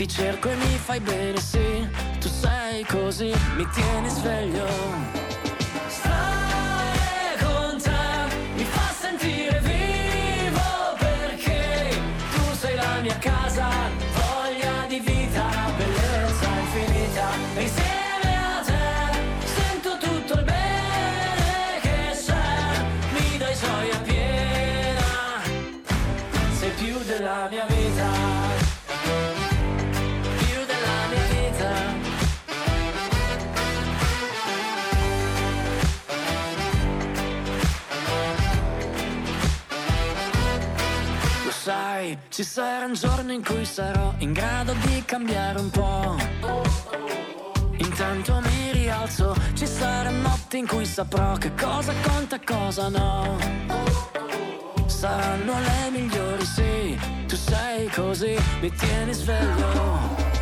[0.00, 1.86] Ti cerco e mi fai bene, sì,
[2.20, 5.29] tu sei così, mi tieni sveglio.
[42.00, 46.16] Sai, ci sarà un giorno in cui sarò in grado di cambiare un po'.
[47.76, 53.36] Intanto mi rialzo, ci sarà notti in cui saprò che cosa conta e cosa no.
[54.86, 60.39] Saranno le migliori, sì, tu sei così, mi tieni sveglio.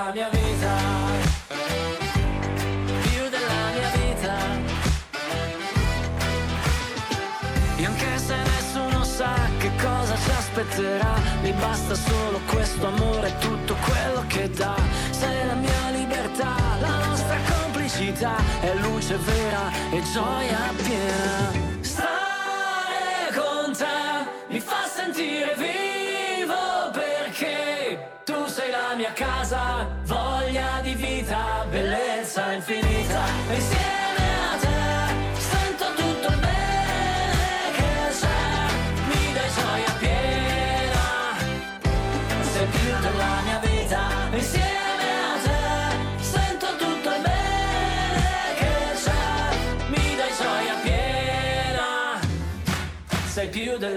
[0.00, 0.74] Della mia vita.
[3.02, 4.34] Più della mia vita.
[7.76, 13.76] E anche se nessuno sa che cosa ci aspetterà, mi basta solo questo amore, tutto
[13.88, 14.74] quello che dà.
[15.10, 21.52] Sei la mia libertà, la nostra complicità, è luce vera e gioia piena.
[21.80, 25.79] Stare con te mi fa sentire vivo
[28.96, 33.24] mia casa, voglia di vita, bellezza infinita.
[33.50, 33.60] E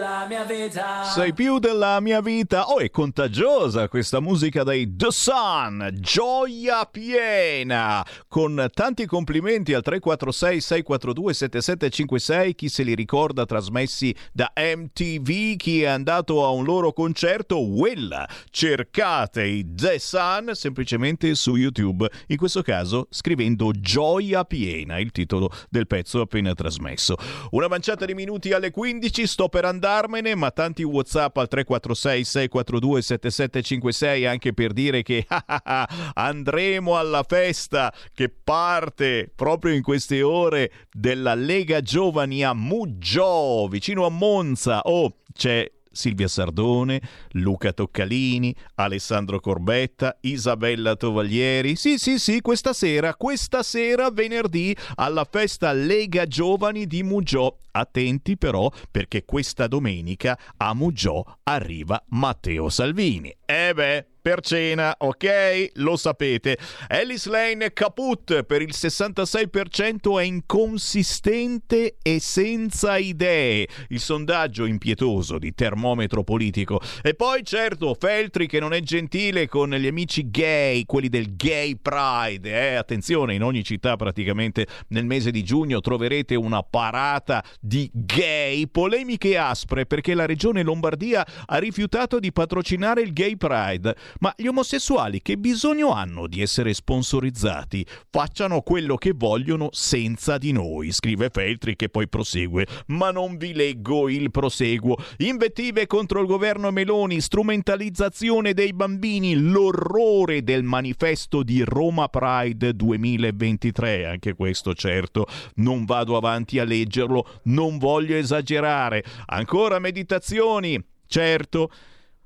[0.03, 1.03] della mia vita.
[1.05, 2.67] Sei più della mia vita.
[2.67, 5.89] Oh, è contagiosa questa musica dei The Sun.
[5.93, 8.05] Gioia piena.
[8.27, 12.55] Con tanti complimenti al 346 642 7756.
[12.55, 15.55] Chi se li ricorda trasmessi da MTV.
[15.55, 17.59] Chi è andato a un loro concerto.
[17.61, 18.27] Wella.
[18.49, 22.09] Cercate i The Sun semplicemente su YouTube.
[22.27, 27.15] In questo caso scrivendo Gioia piena, il titolo del pezzo appena trasmesso.
[27.51, 29.27] Una manciata di minuti alle 15.
[29.27, 35.25] Sto per andarmene, ma tanti WhatsApp al 346 642 7756 anche per dire che
[36.13, 44.05] andremo alla festa che parte proprio in queste ore della Lega Giovani a Muggio, vicino
[44.05, 44.81] a Monza.
[44.83, 47.01] Oh, c'è Silvia Sardone,
[47.31, 51.75] Luca Toccalini, Alessandro Corbetta, Isabella Tovaglieri.
[51.77, 57.59] Sì, sì, sì, questa sera, questa sera venerdì alla festa Lega Giovani di Muggio.
[57.71, 63.33] Attenti però perché questa domenica a Muggio arriva Matteo Salvini.
[63.45, 65.71] Eh beh, per cena, ok?
[65.75, 66.57] Lo sapete.
[66.87, 73.67] Alice Lane caput per il 66% è inconsistente e senza idee.
[73.89, 76.79] Il sondaggio impietoso di termometro politico.
[77.01, 81.75] E poi certo Feltri che non è gentile con gli amici gay, quelli del gay
[81.75, 82.71] pride.
[82.71, 82.75] Eh?
[82.75, 88.67] Attenzione, in ogni città praticamente nel mese di giugno troverete una parata di gay.
[88.67, 93.93] Polemiche aspre perché la regione Lombardia ha rifiutato di patrocinare il gay pride.
[94.19, 97.85] Ma gli omosessuali che bisogno hanno di essere sponsorizzati?
[98.09, 102.67] Facciano quello che vogliono senza di noi, scrive Feltri che poi prosegue.
[102.87, 104.95] Ma non vi leggo il proseguo.
[105.17, 114.05] Invettive contro il governo Meloni, strumentalizzazione dei bambini, l'orrore del manifesto di Roma Pride 2023.
[114.05, 115.25] Anche questo certo,
[115.55, 119.03] non vado avanti a leggerlo, non voglio esagerare.
[119.25, 121.71] Ancora meditazioni, certo.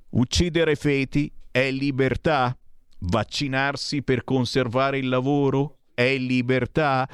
[0.09, 2.55] Uccidere feti è libertà?
[2.99, 7.09] Vaccinarsi per conservare il lavoro è libertà?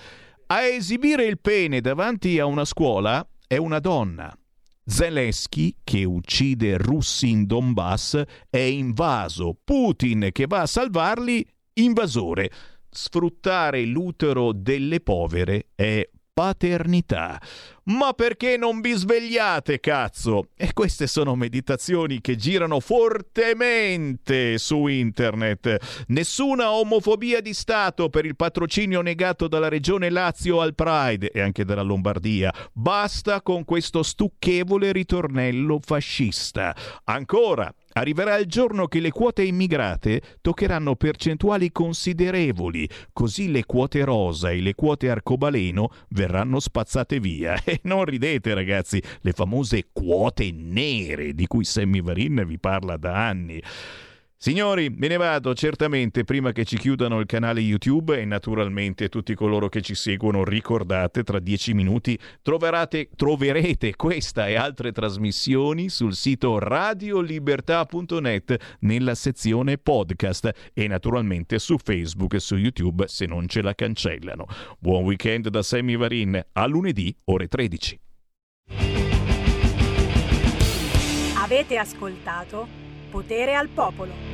[0.48, 4.38] A esibire il pene davanti a una scuola è una donna.
[4.84, 12.52] Zelensky che uccide russi in Donbass è invaso, Putin che va a salvarli, invasore.
[12.90, 17.40] Sfruttare l'utero delle povere è paternità.
[17.86, 20.48] Ma perché non vi svegliate, cazzo?
[20.56, 26.06] E queste sono meditazioni che girano fortemente su internet.
[26.08, 31.66] Nessuna omofobia di Stato per il patrocinio negato dalla regione Lazio al Pride e anche
[31.66, 32.54] dalla Lombardia.
[32.72, 36.74] Basta con questo stucchevole ritornello fascista.
[37.04, 44.50] Ancora, Arriverà il giorno che le quote immigrate toccheranno percentuali considerevoli, così le quote rosa
[44.50, 47.62] e le quote arcobaleno verranno spazzate via.
[47.74, 53.28] E non ridete ragazzi, le famose quote nere di cui Sammy Varin vi parla da
[53.28, 53.62] anni.
[54.44, 59.36] Signori, me ne vado certamente prima che ci chiudano il canale YouTube e naturalmente tutti
[59.36, 66.60] coloro che ci seguono ricordate tra dieci minuti troverete questa e altre trasmissioni sul sito
[66.60, 73.74] radiolibertà.net nella sezione podcast e naturalmente su Facebook e su YouTube se non ce la
[73.74, 74.46] cancellano.
[74.78, 78.00] Buon weekend da Sammy Varin, a lunedì ore 13.
[81.38, 82.68] Avete ascoltato
[83.10, 84.33] Potere al Popolo.